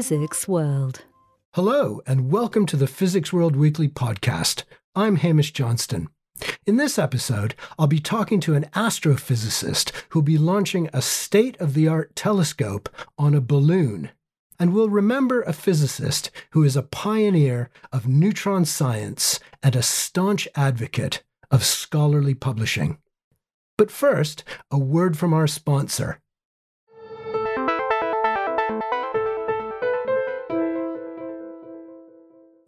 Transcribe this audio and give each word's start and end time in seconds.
Physics 0.00 0.48
World. 0.48 1.04
Hello, 1.52 2.00
and 2.06 2.32
welcome 2.32 2.64
to 2.64 2.76
the 2.78 2.86
Physics 2.86 3.34
World 3.34 3.54
Weekly 3.54 3.86
podcast. 3.86 4.64
I'm 4.94 5.16
Hamish 5.16 5.52
Johnston. 5.52 6.08
In 6.64 6.78
this 6.78 6.98
episode, 6.98 7.54
I'll 7.78 7.86
be 7.86 8.00
talking 8.00 8.40
to 8.40 8.54
an 8.54 8.64
astrophysicist 8.74 9.92
who'll 10.08 10.22
be 10.22 10.38
launching 10.38 10.88
a 10.94 11.02
state 11.02 11.60
of 11.60 11.74
the 11.74 11.86
art 11.86 12.16
telescope 12.16 12.88
on 13.18 13.34
a 13.34 13.42
balloon. 13.42 14.10
And 14.58 14.72
we'll 14.72 14.88
remember 14.88 15.42
a 15.42 15.52
physicist 15.52 16.30
who 16.52 16.64
is 16.64 16.76
a 16.76 16.82
pioneer 16.82 17.68
of 17.92 18.08
neutron 18.08 18.64
science 18.64 19.38
and 19.62 19.76
a 19.76 19.82
staunch 19.82 20.48
advocate 20.54 21.22
of 21.50 21.62
scholarly 21.62 22.32
publishing. 22.32 22.96
But 23.76 23.90
first, 23.90 24.44
a 24.70 24.78
word 24.78 25.18
from 25.18 25.34
our 25.34 25.46
sponsor. 25.46 26.22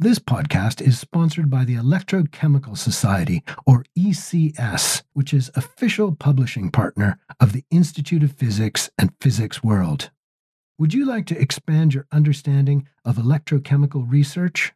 This 0.02 0.18
podcast 0.18 0.80
is 0.82 0.98
sponsored 0.98 1.48
by 1.48 1.64
the 1.64 1.76
Electrochemical 1.76 2.76
Society, 2.76 3.44
or 3.64 3.84
ECS, 3.96 5.04
which 5.12 5.32
is 5.32 5.52
official 5.54 6.10
publishing 6.10 6.72
partner 6.72 7.20
of 7.38 7.52
the 7.52 7.64
Institute 7.70 8.24
of 8.24 8.32
Physics 8.32 8.90
and 8.98 9.14
Physics 9.20 9.62
World. 9.62 10.10
Would 10.76 10.92
you 10.92 11.06
like 11.06 11.26
to 11.26 11.40
expand 11.40 11.94
your 11.94 12.08
understanding 12.10 12.88
of 13.04 13.14
electrochemical 13.14 14.04
research? 14.10 14.72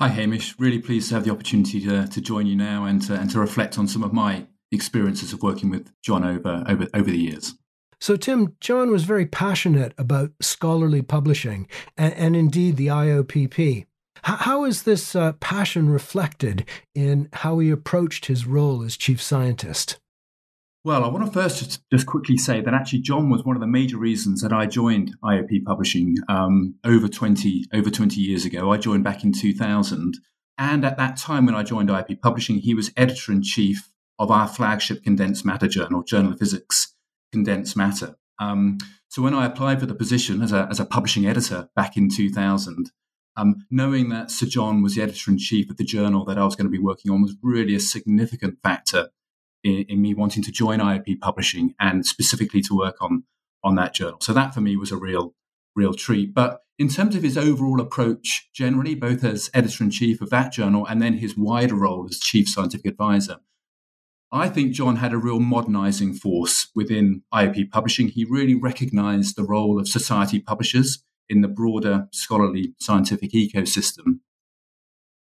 Hi, 0.00 0.08
Hamish. 0.08 0.58
Really 0.58 0.80
pleased 0.80 1.10
to 1.10 1.14
have 1.14 1.24
the 1.24 1.30
opportunity 1.30 1.80
to, 1.82 2.08
to 2.08 2.20
join 2.20 2.46
you 2.46 2.56
now 2.56 2.86
and 2.86 3.00
to, 3.02 3.14
and 3.14 3.30
to 3.30 3.38
reflect 3.38 3.78
on 3.78 3.86
some 3.86 4.02
of 4.02 4.12
my 4.12 4.48
experiences 4.72 5.32
of 5.32 5.44
working 5.44 5.70
with 5.70 5.92
John 6.02 6.24
over, 6.24 6.64
over, 6.66 6.88
over 6.92 7.08
the 7.08 7.18
years. 7.18 7.54
So, 8.00 8.16
Tim, 8.16 8.56
John 8.60 8.90
was 8.90 9.04
very 9.04 9.26
passionate 9.26 9.94
about 9.96 10.32
scholarly 10.40 11.02
publishing 11.02 11.68
and, 11.96 12.12
and 12.14 12.34
indeed 12.34 12.76
the 12.76 12.88
IOPP. 12.88 13.86
How, 14.24 14.64
is 14.64 14.84
this 14.84 15.14
uh, 15.14 15.32
passion 15.34 15.90
reflected 15.90 16.66
in 16.94 17.28
how 17.34 17.58
he 17.58 17.68
approached 17.70 18.24
his 18.24 18.46
role 18.46 18.82
as 18.82 18.96
chief 18.96 19.20
scientist? 19.20 20.00
Well, 20.82 21.04
I 21.04 21.08
want 21.08 21.26
to 21.26 21.30
first 21.30 21.82
just 21.92 22.06
quickly 22.06 22.38
say 22.38 22.62
that 22.62 22.72
actually 22.72 23.00
John 23.00 23.28
was 23.28 23.44
one 23.44 23.54
of 23.54 23.60
the 23.60 23.66
major 23.66 23.98
reasons 23.98 24.40
that 24.40 24.52
I 24.52 24.64
joined 24.64 25.14
IOP 25.22 25.64
Publishing 25.64 26.16
um, 26.28 26.74
over 26.84 27.06
twenty 27.06 27.66
over 27.74 27.90
twenty 27.90 28.20
years 28.20 28.46
ago. 28.46 28.72
I 28.72 28.78
joined 28.78 29.04
back 29.04 29.24
in 29.24 29.32
two 29.32 29.52
thousand, 29.52 30.18
and 30.56 30.84
at 30.86 30.96
that 30.96 31.18
time 31.18 31.44
when 31.44 31.54
I 31.54 31.62
joined 31.62 31.90
IOP 31.90 32.20
Publishing, 32.22 32.58
he 32.58 32.74
was 32.74 32.92
editor 32.96 33.32
in 33.32 33.42
chief 33.42 33.90
of 34.18 34.30
our 34.30 34.48
flagship 34.48 35.02
condensed 35.02 35.44
matter 35.44 35.68
journal, 35.68 36.02
Journal 36.02 36.32
of 36.32 36.38
Physics 36.38 36.94
Condensed 37.32 37.76
Matter. 37.76 38.16
Um, 38.38 38.78
so 39.08 39.22
when 39.22 39.34
I 39.34 39.46
applied 39.46 39.80
for 39.80 39.86
the 39.86 39.94
position 39.94 40.42
as 40.42 40.52
a 40.52 40.66
as 40.70 40.80
a 40.80 40.86
publishing 40.86 41.26
editor 41.26 41.68
back 41.76 41.96
in 41.96 42.08
two 42.08 42.30
thousand, 42.30 42.90
um, 43.36 43.66
knowing 43.70 44.08
that 44.10 44.30
Sir 44.30 44.46
John 44.46 44.82
was 44.82 44.94
the 44.94 45.02
editor 45.02 45.30
in 45.30 45.38
chief 45.38 45.70
of 45.70 45.76
the 45.76 45.84
journal 45.84 46.24
that 46.24 46.38
I 46.38 46.44
was 46.44 46.56
going 46.56 46.66
to 46.66 46.70
be 46.70 46.78
working 46.78 47.10
on 47.10 47.22
was 47.22 47.36
really 47.42 47.74
a 47.74 47.80
significant 47.80 48.58
factor 48.62 49.10
in, 49.62 49.84
in, 49.88 50.02
me 50.02 50.14
wanting 50.14 50.42
to 50.44 50.52
join 50.52 50.78
IOP 50.78 51.20
Publishing 51.20 51.74
and 51.80 52.06
specifically 52.06 52.60
to 52.62 52.76
work 52.76 52.96
on 53.00 53.24
on 53.62 53.74
that 53.76 53.94
journal. 53.94 54.18
So 54.20 54.32
that 54.34 54.54
for 54.54 54.60
me 54.60 54.76
was 54.76 54.92
a 54.92 54.96
real 54.96 55.34
real 55.74 55.94
treat. 55.94 56.34
But 56.34 56.60
in 56.78 56.88
terms 56.88 57.16
of 57.16 57.22
his 57.22 57.38
overall 57.38 57.80
approach, 57.80 58.48
generally, 58.52 58.94
both 58.94 59.24
as 59.24 59.50
editor 59.54 59.84
in 59.84 59.90
chief 59.90 60.20
of 60.20 60.30
that 60.30 60.52
journal 60.52 60.86
and 60.86 61.00
then 61.00 61.14
his 61.14 61.36
wider 61.36 61.74
role 61.74 62.06
as 62.08 62.20
chief 62.20 62.48
scientific 62.48 62.86
advisor, 62.86 63.38
I 64.30 64.48
think 64.48 64.72
John 64.72 64.96
had 64.96 65.12
a 65.12 65.18
real 65.18 65.40
modernizing 65.40 66.14
force 66.14 66.68
within 66.74 67.22
IOP 67.32 67.70
Publishing. 67.70 68.08
He 68.08 68.24
really 68.24 68.54
recognized 68.54 69.36
the 69.36 69.44
role 69.44 69.78
of 69.78 69.88
society 69.88 70.40
publishers 70.40 71.04
in 71.28 71.40
the 71.40 71.48
broader 71.48 72.08
scholarly 72.12 72.74
scientific 72.80 73.32
ecosystem. 73.32 74.20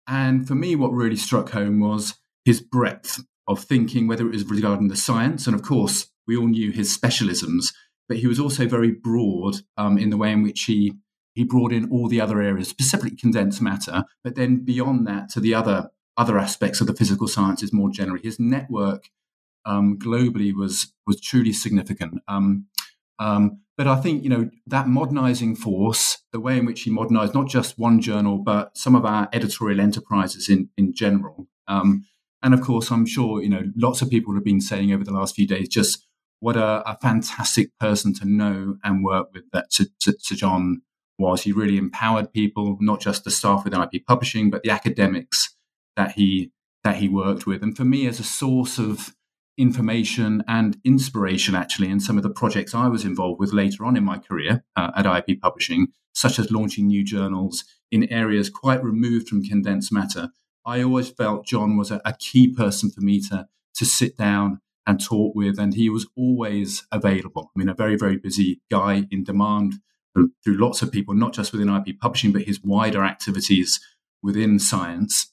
And 0.07 0.47
for 0.47 0.55
me, 0.55 0.75
what 0.75 0.91
really 0.91 1.15
struck 1.15 1.51
home 1.51 1.79
was 1.79 2.15
his 2.43 2.61
breadth 2.61 3.23
of 3.47 3.63
thinking, 3.63 4.07
whether 4.07 4.25
it 4.25 4.33
was 4.33 4.45
regarding 4.45 4.87
the 4.87 4.95
science, 4.95 5.47
and 5.47 5.55
of 5.55 5.61
course, 5.61 6.07
we 6.27 6.37
all 6.37 6.47
knew 6.47 6.71
his 6.71 6.95
specialisms, 6.95 7.73
but 8.07 8.17
he 8.17 8.27
was 8.27 8.39
also 8.39 8.67
very 8.67 8.91
broad 8.91 9.57
um, 9.77 9.97
in 9.97 10.09
the 10.09 10.17
way 10.17 10.31
in 10.31 10.43
which 10.43 10.63
he 10.63 10.93
he 11.33 11.45
brought 11.45 11.71
in 11.71 11.89
all 11.89 12.09
the 12.09 12.19
other 12.19 12.41
areas, 12.41 12.67
specifically 12.67 13.15
condensed 13.15 13.61
matter, 13.61 14.03
but 14.21 14.35
then 14.35 14.65
beyond 14.65 15.07
that 15.07 15.29
to 15.29 15.39
the 15.39 15.53
other 15.53 15.89
other 16.17 16.37
aspects 16.37 16.81
of 16.81 16.87
the 16.87 16.93
physical 16.93 17.27
sciences 17.27 17.71
more 17.71 17.89
generally. 17.89 18.21
His 18.21 18.39
network 18.39 19.09
um, 19.65 19.97
globally 19.97 20.53
was 20.53 20.93
was 21.07 21.21
truly 21.21 21.53
significant. 21.53 22.21
Um, 22.27 22.67
um, 23.21 23.61
but 23.77 23.87
I 23.87 23.97
think, 23.97 24.23
you 24.23 24.29
know, 24.29 24.49
that 24.65 24.87
modernizing 24.87 25.55
force, 25.55 26.17
the 26.33 26.39
way 26.39 26.57
in 26.57 26.65
which 26.65 26.81
he 26.81 26.89
modernized 26.89 27.35
not 27.35 27.47
just 27.47 27.77
one 27.77 28.01
journal, 28.01 28.39
but 28.39 28.75
some 28.75 28.95
of 28.95 29.05
our 29.05 29.29
editorial 29.31 29.79
enterprises 29.79 30.49
in, 30.49 30.69
in 30.75 30.91
general. 30.93 31.47
Um, 31.67 32.05
and 32.41 32.55
of 32.55 32.61
course, 32.61 32.91
I'm 32.91 33.05
sure, 33.05 33.41
you 33.43 33.49
know, 33.49 33.71
lots 33.77 34.01
of 34.01 34.09
people 34.09 34.33
have 34.33 34.43
been 34.43 34.59
saying 34.59 34.91
over 34.91 35.03
the 35.03 35.13
last 35.13 35.35
few 35.35 35.47
days 35.47 35.69
just 35.69 36.07
what 36.39 36.57
a, 36.57 36.81
a 36.89 36.97
fantastic 36.99 37.77
person 37.79 38.11
to 38.15 38.25
know 38.25 38.77
and 38.83 39.05
work 39.05 39.27
with 39.33 39.43
that 39.53 39.71
Sir, 39.71 39.85
John 40.19 40.81
was. 41.19 41.43
He 41.43 41.51
really 41.51 41.77
empowered 41.77 42.33
people, 42.33 42.77
not 42.81 43.01
just 43.01 43.23
the 43.23 43.29
staff 43.29 43.63
within 43.63 43.81
IP 43.81 44.05
Publishing, 44.07 44.49
but 44.49 44.63
the 44.63 44.71
academics 44.71 45.55
that 45.95 46.13
he 46.13 46.51
that 46.83 46.95
he 46.95 47.07
worked 47.07 47.45
with. 47.45 47.61
And 47.61 47.77
for 47.77 47.85
me, 47.85 48.07
as 48.07 48.19
a 48.19 48.23
source 48.23 48.79
of 48.79 49.13
information 49.61 50.43
and 50.47 50.77
inspiration 50.83 51.53
actually 51.53 51.89
in 51.89 51.99
some 51.99 52.17
of 52.17 52.23
the 52.23 52.29
projects 52.29 52.73
I 52.73 52.87
was 52.87 53.05
involved 53.05 53.39
with 53.39 53.53
later 53.53 53.85
on 53.85 53.95
in 53.95 54.03
my 54.03 54.17
career 54.17 54.63
uh, 54.75 54.91
at 54.95 55.05
IOP 55.05 55.39
Publishing, 55.39 55.89
such 56.13 56.39
as 56.39 56.51
launching 56.51 56.87
new 56.87 57.03
journals 57.03 57.63
in 57.91 58.11
areas 58.11 58.49
quite 58.49 58.83
removed 58.83 59.29
from 59.29 59.43
condensed 59.43 59.91
matter. 59.91 60.29
I 60.65 60.81
always 60.81 61.09
felt 61.09 61.45
John 61.45 61.77
was 61.77 61.91
a, 61.91 62.01
a 62.03 62.13
key 62.13 62.47
person 62.53 62.89
for 62.89 63.01
me 63.01 63.21
to, 63.29 63.47
to 63.75 63.85
sit 63.85 64.17
down 64.17 64.61
and 64.87 65.03
talk 65.03 65.35
with, 65.35 65.59
and 65.59 65.75
he 65.75 65.89
was 65.89 66.07
always 66.17 66.85
available. 66.91 67.51
I 67.55 67.59
mean, 67.59 67.69
a 67.69 67.75
very, 67.75 67.95
very 67.95 68.17
busy 68.17 68.61
guy 68.71 69.05
in 69.11 69.23
demand 69.23 69.75
through 70.15 70.57
lots 70.57 70.81
of 70.81 70.91
people, 70.91 71.13
not 71.13 71.33
just 71.33 71.51
within 71.51 71.67
IOP 71.67 71.99
Publishing, 71.99 72.31
but 72.31 72.43
his 72.43 72.61
wider 72.63 73.03
activities 73.03 73.79
within 74.23 74.59
science 74.59 75.31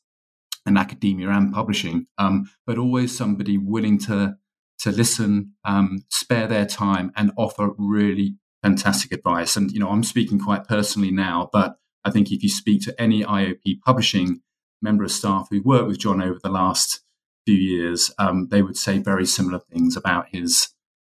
and 0.69 0.79
academia 0.79 1.29
and 1.31 1.53
publishing, 1.53 2.07
um, 2.19 2.51
but 2.67 2.79
always 2.79 3.17
somebody 3.17 3.59
willing 3.59 3.99
to 4.01 4.37
to 4.81 4.93
listen, 4.93 5.55
um, 5.65 6.05
spare 6.09 6.47
their 6.47 6.65
time, 6.67 7.11
and 7.17 7.33
offer 7.37 7.71
really 7.77 8.37
fantastic 8.63 9.11
advice. 9.13 9.57
And 9.57 9.73
you 9.73 9.81
know, 9.81 9.89
I'm 9.89 10.05
speaking 10.05 10.39
quite 10.39 10.69
personally 10.69 11.11
now, 11.11 11.51
but 11.53 11.77
I 12.05 12.11
think 12.11 12.31
if 12.31 12.43
you 12.43 12.49
speak 12.49 12.83
to 12.83 13.01
any 13.01 13.25
IOP 13.25 13.81
publishing 13.85 14.41
member 14.81 15.03
of 15.03 15.11
staff 15.11 15.49
who 15.51 15.63
worked 15.63 15.89
with 15.89 15.99
John 15.99 16.23
over 16.23 16.39
the 16.41 16.51
last 16.51 17.01
few 17.45 17.57
years, 17.57 18.13
um, 18.19 18.49
they 18.51 18.63
would 18.63 18.77
say 18.77 18.99
very 18.99 19.27
similar 19.27 19.59
things 19.59 19.97
about 19.97 20.27
his 20.31 20.69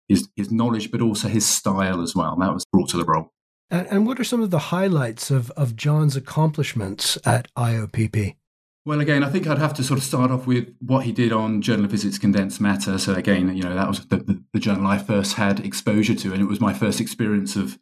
his, 0.08 0.28
his 0.36 0.50
knowledge, 0.50 0.90
but 0.90 1.02
also 1.02 1.28
his 1.28 1.46
style 1.46 2.00
as 2.00 2.14
well. 2.16 2.36
That 2.36 2.54
was 2.54 2.64
brought 2.72 2.88
to 2.90 2.96
the 2.96 3.04
role. 3.04 3.32
And, 3.70 3.86
and 3.88 4.06
what 4.06 4.18
are 4.18 4.24
some 4.24 4.42
of 4.42 4.50
the 4.50 4.58
highlights 4.58 5.30
of, 5.30 5.50
of 5.50 5.76
John's 5.76 6.16
accomplishments 6.16 7.18
at 7.26 7.52
IOPP? 7.54 8.36
Well, 8.88 9.00
again, 9.00 9.22
I 9.22 9.28
think 9.28 9.46
I'd 9.46 9.58
have 9.58 9.74
to 9.74 9.84
sort 9.84 9.98
of 9.98 10.04
start 10.04 10.30
off 10.30 10.46
with 10.46 10.74
what 10.80 11.04
he 11.04 11.12
did 11.12 11.30
on 11.30 11.60
Journal 11.60 11.84
of 11.84 11.90
Physics 11.90 12.16
Condensed 12.16 12.58
Matter. 12.58 12.96
So, 12.96 13.12
again, 13.12 13.54
you 13.54 13.62
know, 13.62 13.74
that 13.74 13.86
was 13.86 14.06
the, 14.06 14.16
the, 14.16 14.42
the, 14.54 14.58
journal 14.58 14.86
I 14.86 14.96
first 14.96 15.34
had 15.34 15.60
exposure 15.60 16.14
to, 16.14 16.32
and 16.32 16.40
it 16.40 16.46
was 16.46 16.58
my 16.58 16.72
first 16.72 16.98
experience 16.98 17.54
of 17.54 17.78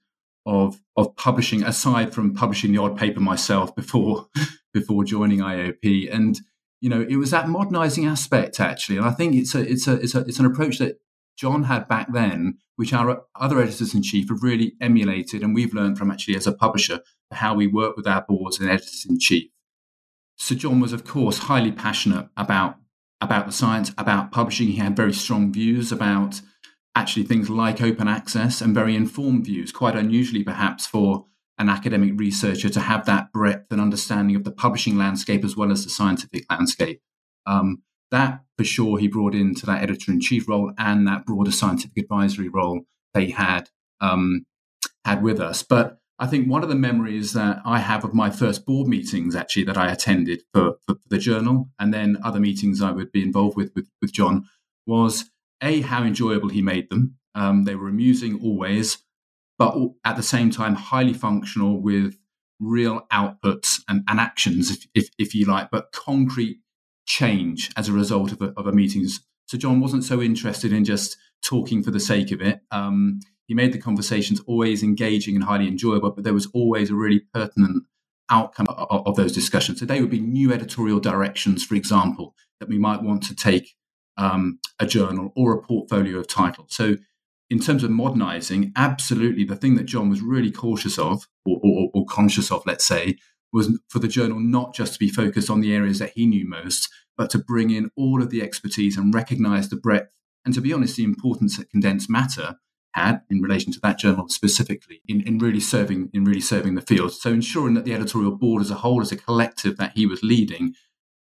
of 0.46 0.82
of 0.96 1.14
publishing, 1.14 1.62
aside 1.62 2.12
from 2.12 2.34
publishing 2.34 2.72
the 2.72 2.78
odd 2.78 2.98
paper 2.98 3.20
myself 3.20 3.72
before 3.76 4.26
before 4.74 5.04
joining 5.04 5.38
IOP. 5.38 6.12
And 6.12 6.40
you 6.80 6.90
know, 6.90 7.06
it 7.08 7.18
was 7.18 7.30
that 7.30 7.48
modernizing 7.48 8.04
aspect 8.04 8.58
actually, 8.58 8.96
and 8.96 9.06
I 9.06 9.12
think 9.12 9.36
it's 9.36 9.54
a 9.54 9.60
it's 9.60 9.86
a 9.86 9.92
it's 9.92 10.16
a 10.16 10.20
it's 10.22 10.40
an 10.40 10.46
approach 10.46 10.78
that 10.78 10.98
John 11.38 11.62
had 11.62 11.86
back 11.86 12.12
then, 12.12 12.58
which 12.74 12.92
our 12.92 13.22
other 13.36 13.60
editors 13.60 13.94
in 13.94 14.02
chief 14.02 14.28
have 14.28 14.42
really 14.42 14.72
emulated, 14.80 15.44
and 15.44 15.54
we've 15.54 15.72
learned 15.72 15.98
from 15.98 16.10
actually 16.10 16.34
as 16.34 16.48
a 16.48 16.52
publisher 16.52 17.00
how 17.30 17.54
we 17.54 17.68
work 17.68 17.96
with 17.96 18.08
our 18.08 18.22
boards 18.28 18.58
and 18.58 18.68
editors 18.68 19.06
in 19.08 19.20
chief. 19.20 19.52
So 20.36 20.54
John 20.54 20.80
was, 20.80 20.92
of 20.92 21.04
course, 21.04 21.38
highly 21.38 21.72
passionate 21.72 22.28
about 22.36 22.76
about 23.22 23.46
the 23.46 23.52
science, 23.52 23.92
about 23.96 24.30
publishing. 24.30 24.68
He 24.68 24.76
had 24.76 24.94
very 24.94 25.12
strong 25.12 25.52
views 25.52 25.90
about 25.90 26.40
actually 26.94 27.24
things 27.24 27.48
like 27.48 27.80
open 27.80 28.08
access 28.08 28.60
and 28.60 28.74
very 28.74 28.94
informed 28.94 29.44
views, 29.44 29.72
quite 29.72 29.96
unusually 29.96 30.44
perhaps 30.44 30.86
for 30.86 31.26
an 31.58 31.68
academic 31.68 32.12
researcher 32.16 32.68
to 32.68 32.80
have 32.80 33.06
that 33.06 33.32
breadth 33.32 33.66
and 33.70 33.80
understanding 33.80 34.36
of 34.36 34.44
the 34.44 34.50
publishing 34.50 34.96
landscape 34.98 35.44
as 35.44 35.56
well 35.56 35.72
as 35.72 35.84
the 35.84 35.90
scientific 35.90 36.44
landscape. 36.50 37.00
Um, 37.46 37.82
that 38.10 38.44
for 38.56 38.64
sure 38.64 38.98
he 38.98 39.08
brought 39.08 39.34
into 39.34 39.66
that 39.66 39.82
editor 39.82 40.12
in 40.12 40.20
chief 40.20 40.48
role 40.48 40.72
and 40.78 41.06
that 41.06 41.26
broader 41.26 41.50
scientific 41.50 42.04
advisory 42.04 42.48
role 42.48 42.82
they 43.14 43.30
had 43.30 43.70
um, 44.00 44.44
had 45.04 45.22
with 45.22 45.40
us. 45.40 45.62
But 45.62 45.98
I 46.18 46.26
think 46.26 46.48
one 46.48 46.62
of 46.62 46.68
the 46.68 46.74
memories 46.74 47.34
that 47.34 47.60
I 47.64 47.78
have 47.78 48.04
of 48.04 48.14
my 48.14 48.30
first 48.30 48.64
board 48.64 48.88
meetings 48.88 49.36
actually 49.36 49.64
that 49.64 49.76
I 49.76 49.90
attended 49.92 50.42
for, 50.52 50.76
for, 50.86 50.96
the 51.08 51.18
journal 51.18 51.68
and 51.78 51.92
then 51.92 52.16
other 52.24 52.40
meetings 52.40 52.80
I 52.82 52.90
would 52.90 53.12
be 53.12 53.22
involved 53.22 53.56
with 53.56 53.70
with, 53.74 53.88
with 54.00 54.12
John 54.12 54.48
was 54.86 55.30
a 55.62 55.82
how 55.82 56.02
enjoyable 56.02 56.48
he 56.48 56.62
made 56.62 56.90
them. 56.90 57.16
Um, 57.34 57.64
they 57.64 57.74
were 57.74 57.88
amusing 57.88 58.40
always, 58.42 58.98
but 59.58 59.76
at 60.04 60.16
the 60.16 60.22
same 60.22 60.50
time 60.50 60.74
highly 60.74 61.12
functional 61.12 61.80
with 61.80 62.16
real 62.58 63.06
outputs 63.12 63.82
and, 63.88 64.02
and 64.08 64.18
actions, 64.18 64.70
if, 64.70 64.86
if, 64.94 65.10
if 65.18 65.34
you 65.34 65.44
like, 65.46 65.70
but 65.70 65.92
concrete 65.92 66.58
change 67.06 67.70
as 67.76 67.88
a 67.88 67.92
result 67.92 68.32
of 68.32 68.40
a, 68.40 68.52
of 68.56 68.66
a 68.66 68.72
meeting. 68.72 69.06
So 69.46 69.58
John 69.58 69.80
wasn't 69.80 70.04
so 70.04 70.20
interested 70.22 70.72
in 70.72 70.84
just 70.84 71.16
talking 71.44 71.82
for 71.82 71.90
the 71.90 72.00
sake 72.00 72.32
of 72.32 72.40
it. 72.40 72.60
Um, 72.70 73.20
he 73.46 73.54
made 73.54 73.72
the 73.72 73.78
conversations 73.78 74.40
always 74.46 74.82
engaging 74.82 75.34
and 75.34 75.44
highly 75.44 75.68
enjoyable, 75.68 76.10
but 76.10 76.24
there 76.24 76.34
was 76.34 76.48
always 76.52 76.90
a 76.90 76.94
really 76.94 77.20
pertinent 77.32 77.84
outcome 78.28 78.66
of, 78.68 79.06
of 79.06 79.16
those 79.16 79.32
discussions. 79.32 79.78
So 79.78 79.86
they 79.86 80.00
would 80.00 80.10
be 80.10 80.20
new 80.20 80.52
editorial 80.52 81.00
directions, 81.00 81.64
for 81.64 81.74
example, 81.74 82.34
that 82.60 82.68
we 82.68 82.78
might 82.78 83.02
want 83.02 83.22
to 83.24 83.34
take 83.34 83.74
um, 84.18 84.58
a 84.80 84.86
journal 84.86 85.32
or 85.36 85.52
a 85.52 85.62
portfolio 85.62 86.18
of 86.18 86.26
titles. 86.26 86.74
So 86.74 86.96
in 87.48 87.60
terms 87.60 87.84
of 87.84 87.90
modernizing, 87.90 88.72
absolutely 88.76 89.44
the 89.44 89.56
thing 89.56 89.76
that 89.76 89.84
John 89.86 90.08
was 90.08 90.20
really 90.20 90.50
cautious 90.50 90.98
of 90.98 91.28
or, 91.44 91.60
or, 91.62 91.90
or 91.94 92.06
conscious 92.06 92.50
of, 92.50 92.66
let's 92.66 92.86
say, 92.86 93.18
was 93.52 93.78
for 93.88 94.00
the 94.00 94.08
journal 94.08 94.40
not 94.40 94.74
just 94.74 94.94
to 94.94 94.98
be 94.98 95.08
focused 95.08 95.48
on 95.48 95.60
the 95.60 95.74
areas 95.74 96.00
that 96.00 96.10
he 96.10 96.26
knew 96.26 96.48
most, 96.48 96.88
but 97.16 97.30
to 97.30 97.38
bring 97.38 97.70
in 97.70 97.90
all 97.96 98.22
of 98.22 98.30
the 98.30 98.42
expertise 98.42 98.96
and 98.96 99.14
recognize 99.14 99.68
the 99.68 99.76
breadth 99.76 100.10
and, 100.44 100.52
to 100.54 100.60
be 100.60 100.72
honest, 100.72 100.96
the 100.96 101.04
importance 101.04 101.56
that 101.56 101.70
condensed 101.70 102.10
matter 102.10 102.56
had 102.96 103.20
in 103.28 103.40
relation 103.42 103.72
to 103.72 103.80
that 103.80 103.98
journal 103.98 104.28
specifically 104.28 105.02
in, 105.06 105.20
in 105.20 105.38
really 105.38 105.60
serving 105.60 106.08
in 106.14 106.24
really 106.24 106.40
serving 106.40 106.74
the 106.74 106.80
field. 106.80 107.12
So 107.12 107.30
ensuring 107.30 107.74
that 107.74 107.84
the 107.84 107.94
editorial 107.94 108.34
board 108.34 108.62
as 108.62 108.70
a 108.70 108.76
whole, 108.76 109.02
as 109.02 109.12
a 109.12 109.16
collective 109.16 109.76
that 109.76 109.92
he 109.94 110.06
was 110.06 110.22
leading, 110.22 110.74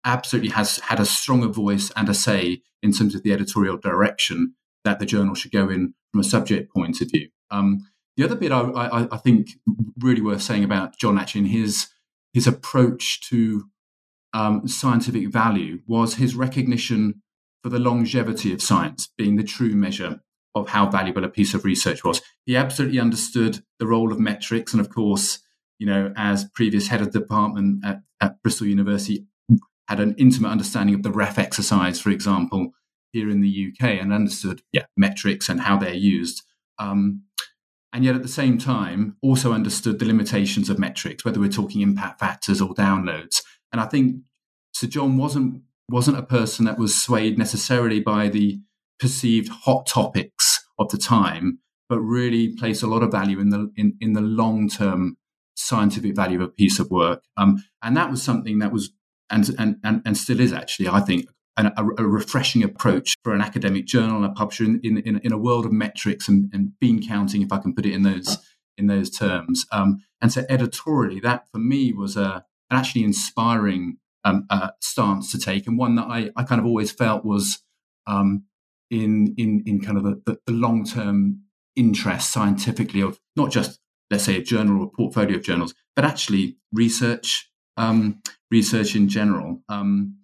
absolutely 0.05 0.51
has 0.51 0.79
had 0.79 1.01
a 1.01 1.07
stronger 1.07 1.49
voice 1.49 1.91
and 1.97 2.09
a 2.09 2.15
say 2.15 2.63
in 2.83 2.93
terms 2.93 3.15
of 3.15 3.23
the 3.23 3.33
editorial 3.33 3.79
direction 3.79 4.55
that 4.85 4.99
the 4.99 5.07
journal 5.07 5.35
should 5.35 5.53
go 5.53 5.69
in 5.69 5.95
from 6.11 6.21
a 6.21 6.25
subject 6.25 6.73
point 6.73 7.01
of 7.01 7.11
view. 7.11 7.29
Um, 7.51 7.89
the 8.17 8.25
other 8.25 8.37
bit 8.37 8.53
I, 8.53 8.61
I, 8.61 9.09
I, 9.11 9.17
think 9.17 9.49
really 9.99 10.21
worth 10.21 10.43
saying 10.43 10.65
about 10.65 10.99
John 10.99 11.19
actually 11.19 11.43
in 11.43 11.47
his 11.47 11.89
his 12.35 12.47
approach 12.47 13.21
to 13.29 13.65
um, 14.35 14.69
scientific 14.69 15.29
value 15.29 15.81
was 15.87 16.15
his 16.15 16.35
recognition 16.35 17.23
for 17.63 17.69
the 17.69 17.79
longevity 17.79 18.53
of 18.53 18.61
science 18.61 19.09
being 19.17 19.37
the 19.37 19.45
true 19.45 19.75
measure 19.75 20.21
of 20.55 20.69
how 20.69 20.89
valuable 20.89 21.25
a 21.25 21.29
piece 21.29 21.55
of 21.55 21.65
research 21.65 22.05
was. 22.05 22.21
He 22.45 22.57
absolutely 22.57 23.01
understood 23.01 23.63
the 23.79 23.87
role 23.87 24.13
of 24.13 24.21
metrics, 24.21 24.73
and 24.73 24.81
of 24.81 24.91
course, 24.91 25.39
you 25.79 25.87
know, 25.87 26.13
as 26.17 26.45
previous 26.55 26.89
head 26.89 27.01
of 27.01 27.11
department 27.11 27.85
at, 27.85 28.03
at 28.21 28.43
Bristol 28.43 28.67
University, 28.67 29.27
had 29.89 30.01
an 30.01 30.15
intimate 30.19 30.51
understanding 30.51 30.95
of 30.95 31.03
the 31.03 31.11
REF 31.11 31.39
exercise, 31.39 32.01
for 32.01 32.11
example, 32.11 32.73
here 33.13 33.29
in 33.29 33.41
the 33.41 33.73
UK, 33.73 34.01
and 34.01 34.13
understood 34.13 34.63
yeah, 34.73 34.85
metrics 34.97 35.49
and 35.49 35.61
how 35.61 35.77
they're 35.77 35.95
used. 35.95 36.43
Um, 36.79 37.25
and 37.93 38.05
yet 38.05 38.15
at 38.15 38.23
the 38.23 38.29
same 38.29 38.57
time 38.57 39.17
also 39.21 39.53
understood 39.53 39.99
the 39.99 40.07
limitations 40.07 40.71
of 40.71 40.79
metrics, 40.79 41.25
whether 41.25 41.39
we're 41.39 41.51
talking 41.51 41.83
impact 41.83 42.21
factors 42.21 42.61
or 42.61 42.75
downloads. 42.75 43.43
And 43.71 43.81
I 43.81 43.87
think 43.87 44.23
Sir 44.73 44.87
John 44.87 45.17
wasn't 45.19 45.63
wasn't 45.89 46.17
a 46.17 46.23
person 46.23 46.65
that 46.65 46.79
was 46.79 47.01
swayed 47.01 47.37
necessarily 47.37 48.01
by 48.01 48.29
the 48.29 48.61
perceived 48.99 49.51
hot 49.51 49.87
topics 49.87 50.42
of 50.79 50.91
the 50.91 50.99
time, 50.99 51.59
but 51.89 52.01
really 52.01 52.55
place 52.55 52.83
a 52.83 52.87
lot 52.87 53.03
of 53.03 53.11
value 53.11 53.39
in 53.41 53.51
the 53.51 53.71
in, 53.77 53.97
in 54.01 54.13
the 54.13 54.21
long 54.21 54.69
term 54.69 55.17
scientific 55.55 56.17
value 56.17 56.43
of 56.43 56.49
a 56.49 56.53
piece 56.53 56.79
of 56.79 56.91
work. 56.91 57.23
Um, 57.37 57.65
and 57.83 57.97
that 57.97 58.11
was 58.11 58.23
something 58.23 58.59
that 58.61 58.73
was 58.73 58.91
and 59.31 59.49
and 59.59 59.77
and, 59.85 60.03
and 60.05 60.17
still 60.17 60.41
is 60.41 60.53
actually, 60.53 60.89
I 60.89 61.01
think, 61.01 61.27
a, 61.57 61.71
a, 61.99 62.07
refreshing 62.07 62.63
approach 62.63 63.15
for 63.23 63.35
an 63.35 63.41
academic 63.41 63.87
journal 63.87 64.17
and 64.17 64.25
a 64.25 64.31
publisher 64.31 64.65
in, 64.65 64.81
in, 64.83 65.19
in 65.19 65.33
a 65.33 65.39
world 65.39 65.67
of 65.67 65.73
metrics 65.73 66.29
and, 66.29 66.51
and, 66.53 66.73
bean 66.81 67.07
counting, 67.07 67.43
if 67.43 67.53
I 67.53 67.59
can 67.59 67.75
put 67.75 67.87
it 67.87 67.93
in 67.93 68.03
those 68.03 68.39
in 68.79 68.87
those 68.87 69.11
terms. 69.11 69.67
Um, 69.71 70.03
and 70.21 70.33
so 70.33 70.45
editorially, 70.49 71.21
that 71.21 71.47
for 71.53 71.59
me 71.59 71.93
was 71.93 72.17
a, 72.17 72.45
an 72.71 72.79
actually 72.79 73.05
inspiring 73.05 73.99
um, 74.25 74.47
uh, 74.49 74.71
stance 74.81 75.31
to 75.33 75.39
take, 75.39 75.67
and 75.67 75.77
one 75.77 75.97
that 75.97 76.07
I, 76.09 76.31
I 76.37 76.45
kind 76.45 76.61
of 76.61 76.67
always 76.67 76.91
felt 76.91 77.25
was 77.25 77.63
um, 78.07 78.45
in 78.93 79.35
in 79.39 79.65
in 79.67 79.81
kind 79.81 79.97
of 79.97 80.05
the, 80.05 80.39
the 80.47 80.53
long 80.53 80.85
term 80.85 81.41
interest 81.75 82.31
scientifically 82.31 83.01
of 83.01 83.19
not 83.35 83.51
just 83.51 83.81
let's 84.11 84.25
say 84.25 84.37
a 84.37 84.43
journal 84.43 84.83
or 84.83 84.85
a 84.85 84.91
portfolio 84.91 85.37
of 85.37 85.43
journals, 85.43 85.75
but 85.97 86.05
actually 86.05 86.59
research 86.73 87.51
um, 87.77 88.21
research 88.51 88.95
in 88.95 89.09
general. 89.09 89.63
Um, 89.69 90.19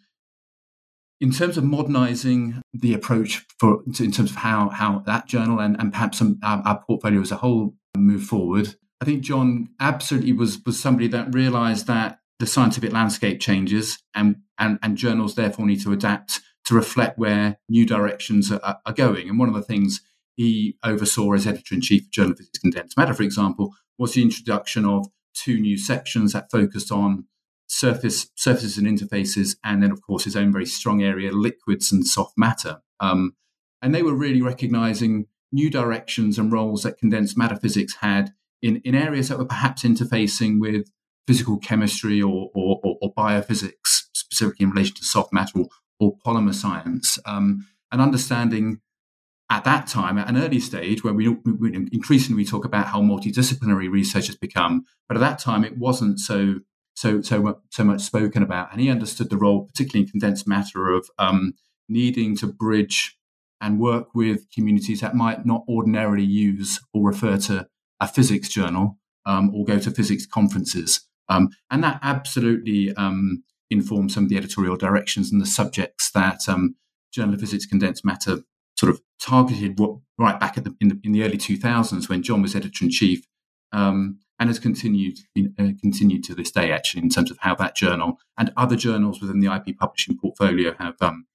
in 1.20 1.32
terms 1.32 1.56
of 1.56 1.64
modernizing 1.64 2.62
the 2.72 2.94
approach 2.94 3.44
for 3.58 3.82
in 3.86 4.12
terms 4.12 4.30
of 4.30 4.36
how 4.36 4.68
how 4.68 5.00
that 5.06 5.26
journal 5.26 5.58
and, 5.58 5.80
and 5.80 5.92
perhaps 5.92 6.18
some, 6.18 6.38
our, 6.44 6.62
our 6.64 6.82
portfolio 6.86 7.20
as 7.22 7.32
a 7.32 7.36
whole 7.36 7.74
move 7.96 8.22
forward, 8.22 8.76
I 9.00 9.06
think 9.06 9.22
John 9.22 9.70
absolutely 9.80 10.34
was 10.34 10.60
was 10.64 10.78
somebody 10.78 11.08
that 11.08 11.34
realized 11.34 11.86
that 11.86 12.18
the 12.38 12.46
scientific 12.46 12.92
landscape 12.92 13.40
changes 13.40 13.98
and 14.14 14.36
and, 14.58 14.78
and 14.82 14.98
journals 14.98 15.34
therefore 15.34 15.66
need 15.66 15.80
to 15.82 15.92
adapt 15.92 16.40
to 16.68 16.74
reflect 16.74 17.18
where 17.18 17.58
new 17.70 17.86
directions 17.86 18.52
are, 18.52 18.78
are 18.84 18.92
going. 18.92 19.26
And 19.26 19.38
one 19.38 19.48
of 19.48 19.54
the 19.54 19.62
things 19.62 20.02
he 20.36 20.76
oversaw 20.84 21.32
as 21.32 21.46
editor 21.46 21.74
in 21.74 21.80
chief 21.80 22.02
of 22.02 22.10
Journal 22.10 22.32
of 22.32 22.38
Physics 22.38 22.58
Condensed 22.58 22.96
Matter, 22.98 23.14
for 23.14 23.22
example, 23.22 23.74
was 23.98 24.12
the 24.12 24.22
introduction 24.22 24.84
of 24.84 25.06
two 25.32 25.58
new 25.58 25.78
sections 25.78 26.34
that 26.34 26.50
focused 26.50 26.92
on 26.92 27.24
surface 27.68 28.28
surfaces 28.34 28.76
and 28.76 28.86
interfaces, 28.86 29.56
and 29.64 29.82
then 29.82 29.90
of 29.90 30.02
course 30.02 30.24
his 30.24 30.36
own 30.36 30.52
very 30.52 30.66
strong 30.66 31.02
area, 31.02 31.32
liquids 31.32 31.90
and 31.90 32.06
soft 32.06 32.34
matter. 32.36 32.82
Um, 33.00 33.34
and 33.80 33.94
they 33.94 34.02
were 34.02 34.14
really 34.14 34.42
recognizing 34.42 35.26
new 35.50 35.70
directions 35.70 36.38
and 36.38 36.52
roles 36.52 36.82
that 36.82 36.98
condensed 36.98 37.38
matter 37.38 37.56
physics 37.56 37.94
had 38.02 38.34
in, 38.60 38.82
in 38.84 38.94
areas 38.94 39.30
that 39.30 39.38
were 39.38 39.46
perhaps 39.46 39.84
interfacing 39.84 40.60
with 40.60 40.90
physical 41.26 41.58
chemistry 41.58 42.20
or, 42.20 42.50
or, 42.54 42.78
or, 42.82 42.98
or 43.00 43.14
biophysics, 43.14 44.02
specifically 44.12 44.64
in 44.64 44.70
relation 44.70 44.96
to 44.96 45.04
soft 45.04 45.32
matter 45.32 45.60
or, 45.60 45.68
or 46.00 46.16
polymer 46.24 46.54
science. 46.54 47.18
Um, 47.24 47.66
and 47.90 48.00
understanding 48.00 48.80
at 49.50 49.64
that 49.64 49.86
time, 49.86 50.18
at 50.18 50.28
an 50.28 50.36
early 50.36 50.60
stage, 50.60 51.02
where 51.02 51.14
we, 51.14 51.28
we 51.28 51.74
increasingly 51.74 52.44
talk 52.44 52.64
about 52.64 52.88
how 52.88 53.00
multidisciplinary 53.00 53.90
research 53.90 54.26
has 54.26 54.36
become, 54.36 54.84
but 55.08 55.16
at 55.16 55.20
that 55.20 55.38
time 55.38 55.64
it 55.64 55.78
wasn't 55.78 56.20
so 56.20 56.60
so 56.94 57.22
so 57.22 57.60
so 57.70 57.84
much 57.84 58.02
spoken 58.02 58.42
about, 58.42 58.70
and 58.72 58.80
he 58.80 58.90
understood 58.90 59.30
the 59.30 59.38
role, 59.38 59.64
particularly 59.66 60.04
in 60.04 60.10
condensed 60.10 60.46
matter, 60.46 60.90
of 60.90 61.08
um, 61.18 61.54
needing 61.88 62.36
to 62.36 62.46
bridge 62.46 63.16
and 63.60 63.80
work 63.80 64.14
with 64.14 64.50
communities 64.54 65.00
that 65.00 65.14
might 65.14 65.46
not 65.46 65.64
ordinarily 65.68 66.24
use 66.24 66.80
or 66.92 67.06
refer 67.06 67.36
to 67.38 67.66
a 68.00 68.06
physics 68.06 68.48
journal 68.48 68.98
um, 69.26 69.54
or 69.54 69.64
go 69.64 69.78
to 69.78 69.90
physics 69.90 70.26
conferences, 70.26 71.08
um, 71.28 71.48
and 71.70 71.82
that 71.82 71.98
absolutely 72.02 72.92
informed 73.70 74.12
some 74.12 74.24
of 74.24 74.30
the 74.30 74.36
editorial 74.36 74.76
directions 74.76 75.30
and 75.30 75.40
the 75.40 75.46
subjects 75.46 76.10
that 76.12 76.48
um, 76.48 76.76
Journal 77.12 77.34
of 77.34 77.40
Physics 77.40 77.66
Condensed 77.66 78.04
Matter 78.04 78.42
sort 78.76 78.90
of 78.90 79.00
targeted 79.20 79.78
what, 79.78 79.98
right 80.18 80.38
back 80.38 80.54
the, 80.54 80.74
in, 80.80 80.88
the, 80.88 81.00
in 81.02 81.12
the 81.12 81.22
early 81.22 81.38
2000s 81.38 82.08
when 82.08 82.22
John 82.22 82.42
was 82.42 82.54
editor 82.54 82.84
in 82.84 82.90
chief, 82.90 83.26
um, 83.72 84.18
and 84.38 84.48
has 84.48 84.58
continued 84.58 85.18
uh, 85.58 85.70
continued 85.80 86.22
to 86.24 86.34
this 86.34 86.52
day 86.52 86.70
actually 86.70 87.02
in 87.02 87.08
terms 87.08 87.30
of 87.30 87.38
how 87.40 87.54
that 87.56 87.74
journal 87.74 88.18
and 88.38 88.52
other 88.56 88.76
journals 88.76 89.20
within 89.20 89.40
the 89.40 89.52
IP 89.52 89.76
publishing 89.76 90.16
portfolio 90.16 90.74
have 90.78 90.94
um, 91.00 91.26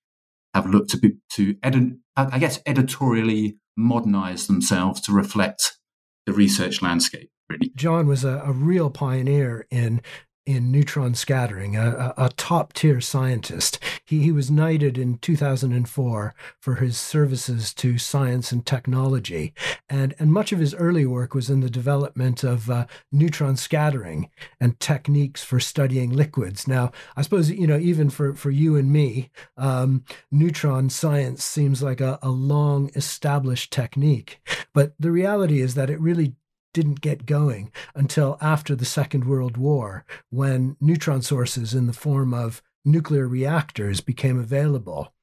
have 0.54 0.68
looked 0.68 0.90
to 0.92 0.98
be, 0.98 1.14
to 1.32 1.56
edit, 1.64 1.94
I 2.16 2.38
guess 2.40 2.60
editorially 2.66 3.58
modernize 3.76 4.48
themselves 4.48 5.02
to 5.02 5.12
reflect 5.12 5.78
the 6.26 6.34
research 6.34 6.82
landscape. 6.82 7.30
Really, 7.50 7.72
John 7.76 8.08
was 8.08 8.24
a, 8.24 8.42
a 8.46 8.52
real 8.52 8.90
pioneer 8.90 9.68
in 9.70 10.02
in 10.46 10.72
neutron 10.72 11.16
scattering, 11.16 11.78
a, 11.78 12.14
a, 12.18 12.30
top 12.36 12.74
tier 12.74 13.00
scientist. 13.00 13.80
He, 14.04 14.24
he 14.24 14.32
was 14.32 14.52
knighted 14.52 14.98
in 14.98 15.18
2004 15.20 16.36
for 16.60 16.76
his 16.76 16.98
services 16.98 17.74
to 17.76 17.98
science 17.98 18.52
and 18.52 18.66
technology. 18.66 19.54
And, 19.90 20.14
and 20.20 20.34
much 20.34 20.52
of 20.52 20.60
his 20.60 20.76
early 20.76 21.06
work 21.06 21.34
was 21.34 21.50
in 21.50 21.62
the 21.62 21.70
development 21.70 22.44
of 22.44 22.70
uh, 22.70 22.88
neutron 23.12 23.56
scattering 23.56 24.30
and 24.60 24.80
techniques 24.80 25.44
for 25.44 25.60
studying 25.60 26.12
liquids. 26.12 26.68
Now, 26.68 26.92
I 27.16 27.22
suppose, 27.22 27.50
you 27.50 27.68
know, 27.68 27.78
even 27.78 28.10
for, 28.10 28.34
for 28.34 28.52
you 28.52 28.76
and 28.76 28.92
me, 28.92 29.30
um, 29.56 30.04
neutron 30.30 30.90
science 30.90 31.44
seems 31.44 31.82
like 31.82 32.02
a, 32.02 32.20
a 32.22 32.30
long 32.30 32.92
established 32.96 33.72
technique. 33.72 34.42
But 34.74 34.94
the 35.00 35.12
reality 35.12 35.62
is 35.62 35.76
that 35.76 35.90
it 35.90 36.02
really 36.02 36.36
didn't 36.74 37.02
get 37.02 37.26
going 37.26 37.72
until 37.96 38.38
after 38.42 38.76
the 38.76 38.86
Second 38.86 39.26
World 39.26 39.58
War, 39.58 40.06
when 40.30 40.76
neutron 40.82 41.22
sources 41.22 41.74
in 41.74 41.88
the 41.88 41.94
form 41.94 42.34
of 42.34 42.62
nuclear 42.86 43.28
reactors 43.28 44.02
became 44.02 44.40
available. 44.40 45.14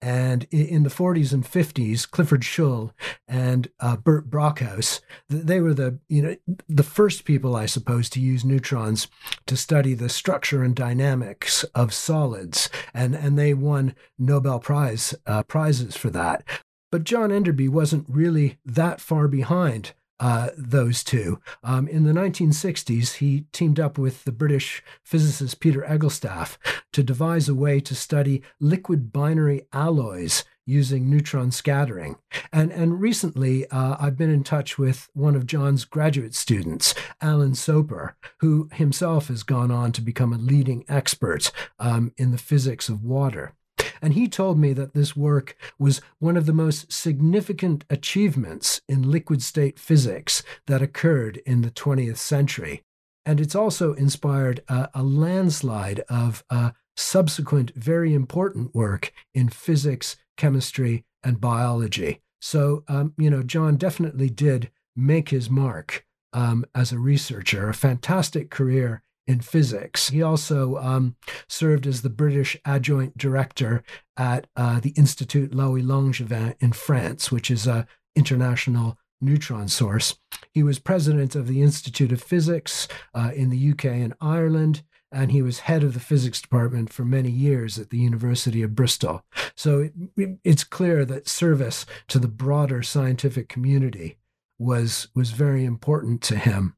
And 0.00 0.48
in 0.50 0.82
the 0.82 0.90
40s 0.90 1.32
and 1.32 1.44
50s, 1.44 2.10
Clifford 2.10 2.44
Shull 2.44 2.92
and 3.28 3.68
uh, 3.78 3.96
Bert 3.96 4.28
Brockhouse, 4.28 5.00
they 5.28 5.60
were 5.60 5.74
the 5.74 6.00
you 6.08 6.22
know 6.22 6.36
the 6.68 6.82
first 6.82 7.24
people, 7.24 7.54
I 7.54 7.66
suppose, 7.66 8.10
to 8.10 8.20
use 8.20 8.44
neutrons 8.44 9.06
to 9.46 9.56
study 9.56 9.94
the 9.94 10.08
structure 10.08 10.64
and 10.64 10.74
dynamics 10.74 11.62
of 11.76 11.94
solids, 11.94 12.68
and 12.92 13.14
and 13.14 13.38
they 13.38 13.54
won 13.54 13.94
Nobel 14.18 14.58
Prize 14.58 15.14
uh, 15.24 15.44
prizes 15.44 15.96
for 15.96 16.10
that. 16.10 16.42
But 16.90 17.04
John 17.04 17.30
Enderby 17.30 17.68
wasn't 17.68 18.06
really 18.08 18.58
that 18.64 19.00
far 19.00 19.28
behind 19.28 19.92
uh, 20.22 20.50
those 20.56 21.02
two. 21.02 21.40
Um, 21.64 21.88
in 21.88 22.04
the 22.04 22.12
1960s, 22.12 23.14
he 23.14 23.46
teamed 23.50 23.80
up 23.80 23.98
with 23.98 24.22
the 24.22 24.30
British 24.30 24.80
physicist 25.02 25.58
Peter 25.58 25.82
Egelstaff 25.82 26.58
to 26.92 27.02
devise 27.02 27.48
a 27.48 27.56
way 27.56 27.80
to 27.80 27.94
study 27.96 28.40
liquid 28.60 29.12
binary 29.12 29.66
alloys 29.72 30.44
using 30.64 31.10
neutron 31.10 31.50
scattering. 31.50 32.18
And, 32.52 32.70
and 32.70 33.00
recently, 33.00 33.66
uh, 33.66 33.96
I've 33.98 34.16
been 34.16 34.30
in 34.30 34.44
touch 34.44 34.78
with 34.78 35.08
one 35.12 35.34
of 35.34 35.44
John's 35.44 35.84
graduate 35.84 36.36
students, 36.36 36.94
Alan 37.20 37.56
Soper, 37.56 38.14
who 38.38 38.68
himself 38.72 39.26
has 39.26 39.42
gone 39.42 39.72
on 39.72 39.90
to 39.90 40.00
become 40.00 40.32
a 40.32 40.38
leading 40.38 40.84
expert 40.88 41.50
um, 41.80 42.12
in 42.16 42.30
the 42.30 42.38
physics 42.38 42.88
of 42.88 43.02
water. 43.02 43.54
And 44.02 44.14
he 44.14 44.28
told 44.28 44.58
me 44.58 44.72
that 44.72 44.94
this 44.94 45.16
work 45.16 45.56
was 45.78 46.00
one 46.18 46.36
of 46.36 46.46
the 46.46 46.52
most 46.52 46.92
significant 46.92 47.84
achievements 47.88 48.80
in 48.88 49.10
liquid 49.10 49.42
state 49.42 49.78
physics 49.78 50.42
that 50.66 50.82
occurred 50.82 51.36
in 51.46 51.62
the 51.62 51.70
20th 51.70 52.16
century. 52.16 52.82
And 53.24 53.40
it's 53.40 53.54
also 53.54 53.94
inspired 53.94 54.64
a, 54.68 54.90
a 54.92 55.04
landslide 55.04 56.00
of 56.08 56.42
uh, 56.50 56.72
subsequent 56.96 57.72
very 57.76 58.12
important 58.12 58.74
work 58.74 59.12
in 59.32 59.48
physics, 59.48 60.16
chemistry, 60.36 61.04
and 61.22 61.40
biology. 61.40 62.20
So, 62.40 62.82
um, 62.88 63.14
you 63.16 63.30
know, 63.30 63.44
John 63.44 63.76
definitely 63.76 64.28
did 64.28 64.72
make 64.96 65.28
his 65.28 65.48
mark 65.48 66.04
um, 66.32 66.64
as 66.74 66.90
a 66.90 66.98
researcher, 66.98 67.68
a 67.68 67.74
fantastic 67.74 68.50
career 68.50 69.02
in 69.26 69.40
physics. 69.40 70.10
He 70.10 70.22
also 70.22 70.76
um, 70.76 71.16
served 71.48 71.86
as 71.86 72.02
the 72.02 72.10
British 72.10 72.56
adjunct 72.64 73.16
director 73.16 73.82
at 74.16 74.46
uh, 74.56 74.80
the 74.80 74.90
Institut 74.90 75.54
Laue-Langevin 75.54 76.56
in 76.60 76.72
France, 76.72 77.30
which 77.30 77.50
is 77.50 77.66
a 77.66 77.86
international 78.14 78.98
neutron 79.20 79.68
source. 79.68 80.16
He 80.52 80.62
was 80.62 80.78
president 80.78 81.34
of 81.34 81.46
the 81.46 81.62
Institute 81.62 82.12
of 82.12 82.22
Physics 82.22 82.88
uh, 83.14 83.30
in 83.34 83.50
the 83.50 83.70
UK 83.70 83.86
and 83.86 84.14
Ireland, 84.20 84.82
and 85.12 85.30
he 85.30 85.42
was 85.42 85.60
head 85.60 85.84
of 85.84 85.94
the 85.94 86.00
physics 86.00 86.40
department 86.40 86.92
for 86.92 87.04
many 87.04 87.30
years 87.30 87.78
at 87.78 87.90
the 87.90 87.98
University 87.98 88.62
of 88.62 88.74
Bristol. 88.74 89.24
So 89.54 89.90
it, 90.16 90.38
it's 90.42 90.64
clear 90.64 91.04
that 91.04 91.28
service 91.28 91.86
to 92.08 92.18
the 92.18 92.28
broader 92.28 92.82
scientific 92.82 93.48
community 93.48 94.18
was 94.58 95.08
was 95.14 95.30
very 95.30 95.64
important 95.64 96.22
to 96.22 96.36
him. 96.36 96.76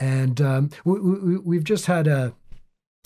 And 0.00 0.40
um, 0.40 0.70
we, 0.84 1.56
have 1.56 1.64
just 1.64 1.86
had 1.86 2.06
a, 2.06 2.34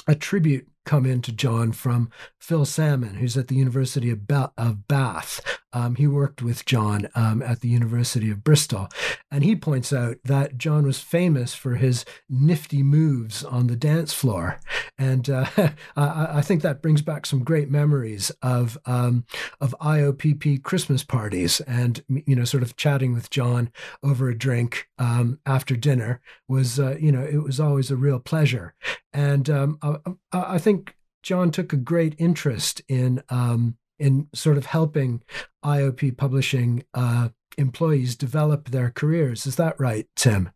a 0.07 0.15
tribute 0.15 0.69
come 0.87 1.05
in 1.05 1.21
to 1.23 1.33
John 1.33 1.73
from 1.73 2.11
Phil 2.39 2.65
Salmon, 2.65 3.17
who's 3.17 3.37
at 3.37 3.49
the 3.49 3.57
University 3.57 4.11
of, 4.11 4.27
ba- 4.29 4.53
of 4.57 4.87
Bath. 4.87 5.41
Um, 5.75 5.97
he 5.97 6.07
worked 6.07 6.41
with 6.41 6.65
John 6.65 7.09
um, 7.15 7.43
at 7.43 7.61
the 7.61 7.69
University 7.69 8.31
of 8.31 8.45
Bristol. 8.45 8.89
And 9.31 9.43
he 9.43 9.57
points 9.57 9.93
out 9.93 10.17
that 10.25 10.57
John 10.57 10.87
was 10.87 11.01
famous 11.01 11.55
for 11.55 11.75
his 11.75 12.05
nifty 12.31 12.83
moves 12.83 13.45
on 13.45 13.67
the 13.67 13.77
dance 13.77 14.15
floor. 14.15 14.61
And 14.97 15.29
uh, 15.29 15.47
I, 15.97 16.39
I, 16.39 16.41
think 16.41 16.63
that 16.63 16.81
brings 16.81 17.03
back 17.03 17.27
some 17.27 17.43
great 17.43 17.69
memories 17.69 18.31
of, 18.41 18.79
um, 18.87 19.27
of 19.61 19.75
IOPP 19.81 20.63
Christmas 20.63 21.03
parties 21.03 21.61
and, 21.63 22.03
you 22.09 22.37
know, 22.37 22.45
sort 22.45 22.63
of 22.63 22.77
chatting 22.77 23.13
with 23.13 23.31
John 23.31 23.73
over 24.03 24.29
a 24.29 24.39
drink 24.39 24.89
um, 24.99 25.41
after 25.45 25.75
dinner 25.75 26.21
was, 26.49 26.79
uh, 26.79 26.97
you 27.01 27.11
know, 27.11 27.23
it 27.23 27.43
was 27.43 27.59
always 27.59 27.91
a 27.91 27.97
real 27.97 28.21
pleasure. 28.21 28.75
And 29.13 29.51
um, 29.51 29.79
I, 29.83 29.97
I, 30.33 30.59
think 30.59 30.97
John 31.23 31.51
took 31.51 31.73
a 31.73 31.77
great 31.77 32.15
interest 32.19 32.83
in 32.89 33.23
um, 33.29 33.77
in 33.99 34.29
sort 34.35 34.57
of 34.57 34.67
helping 34.67 35.23
IOP 35.65 36.17
publishing 36.17 36.85
uh, 36.95 37.31
employees 37.57 38.17
develop 38.17 38.71
their 38.71 38.91
careers. 38.91 39.47
Is 39.47 39.57
that 39.57 39.79
right, 39.79 40.07
Tim? 40.17 40.51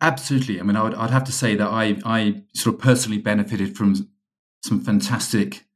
Absolutely. 0.00 0.58
I 0.58 0.62
mean, 0.62 0.76
I 0.76 0.82
would, 0.82 0.94
I'd 0.94 1.10
have 1.10 1.24
to 1.24 1.32
say 1.32 1.54
that 1.56 1.68
I, 1.68 1.98
I 2.04 2.42
sort 2.54 2.76
of 2.76 2.80
personally 2.80 3.18
benefited 3.18 3.76
from 3.76 4.08
some 4.62 4.80
fantastic 4.80 5.66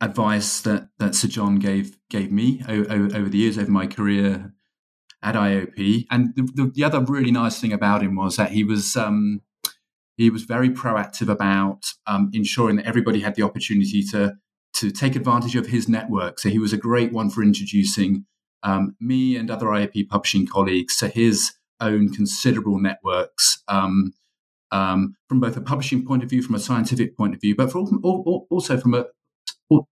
advice 0.00 0.60
that, 0.62 0.88
that 0.98 1.14
Sir 1.14 1.28
John 1.28 1.58
gave 1.58 1.96
gave 2.08 2.32
me 2.32 2.62
over, 2.68 3.16
over 3.16 3.28
the 3.28 3.38
years, 3.38 3.58
over 3.58 3.70
my 3.70 3.86
career 3.86 4.52
at 5.22 5.34
IOP. 5.34 6.06
And 6.10 6.34
the, 6.34 6.42
the, 6.54 6.72
the, 6.74 6.84
other 6.84 7.00
really 7.00 7.30
nice 7.30 7.60
thing 7.60 7.72
about 7.72 8.02
him 8.02 8.16
was 8.16 8.36
that 8.36 8.52
he 8.52 8.64
was 8.64 8.96
um, 8.96 9.42
he 10.16 10.30
was 10.30 10.42
very 10.42 10.70
proactive 10.70 11.28
about 11.28 11.84
um, 12.06 12.30
ensuring 12.32 12.76
that 12.76 12.86
everybody 12.86 13.20
had 13.20 13.34
the 13.34 13.42
opportunity 13.42 14.02
to 14.10 14.36
to 14.74 14.90
take 14.90 15.16
advantage 15.16 15.56
of 15.56 15.66
his 15.66 15.88
network. 15.88 16.38
So 16.38 16.48
he 16.48 16.58
was 16.58 16.72
a 16.72 16.78
great 16.78 17.12
one 17.12 17.30
for 17.30 17.42
introducing 17.42 18.24
um, 18.62 18.94
me 19.00 19.36
and 19.36 19.50
other 19.50 19.66
IAP 19.66 20.08
publishing 20.08 20.46
colleagues 20.46 20.96
to 20.98 21.08
his 21.08 21.52
own 21.80 22.12
considerable 22.12 22.78
networks 22.78 23.62
um, 23.68 24.12
um, 24.70 25.16
from 25.28 25.40
both 25.40 25.56
a 25.56 25.60
publishing 25.60 26.04
point 26.04 26.22
of 26.22 26.30
view, 26.30 26.42
from 26.42 26.54
a 26.54 26.60
scientific 26.60 27.16
point 27.16 27.34
of 27.34 27.40
view, 27.40 27.56
but 27.56 27.74
also 27.74 28.78
from 28.78 28.94
a 28.94 29.06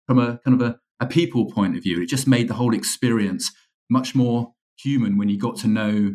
from 0.07 0.19
a 0.19 0.39
kind 0.45 0.61
of 0.61 0.63
a, 0.63 0.79
a 1.01 1.07
people 1.07 1.51
point 1.51 1.77
of 1.77 1.83
view. 1.83 2.03
It 2.03 2.07
just 2.07 2.27
made 2.27 2.49
the 2.49 2.55
whole 2.55 2.75
experience 2.75 3.53
much 3.91 4.15
more 4.15 4.53
human 4.79 5.17
when 5.17 5.29
you 5.29 5.39
got 5.39 5.57
to 5.59 5.69
know 5.69 6.15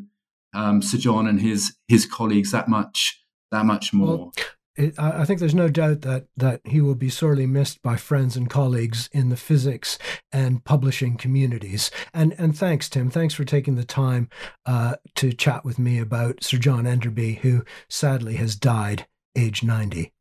um, 0.53 0.81
Sir 0.81 0.97
John 0.97 1.27
and 1.27 1.41
his 1.41 1.75
his 1.87 2.05
colleagues 2.05 2.51
that 2.51 2.67
much 2.67 3.23
that 3.51 3.65
much 3.65 3.93
more. 3.93 4.17
Well, 4.17 4.33
it, 4.75 4.97
I 4.97 5.25
think 5.25 5.39
there's 5.39 5.55
no 5.55 5.67
doubt 5.67 6.01
that 6.01 6.27
that 6.37 6.61
he 6.63 6.79
will 6.79 6.95
be 6.95 7.09
sorely 7.09 7.45
missed 7.45 7.81
by 7.81 7.97
friends 7.97 8.37
and 8.37 8.49
colleagues 8.49 9.09
in 9.11 9.29
the 9.29 9.35
physics 9.35 9.97
and 10.31 10.63
publishing 10.63 11.17
communities. 11.17 11.91
And 12.13 12.33
and 12.37 12.57
thanks, 12.57 12.89
Tim. 12.89 13.09
Thanks 13.09 13.33
for 13.33 13.43
taking 13.43 13.75
the 13.75 13.83
time 13.83 14.29
uh, 14.65 14.95
to 15.15 15.33
chat 15.33 15.65
with 15.65 15.77
me 15.77 15.99
about 15.99 16.43
Sir 16.43 16.57
John 16.57 16.85
Enderby, 16.85 17.39
who 17.41 17.63
sadly 17.89 18.35
has 18.35 18.55
died, 18.55 19.07
age 19.35 19.61
90. 19.61 20.13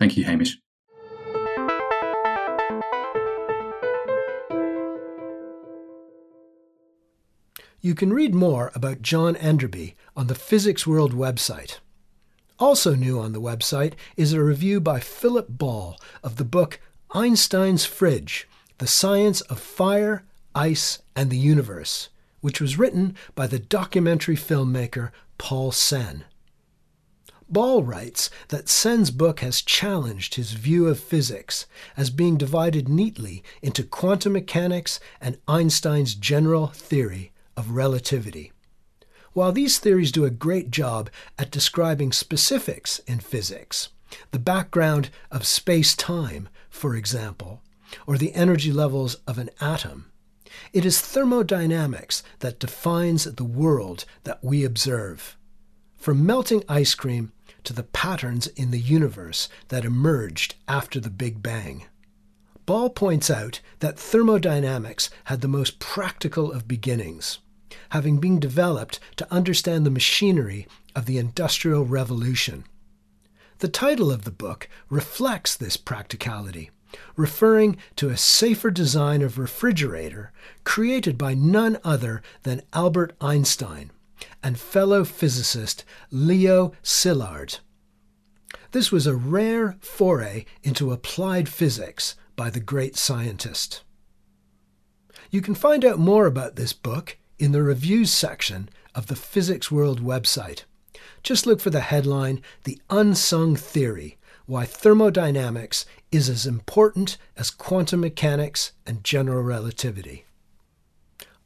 Thank 0.00 0.16
you, 0.16 0.24
Hamish. 0.24 0.56
You 7.80 7.94
can 7.94 8.12
read 8.12 8.34
more 8.34 8.72
about 8.74 9.02
John 9.02 9.36
Enderby 9.36 9.94
on 10.16 10.26
the 10.26 10.34
Physics 10.34 10.86
World 10.86 11.14
website. 11.14 11.78
Also 12.58 12.96
new 12.96 13.20
on 13.20 13.32
the 13.32 13.40
website 13.40 13.92
is 14.16 14.32
a 14.32 14.42
review 14.42 14.80
by 14.80 14.98
Philip 14.98 15.46
Ball 15.48 15.96
of 16.24 16.36
the 16.36 16.44
book 16.44 16.80
Einstein's 17.12 17.84
Fridge 17.84 18.48
The 18.78 18.86
Science 18.88 19.42
of 19.42 19.60
Fire, 19.60 20.24
Ice, 20.56 20.98
and 21.14 21.30
the 21.30 21.38
Universe, 21.38 22.08
which 22.40 22.60
was 22.60 22.76
written 22.76 23.14
by 23.36 23.46
the 23.46 23.60
documentary 23.60 24.34
filmmaker 24.34 25.12
Paul 25.38 25.70
Sen. 25.70 26.24
Ball 27.48 27.84
writes 27.84 28.28
that 28.48 28.68
Sen's 28.68 29.12
book 29.12 29.38
has 29.38 29.62
challenged 29.62 30.34
his 30.34 30.52
view 30.52 30.88
of 30.88 30.98
physics 30.98 31.66
as 31.96 32.10
being 32.10 32.36
divided 32.36 32.88
neatly 32.88 33.44
into 33.62 33.84
quantum 33.84 34.32
mechanics 34.32 34.98
and 35.20 35.38
Einstein's 35.46 36.16
general 36.16 36.66
theory 36.66 37.30
of 37.56 37.70
relativity. 37.70 38.52
While 39.38 39.52
these 39.52 39.78
theories 39.78 40.10
do 40.10 40.24
a 40.24 40.30
great 40.30 40.68
job 40.68 41.10
at 41.38 41.52
describing 41.52 42.10
specifics 42.10 42.98
in 43.06 43.20
physics, 43.20 43.88
the 44.32 44.38
background 44.40 45.10
of 45.30 45.46
space 45.46 45.94
time, 45.94 46.48
for 46.68 46.96
example, 46.96 47.62
or 48.04 48.18
the 48.18 48.34
energy 48.34 48.72
levels 48.72 49.14
of 49.28 49.38
an 49.38 49.50
atom, 49.60 50.10
it 50.72 50.84
is 50.84 51.00
thermodynamics 51.00 52.24
that 52.40 52.58
defines 52.58 53.26
the 53.26 53.44
world 53.44 54.06
that 54.24 54.42
we 54.42 54.64
observe. 54.64 55.36
From 55.94 56.26
melting 56.26 56.64
ice 56.68 56.96
cream 56.96 57.30
to 57.62 57.72
the 57.72 57.84
patterns 57.84 58.48
in 58.48 58.72
the 58.72 58.80
universe 58.80 59.48
that 59.68 59.84
emerged 59.84 60.56
after 60.66 60.98
the 60.98 61.10
Big 61.10 61.44
Bang. 61.44 61.86
Ball 62.66 62.90
points 62.90 63.30
out 63.30 63.60
that 63.78 64.00
thermodynamics 64.00 65.10
had 65.26 65.42
the 65.42 65.46
most 65.46 65.78
practical 65.78 66.50
of 66.50 66.66
beginnings, 66.66 67.38
having 67.90 68.18
been 68.18 68.40
developed 68.40 69.00
to 69.16 69.32
understand 69.32 69.84
the 69.84 69.90
machinery 69.90 70.66
of 70.94 71.06
the 71.06 71.18
Industrial 71.18 71.84
Revolution. 71.84 72.64
The 73.58 73.68
title 73.68 74.10
of 74.12 74.24
the 74.24 74.30
book 74.30 74.68
reflects 74.88 75.56
this 75.56 75.76
practicality, 75.76 76.70
referring 77.16 77.76
to 77.96 78.08
a 78.08 78.16
safer 78.16 78.70
design 78.70 79.22
of 79.22 79.38
refrigerator 79.38 80.32
created 80.64 81.18
by 81.18 81.34
none 81.34 81.78
other 81.84 82.22
than 82.44 82.62
Albert 82.72 83.14
Einstein 83.20 83.90
and 84.42 84.58
fellow 84.58 85.04
physicist 85.04 85.84
Leo 86.10 86.72
Szilard. 86.82 87.58
This 88.72 88.92
was 88.92 89.06
a 89.06 89.16
rare 89.16 89.76
foray 89.80 90.44
into 90.62 90.92
applied 90.92 91.48
physics 91.48 92.14
by 92.36 92.50
the 92.50 92.60
great 92.60 92.96
scientist. 92.96 93.82
You 95.30 95.42
can 95.42 95.54
find 95.54 95.84
out 95.84 95.98
more 95.98 96.26
about 96.26 96.56
this 96.56 96.72
book 96.72 97.17
in 97.38 97.52
the 97.52 97.62
reviews 97.62 98.12
section 98.12 98.68
of 98.94 99.06
the 99.06 99.16
Physics 99.16 99.70
World 99.70 100.02
website. 100.02 100.64
Just 101.22 101.46
look 101.46 101.60
for 101.60 101.70
the 101.70 101.80
headline 101.80 102.42
The 102.64 102.80
Unsung 102.90 103.56
Theory 103.56 104.18
Why 104.46 104.64
Thermodynamics 104.64 105.86
is 106.10 106.28
as 106.28 106.46
Important 106.46 107.16
as 107.36 107.50
Quantum 107.50 108.00
Mechanics 108.00 108.72
and 108.86 109.04
General 109.04 109.42
Relativity. 109.42 110.24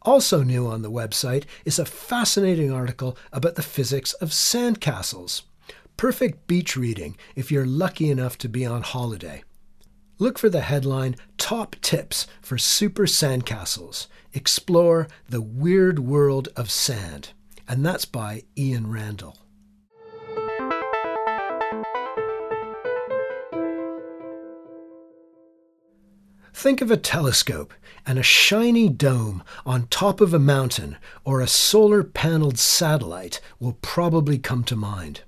Also 0.02 0.42
new 0.42 0.66
on 0.66 0.82
the 0.82 0.90
website 0.90 1.44
is 1.64 1.78
a 1.78 1.84
fascinating 1.84 2.72
article 2.72 3.16
about 3.32 3.54
the 3.54 3.62
physics 3.62 4.12
of 4.14 4.30
sandcastles. 4.30 5.42
Perfect 5.96 6.46
beach 6.46 6.76
reading 6.76 7.16
if 7.36 7.52
you're 7.52 7.66
lucky 7.66 8.10
enough 8.10 8.38
to 8.38 8.48
be 8.48 8.64
on 8.66 8.82
holiday. 8.82 9.44
Look 10.18 10.38
for 10.38 10.48
the 10.48 10.62
headline 10.62 11.16
Top 11.42 11.74
Tips 11.80 12.28
for 12.40 12.56
Super 12.56 13.02
Sandcastles. 13.02 14.06
Explore 14.32 15.08
the 15.28 15.40
Weird 15.40 15.98
World 15.98 16.48
of 16.54 16.70
Sand. 16.70 17.30
And 17.66 17.84
that's 17.84 18.04
by 18.04 18.44
Ian 18.56 18.88
Randall. 18.92 19.36
Think 26.54 26.80
of 26.80 26.92
a 26.92 26.96
telescope 26.96 27.74
and 28.06 28.20
a 28.20 28.22
shiny 28.22 28.88
dome 28.88 29.42
on 29.66 29.88
top 29.88 30.20
of 30.20 30.32
a 30.32 30.38
mountain 30.38 30.96
or 31.24 31.40
a 31.40 31.48
solar 31.48 32.04
paneled 32.04 32.56
satellite 32.56 33.40
will 33.58 33.78
probably 33.82 34.38
come 34.38 34.62
to 34.62 34.76
mind. 34.76 35.22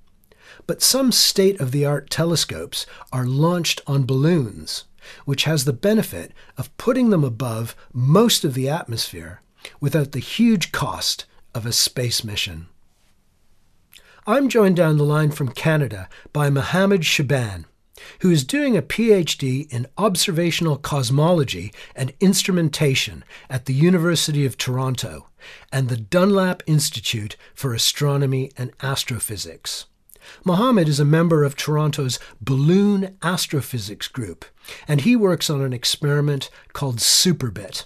But 0.69 0.81
some 0.81 1.11
state 1.11 1.61
of 1.61 1.73
the 1.73 1.85
art 1.85 2.09
telescopes 2.09 2.87
are 3.13 3.27
launched 3.27 3.81
on 3.89 4.07
balloons, 4.07 4.85
which 5.25 5.45
has 5.45 5.65
the 5.65 5.73
benefit 5.73 6.33
of 6.57 6.77
putting 6.77 7.11
them 7.11 7.25
above 7.25 7.77
most 7.93 8.45
of 8.45 8.55
the 8.55 8.69
atmosphere 8.69 9.41
without 9.81 10.13
the 10.13 10.19
huge 10.19 10.73
cost 10.73 11.25
of 11.55 11.67
a 11.67 11.73
space 11.73 12.25
mission. 12.25 12.67
I'm 14.27 14.49
joined 14.49 14.77
down 14.77 14.97
the 14.97 15.05
line 15.05 15.31
from 15.31 15.49
Canada 15.49 16.09
by 16.33 16.51
Mohammed 16.51 17.05
Shaban 17.05 17.67
who 18.21 18.31
is 18.31 18.45
doing 18.45 18.77
a 18.77 18.83
PhD 18.83 19.73
in 19.73 19.87
observational 19.97 20.77
cosmology 20.77 21.73
and 21.95 22.13
instrumentation 22.21 23.25
at 23.49 23.67
the 23.67 23.75
University 23.75 24.45
of 24.45 24.59
Toronto 24.59 25.29
and 25.73 25.89
the 25.89 25.97
Dunlap 25.97 26.63
Institute 26.67 27.37
for 27.55 27.75
Astronomy 27.75 28.51
and 28.57 28.73
Astrophysics. 28.83 29.87
Mohammed 30.45 30.89
is 30.89 31.01
a 31.01 31.05
member 31.05 31.45
of 31.45 31.57
Toronto's 31.57 32.19
Balloon 32.41 33.17
Astrophysics 33.23 34.09
Group, 34.09 34.45
and 34.87 35.03
he 35.03 35.17
works 35.17 35.49
on 35.51 35.63
an 35.63 35.73
experiment 35.73 36.51
called 36.73 36.99
Superbit. 36.99 37.85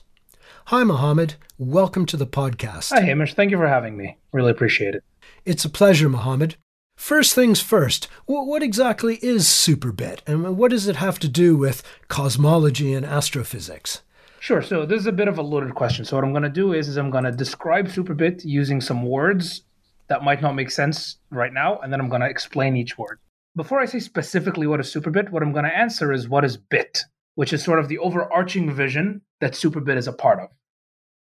Hi, 0.67 0.85
Mohammed. 0.85 1.37
Welcome 1.57 2.05
to 2.07 2.17
the 2.17 2.27
podcast. 2.27 2.91
Hi, 2.91 3.01
Hamish. 3.01 3.35
Thank 3.35 3.51
you 3.51 3.57
for 3.57 3.69
having 3.69 3.97
me. 3.97 4.19
Really 4.33 4.51
appreciate 4.51 4.95
it. 4.95 5.05
It's 5.45 5.65
a 5.65 5.71
pleasure, 5.71 6.09
Mohammed. 6.09 6.57
First 6.97 7.35
things 7.35 7.61
first, 7.61 8.09
what 8.27 8.63
exactly 8.63 9.17
is 9.23 9.47
superbit 9.47 10.19
and 10.27 10.57
what 10.57 10.73
does 10.73 10.89
it 10.89 10.97
have 10.97 11.19
to 11.21 11.29
do 11.29 11.57
with 11.57 11.83
cosmology 12.09 12.93
and 12.93 13.07
astrophysics? 13.07 14.03
Sure. 14.41 14.63
So 14.63 14.85
this 14.85 15.01
is 15.01 15.07
a 15.07 15.13
bit 15.13 15.29
of 15.29 15.39
a 15.39 15.43
loaded 15.43 15.75
question. 15.75 16.05
So 16.05 16.17
what 16.17 16.25
I'm 16.25 16.33
going 16.33 16.43
to 16.43 16.49
do 16.49 16.73
is, 16.73 16.89
is 16.89 16.97
I'm 16.97 17.11
going 17.11 17.25
to 17.25 17.33
describe 17.33 17.87
superbit 17.87 18.45
using 18.45 18.81
some 18.81 19.05
words 19.05 19.63
that 20.09 20.25
might 20.25 20.43
not 20.43 20.55
make 20.55 20.71
sense 20.71 21.19
right 21.31 21.53
now, 21.53 21.79
and 21.79 21.93
then 21.93 22.01
I'm 22.01 22.09
going 22.09 22.23
to 22.23 22.29
explain 22.29 22.77
each 22.77 22.99
word. 22.99 23.19
Before 23.57 23.81
I 23.81 23.87
say 23.87 24.01
specifically 24.01 24.67
what 24.67 24.81
is 24.81 24.93
superbit, 24.93 25.31
what 25.31 25.43
I'm 25.43 25.53
going 25.53 25.65
to 25.65 25.77
answer 25.77 26.13
is 26.13 26.29
what 26.29 26.45
is 26.45 26.57
bit, 26.57 27.05
which 27.35 27.53
is 27.53 27.63
sort 27.63 27.79
of 27.79 27.89
the 27.89 27.99
overarching 27.99 28.73
vision 28.73 29.23
that 29.41 29.53
superbit 29.53 29.97
is 29.97 30.07
a 30.09 30.13
part 30.13 30.41
of. 30.41 30.49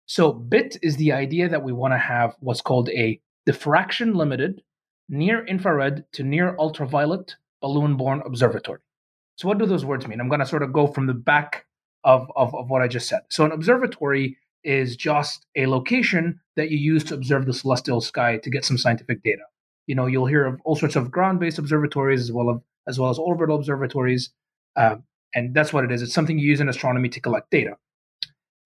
So 0.07 0.33
bit 0.33 0.77
is 0.83 0.97
the 0.97 1.13
idea 1.13 1.49
that 1.49 1.63
we 1.63 1.73
want 1.73 1.93
to 1.95 1.99
have 1.99 2.37
what's 2.41 2.63
called 2.63 2.89
a 2.91 3.21
diffraction 3.47 4.15
limited 4.15 4.63
near 5.09 5.45
infrared 5.45 6.05
to 6.13 6.23
near 6.23 6.57
ultraviolet 6.59 7.37
balloon 7.61 7.97
borne 7.97 8.23
observatory. 8.25 8.81
So, 9.37 9.49
what 9.49 9.59
do 9.59 9.67
those 9.67 9.85
words 9.85 10.07
mean? 10.07 10.21
I'm 10.21 10.29
going 10.29 10.41
to 10.41 10.47
sort 10.47 10.63
of 10.63 10.73
go 10.73 10.87
from 10.87 11.07
the 11.07 11.15
back 11.15 11.67
of, 12.05 12.31
of, 12.37 12.55
of 12.55 12.71
what 12.71 12.83
I 12.83 12.89
just 12.89 13.09
said. 13.09 13.21
So, 13.31 13.45
an 13.45 13.53
observatory 13.53 14.37
is 14.65 14.97
just 14.97 15.47
a 15.57 15.67
location 15.67 16.41
that 16.57 16.71
you 16.71 16.79
use 16.79 17.05
to 17.05 17.15
observe 17.15 17.47
the 17.47 17.53
celestial 17.53 18.01
sky 18.01 18.39
to 18.39 18.51
get 18.51 18.65
some 18.65 18.79
scientific 18.79 19.23
data. 19.23 19.43
You 19.87 19.95
know, 19.95 20.07
you'll 20.07 20.27
hear 20.27 20.47
of 20.47 20.61
all 20.65 20.77
sorts 20.77 20.97
of 20.97 21.11
ground-based 21.11 21.59
observatories 21.59 22.21
as 22.21 22.33
well 22.33 22.51
as 22.51 22.57
as 22.89 22.99
well 22.99 23.11
as 23.11 23.19
orbital 23.19 23.57
observatories, 23.57 24.31
um, 24.77 25.05
and 25.35 25.55
that's 25.55 25.73
what 25.73 25.85
it 25.85 25.93
is. 25.93 26.03
It's 26.03 26.15
something 26.15 26.39
you 26.39 26.49
use 26.49 26.61
in 26.61 26.69
astronomy 26.69 27.09
to 27.11 27.21
collect 27.21 27.51
data. 27.51 27.77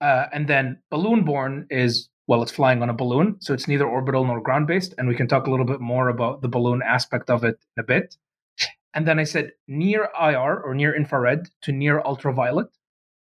Uh, 0.01 0.27
and 0.33 0.49
then 0.49 0.81
balloon 0.91 1.25
borne 1.25 1.67
is 1.69 2.09
well, 2.27 2.43
it's 2.43 2.53
flying 2.53 2.83
on 2.83 2.89
a 2.89 2.95
balloon, 2.95 3.37
so 3.41 3.53
it's 3.53 3.69
neither 3.69 3.87
orbital 3.87 4.25
nor 4.25 4.41
ground 4.41 4.67
based. 4.67 4.95
And 4.97 5.09
we 5.09 5.15
can 5.15 5.29
talk 5.29 5.47
a 5.47 5.51
little 5.51 5.67
bit 5.67 5.81
more 5.81 6.09
about 6.09 6.41
the 6.41 6.49
balloon 6.49 6.81
aspect 6.83 7.29
of 7.29 7.45
it 7.45 7.59
in 7.77 7.83
a 7.83 7.87
bit. 7.87 8.17
And 8.95 9.07
then 9.07 9.19
I 9.19 9.25
said 9.25 9.53
near 9.69 10.09
IR 10.19 10.61
or 10.61 10.75
near 10.75 10.95
infrared 10.95 11.49
to 11.63 11.73
near 11.73 12.01
ultraviolet. 12.01 12.69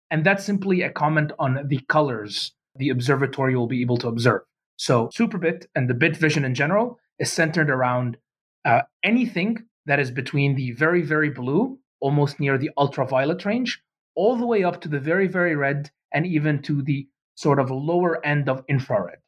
And 0.10 0.24
that's 0.24 0.46
simply 0.46 0.82
a 0.82 0.90
comment 0.90 1.32
on 1.38 1.68
the 1.68 1.80
colors 1.88 2.54
the 2.78 2.90
observatory 2.90 3.56
will 3.56 3.68
be 3.68 3.82
able 3.82 3.98
to 3.98 4.08
observe. 4.08 4.42
So 4.78 5.08
Superbit 5.08 5.66
and 5.76 5.90
the 5.90 5.94
bit 5.94 6.16
vision 6.16 6.46
in 6.46 6.54
general 6.54 7.00
is 7.20 7.32
centered 7.32 7.70
around 7.70 8.18
uh, 8.66 8.82
anything 9.04 9.66
that 9.86 10.00
is 10.00 10.12
between 10.12 10.56
the 10.56 10.72
very, 10.72 11.02
very 11.02 11.30
blue, 11.30 11.80
almost 12.00 12.40
near 12.40 12.58
the 12.58 12.70
ultraviolet 12.78 13.44
range, 13.46 13.82
all 14.16 14.36
the 14.36 14.46
way 14.46 14.64
up 14.64 14.82
to 14.82 14.90
the 14.90 15.00
very, 15.00 15.28
very 15.28 15.56
red, 15.56 15.90
and 16.14 16.26
even 16.26 16.62
to 16.64 16.82
the 16.82 17.08
sort 17.36 17.60
of 17.60 17.72
lower 17.72 18.24
end 18.26 18.50
of 18.50 18.64
infrared. 18.68 19.20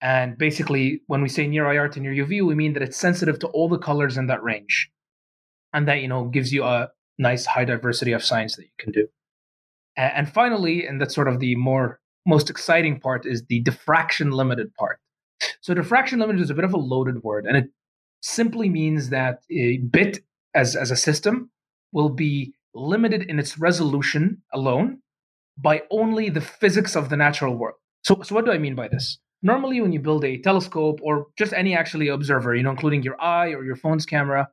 And 0.00 0.38
basically, 0.38 1.02
when 1.06 1.22
we 1.22 1.28
say 1.28 1.46
near 1.46 1.70
IR 1.70 1.88
to 1.88 2.00
near 2.00 2.12
UV, 2.12 2.46
we 2.46 2.54
mean 2.54 2.72
that 2.74 2.82
it's 2.82 2.96
sensitive 2.96 3.38
to 3.40 3.48
all 3.48 3.68
the 3.68 3.78
colors 3.78 4.16
in 4.16 4.28
that 4.28 4.42
range. 4.42 4.90
And 5.72 5.88
that, 5.88 6.00
you 6.00 6.08
know, 6.08 6.24
gives 6.24 6.52
you 6.52 6.64
a 6.64 6.90
nice 7.18 7.46
high 7.46 7.64
diversity 7.64 8.12
of 8.12 8.24
science 8.24 8.56
that 8.56 8.62
you 8.62 8.70
can 8.78 8.92
do. 8.92 9.08
And 9.98 10.32
finally, 10.32 10.86
and 10.86 11.00
that's 11.00 11.14
sort 11.14 11.26
of 11.26 11.40
the 11.40 11.56
more 11.56 11.98
most 12.24 12.50
exciting 12.50 13.00
part, 13.00 13.26
is 13.26 13.42
the 13.48 13.60
diffraction 13.60 14.30
limited 14.30 14.72
part. 14.74 15.00
So 15.60 15.74
diffraction 15.74 16.20
limited 16.20 16.40
is 16.40 16.50
a 16.50 16.54
bit 16.54 16.64
of 16.64 16.72
a 16.72 16.78
loaded 16.78 17.22
word, 17.22 17.46
and 17.46 17.56
it 17.56 17.66
simply 18.22 18.68
means 18.68 19.08
that 19.10 19.40
a 19.50 19.78
bit 19.78 20.20
as, 20.54 20.76
as 20.76 20.90
a 20.90 20.96
system 20.96 21.50
will 21.92 22.10
be 22.10 22.52
limited 22.74 23.22
in 23.22 23.38
its 23.38 23.58
resolution 23.58 24.42
alone 24.52 24.98
by 25.56 25.82
only 25.90 26.28
the 26.28 26.40
physics 26.40 26.94
of 26.94 27.08
the 27.08 27.16
natural 27.16 27.56
world. 27.56 27.76
So, 28.04 28.22
so 28.22 28.34
what 28.34 28.44
do 28.44 28.52
I 28.52 28.58
mean 28.58 28.76
by 28.76 28.88
this? 28.88 29.18
Normally, 29.42 29.80
when 29.80 29.92
you 29.92 30.00
build 30.00 30.24
a 30.24 30.38
telescope 30.38 31.00
or 31.02 31.26
just 31.36 31.52
any 31.52 31.76
actually 31.76 32.08
observer, 32.08 32.54
you 32.54 32.62
know, 32.62 32.70
including 32.70 33.02
your 33.02 33.20
eye 33.20 33.48
or 33.48 33.64
your 33.64 33.76
phone's 33.76 34.06
camera, 34.06 34.48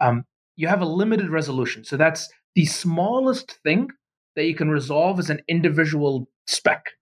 um, 0.00 0.24
you 0.56 0.66
have 0.66 0.80
a 0.80 0.86
limited 0.86 1.30
resolution. 1.30 1.84
So 1.84 1.96
that's 1.96 2.28
the 2.54 2.66
smallest 2.66 3.58
thing 3.64 3.88
that 4.38 4.46
you 4.46 4.54
can 4.54 4.70
resolve 4.70 5.18
as 5.18 5.30
an 5.30 5.40
individual 5.48 6.28
speck. 6.46 6.92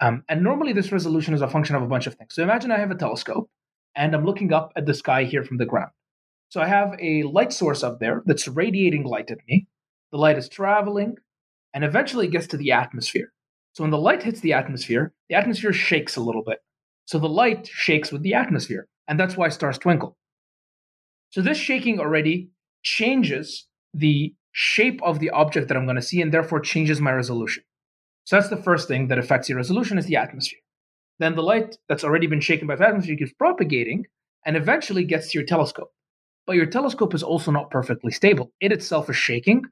Um, 0.00 0.24
and 0.30 0.42
normally, 0.42 0.72
this 0.72 0.92
resolution 0.92 1.34
is 1.34 1.42
a 1.42 1.48
function 1.48 1.76
of 1.76 1.82
a 1.82 1.86
bunch 1.86 2.06
of 2.06 2.14
things. 2.14 2.34
So 2.34 2.42
imagine 2.42 2.72
I 2.72 2.78
have 2.78 2.90
a 2.90 2.94
telescope 2.94 3.50
and 3.94 4.14
I'm 4.14 4.24
looking 4.24 4.50
up 4.50 4.72
at 4.74 4.86
the 4.86 4.94
sky 4.94 5.24
here 5.24 5.44
from 5.44 5.58
the 5.58 5.66
ground. 5.66 5.90
So 6.48 6.62
I 6.62 6.66
have 6.66 6.96
a 6.98 7.24
light 7.24 7.52
source 7.52 7.82
up 7.82 8.00
there 8.00 8.22
that's 8.24 8.48
radiating 8.48 9.04
light 9.04 9.30
at 9.30 9.38
me. 9.46 9.66
The 10.10 10.16
light 10.16 10.38
is 10.38 10.48
traveling 10.48 11.16
and 11.74 11.84
eventually 11.84 12.28
it 12.28 12.32
gets 12.32 12.46
to 12.48 12.56
the 12.56 12.72
atmosphere. 12.72 13.30
So 13.74 13.84
when 13.84 13.90
the 13.90 13.98
light 13.98 14.22
hits 14.22 14.40
the 14.40 14.54
atmosphere, 14.54 15.12
the 15.28 15.34
atmosphere 15.34 15.74
shakes 15.74 16.16
a 16.16 16.22
little 16.22 16.44
bit. 16.44 16.60
So 17.04 17.18
the 17.18 17.28
light 17.28 17.66
shakes 17.66 18.10
with 18.10 18.22
the 18.22 18.32
atmosphere, 18.32 18.88
and 19.06 19.20
that's 19.20 19.36
why 19.36 19.50
stars 19.50 19.76
twinkle. 19.76 20.16
So 21.28 21.42
this 21.42 21.58
shaking 21.58 22.00
already 22.00 22.48
changes 22.82 23.66
the 23.92 24.32
shape 24.56 25.02
of 25.02 25.18
the 25.18 25.30
object 25.30 25.66
that 25.66 25.76
I'm 25.76 25.84
going 25.84 25.96
to 25.96 26.02
see 26.02 26.22
and 26.22 26.32
therefore 26.32 26.60
changes 26.60 27.00
my 27.00 27.10
resolution. 27.12 27.64
So 28.22 28.36
that's 28.36 28.48
the 28.48 28.56
first 28.56 28.86
thing 28.86 29.08
that 29.08 29.18
affects 29.18 29.48
your 29.48 29.58
resolution 29.58 29.98
is 29.98 30.06
the 30.06 30.16
atmosphere. 30.16 30.60
Then 31.18 31.34
the 31.34 31.42
light 31.42 31.76
that's 31.88 32.04
already 32.04 32.28
been 32.28 32.40
shaken 32.40 32.68
by 32.68 32.76
the 32.76 32.86
atmosphere 32.86 33.16
keeps 33.16 33.32
propagating 33.32 34.06
and 34.46 34.56
eventually 34.56 35.04
gets 35.04 35.32
to 35.32 35.38
your 35.38 35.46
telescope. 35.46 35.90
But 36.46 36.54
your 36.54 36.66
telescope 36.66 37.14
is 37.14 37.22
also 37.24 37.50
not 37.50 37.70
perfectly 37.70 38.12
stable. 38.12 38.52
It 38.60 38.70
itself 38.70 39.10
is 39.10 39.16
shaking. 39.16 39.64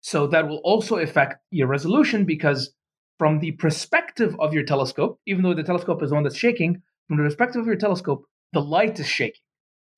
So 0.00 0.28
that 0.28 0.46
will 0.46 0.60
also 0.62 0.98
affect 0.98 1.42
your 1.50 1.66
resolution 1.66 2.24
because 2.24 2.72
from 3.18 3.40
the 3.40 3.52
perspective 3.52 4.36
of 4.38 4.54
your 4.54 4.64
telescope, 4.64 5.18
even 5.26 5.42
though 5.42 5.54
the 5.54 5.64
telescope 5.64 6.04
is 6.04 6.10
the 6.10 6.14
one 6.14 6.22
that's 6.22 6.36
shaking, 6.36 6.82
from 7.08 7.16
the 7.16 7.24
perspective 7.24 7.62
of 7.62 7.66
your 7.66 7.76
telescope, 7.76 8.24
the 8.52 8.60
light 8.60 9.00
is 9.00 9.08
shaking. 9.08 9.40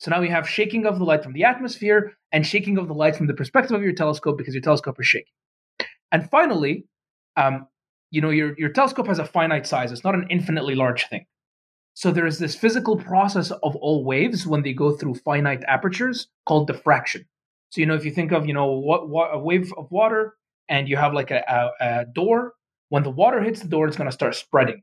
So 0.00 0.10
now 0.10 0.20
we 0.20 0.30
have 0.30 0.48
shaking 0.48 0.86
of 0.86 0.98
the 0.98 1.04
light 1.04 1.22
from 1.22 1.34
the 1.34 1.44
atmosphere 1.44 2.14
and 2.32 2.46
shaking 2.46 2.78
of 2.78 2.88
the 2.88 2.94
light 2.94 3.16
from 3.16 3.26
the 3.26 3.34
perspective 3.34 3.76
of 3.76 3.82
your 3.82 3.92
telescope 3.92 4.38
because 4.38 4.54
your 4.54 4.62
telescope 4.62 4.96
is 4.98 5.06
shaking. 5.06 5.32
And 6.10 6.28
finally, 6.30 6.86
um, 7.36 7.66
you 8.10 8.22
know, 8.22 8.30
your, 8.30 8.54
your 8.58 8.70
telescope 8.70 9.06
has 9.08 9.18
a 9.18 9.26
finite 9.26 9.66
size. 9.66 9.92
It's 9.92 10.02
not 10.02 10.14
an 10.14 10.26
infinitely 10.30 10.74
large 10.74 11.06
thing. 11.08 11.26
So 11.92 12.10
there 12.10 12.26
is 12.26 12.38
this 12.38 12.54
physical 12.54 12.96
process 12.96 13.50
of 13.50 13.76
all 13.76 14.02
waves 14.04 14.46
when 14.46 14.62
they 14.62 14.72
go 14.72 14.96
through 14.96 15.16
finite 15.16 15.62
apertures 15.68 16.28
called 16.46 16.66
diffraction. 16.66 17.26
So, 17.68 17.82
you 17.82 17.86
know, 17.86 17.94
if 17.94 18.06
you 18.06 18.10
think 18.10 18.32
of, 18.32 18.46
you 18.46 18.54
know, 18.54 18.72
what, 18.72 19.10
what 19.10 19.34
a 19.34 19.38
wave 19.38 19.70
of 19.76 19.90
water 19.90 20.34
and 20.70 20.88
you 20.88 20.96
have 20.96 21.12
like 21.12 21.30
a, 21.30 21.44
a, 21.46 22.00
a 22.00 22.04
door, 22.06 22.54
when 22.88 23.02
the 23.02 23.10
water 23.10 23.42
hits 23.42 23.60
the 23.60 23.68
door, 23.68 23.86
it's 23.86 23.98
going 23.98 24.08
to 24.08 24.14
start 24.14 24.34
spreading. 24.34 24.82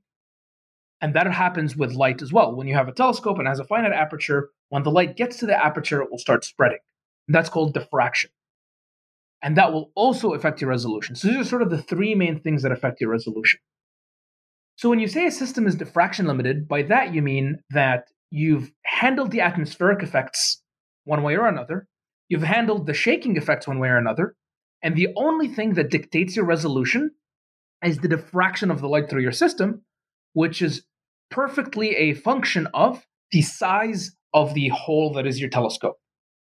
And 1.00 1.14
that 1.14 1.28
happens 1.28 1.76
with 1.76 1.94
light 1.94 2.22
as 2.22 2.34
well. 2.34 2.56
When 2.56 2.68
you 2.68 2.74
have 2.74 2.88
a 2.88 2.94
telescope 2.94 3.38
and 3.38 3.48
has 3.48 3.60
a 3.60 3.66
finite 3.66 3.94
aperture, 3.94 4.50
when 4.70 4.84
the 4.84 4.92
light 4.92 5.16
gets 5.16 5.38
to 5.38 5.46
the 5.46 5.56
aperture, 5.56 6.02
it 6.02 6.10
will 6.10 6.18
start 6.18 6.44
spreading. 6.44 6.80
And 7.28 7.36
that's 7.36 7.50
called 7.50 7.74
diffraction. 7.74 8.32
And 9.44 9.56
that 9.58 9.72
will 9.72 9.92
also 9.96 10.34
affect 10.34 10.62
your 10.62 10.72
resolution. 10.72 11.16
So 11.16 11.28
these 11.28 11.38
are 11.38 11.44
sort 11.44 11.62
of 11.62 11.70
the 11.70 11.82
three 11.82 12.16
main 12.16 12.40
things 12.40 12.64
that 12.64 12.72
affect 12.72 13.00
your 13.00 13.12
resolution. 13.12 13.60
So 14.76 14.90
when 14.90 15.00
you 15.00 15.08
say 15.08 15.28
a 15.28 15.32
system 15.32 15.68
is 15.68 15.76
diffraction 15.76 16.26
limited, 16.26 16.68
by 16.68 16.84
that 16.84 17.14
you 17.14 17.22
mean 17.22 17.60
that 17.70 18.06
you've 18.32 18.72
handled 18.84 19.32
the 19.32 19.42
atmospheric 19.42 20.02
effects 20.02 20.62
one 21.04 21.24
way 21.24 21.36
or 21.36 21.48
another, 21.48 21.88
you've 22.30 22.44
handled 22.44 22.88
the 22.88 22.94
shaking 22.94 23.38
effects 23.38 23.68
one 23.68 23.80
way 23.80 23.90
or 23.90 23.98
another, 23.98 24.36
and 24.84 24.96
the 24.96 25.10
only 25.16 25.48
thing 25.48 25.74
that 25.74 25.90
dictates 25.90 26.36
your 26.36 26.46
resolution 26.46 27.12
is 27.84 28.00
the 28.00 28.08
diffraction 28.08 28.70
of 28.70 28.82
the 28.82 28.88
light 28.88 29.10
through 29.10 29.22
your 29.22 29.32
system, 29.32 29.84
which 30.38 30.62
is 30.62 30.84
perfectly 31.32 31.96
a 31.96 32.14
function 32.14 32.68
of 32.76 33.04
the 33.32 33.42
size 33.42 34.12
of 34.36 34.54
the 34.54 34.68
hole 34.68 35.12
that 35.12 35.26
is 35.26 35.42
your 35.42 35.50
telescope. 35.50 35.98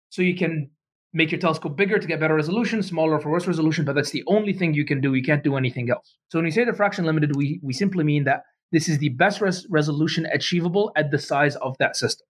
So 0.09 0.21
you 0.21 0.37
can 0.37 0.71
make 1.11 1.33
your 1.33 1.41
telescope 1.41 1.75
bigger 1.75 1.99
to 1.99 2.07
get 2.07 2.21
better 2.21 2.33
resolution, 2.33 2.81
smaller 2.81 3.19
for 3.19 3.29
worse 3.29 3.45
resolution, 3.45 3.83
but 3.83 3.93
that's 3.93 4.11
the 4.11 4.23
only 4.27 4.53
thing 4.53 4.73
you 4.73 4.85
can 4.85 5.01
do. 5.01 5.13
You 5.13 5.21
can't 5.21 5.43
do 5.43 5.57
anything 5.57 5.89
else. 5.89 6.15
So 6.29 6.37
when 6.37 6.45
we 6.45 6.51
say 6.51 6.63
diffraction 6.63 7.03
limited, 7.03 7.35
we, 7.35 7.59
we 7.61 7.73
simply 7.73 8.05
mean 8.05 8.23
that 8.23 8.43
this 8.71 8.87
is 8.87 8.99
the 8.99 9.09
best 9.09 9.41
res- 9.41 9.67
resolution 9.69 10.27
achievable 10.27 10.93
at 10.95 11.11
the 11.11 11.19
size 11.19 11.57
of 11.57 11.75
that 11.79 11.97
system. 11.97 12.25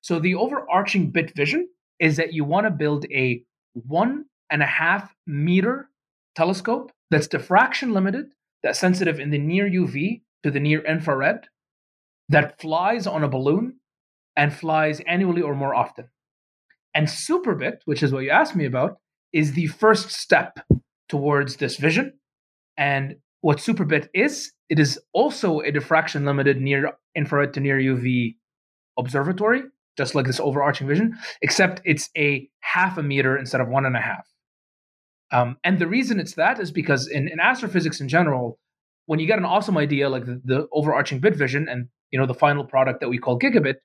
So 0.00 0.18
the 0.18 0.34
overarching 0.34 1.12
bit 1.12 1.36
vision 1.36 1.68
is 2.00 2.16
that 2.16 2.32
you 2.32 2.42
want 2.42 2.66
to 2.66 2.70
build 2.70 3.06
a 3.12 3.44
one 3.74 4.24
and 4.50 4.60
a 4.60 4.66
half 4.66 5.14
meter 5.24 5.88
telescope 6.34 6.90
that's 7.12 7.28
diffraction 7.28 7.92
limited, 7.92 8.32
that's 8.64 8.80
sensitive 8.80 9.20
in 9.20 9.30
the 9.30 9.38
near 9.38 9.70
UV 9.70 10.22
to 10.42 10.50
the 10.50 10.60
near 10.60 10.84
infrared, 10.84 11.46
that 12.28 12.60
flies 12.60 13.06
on 13.06 13.24
a 13.24 13.28
balloon 13.28 13.74
and 14.36 14.52
flies 14.52 15.00
annually 15.06 15.42
or 15.42 15.54
more 15.54 15.74
often. 15.74 16.08
And 16.94 17.06
Superbit, 17.06 17.78
which 17.84 18.02
is 18.02 18.12
what 18.12 18.24
you 18.24 18.30
asked 18.30 18.56
me 18.56 18.64
about, 18.64 18.98
is 19.32 19.52
the 19.52 19.66
first 19.66 20.10
step 20.10 20.58
towards 21.08 21.56
this 21.56 21.76
vision. 21.76 22.14
And 22.76 23.16
what 23.40 23.58
Superbit 23.58 24.08
is, 24.14 24.52
it 24.68 24.78
is 24.78 24.98
also 25.12 25.60
a 25.60 25.72
diffraction 25.72 26.24
limited 26.24 26.60
near 26.60 26.92
infrared 27.14 27.54
to 27.54 27.60
near 27.60 27.78
UV 27.78 28.36
observatory, 28.98 29.62
just 29.96 30.14
like 30.14 30.26
this 30.26 30.40
overarching 30.40 30.86
vision, 30.86 31.18
except 31.42 31.82
it's 31.84 32.08
a 32.16 32.48
half 32.60 32.96
a 32.98 33.02
meter 33.02 33.36
instead 33.36 33.60
of 33.60 33.68
one 33.68 33.84
and 33.84 33.96
a 33.96 34.00
half. 34.00 34.26
Um, 35.30 35.56
and 35.64 35.78
the 35.78 35.86
reason 35.86 36.20
it's 36.20 36.34
that 36.34 36.60
is 36.60 36.70
because 36.70 37.08
in, 37.08 37.28
in 37.28 37.40
astrophysics 37.40 38.00
in 38.00 38.08
general, 38.08 38.58
when 39.06 39.18
you 39.18 39.26
get 39.26 39.38
an 39.38 39.44
awesome 39.44 39.76
idea 39.76 40.08
like 40.08 40.24
the, 40.24 40.40
the 40.44 40.68
overarching 40.72 41.20
bit 41.20 41.36
vision 41.36 41.68
and 41.68 41.88
you 42.10 42.18
know 42.18 42.26
the 42.26 42.34
final 42.34 42.64
product 42.64 43.00
that 43.00 43.08
we 43.08 43.18
call 43.18 43.38
gigabit, 43.38 43.76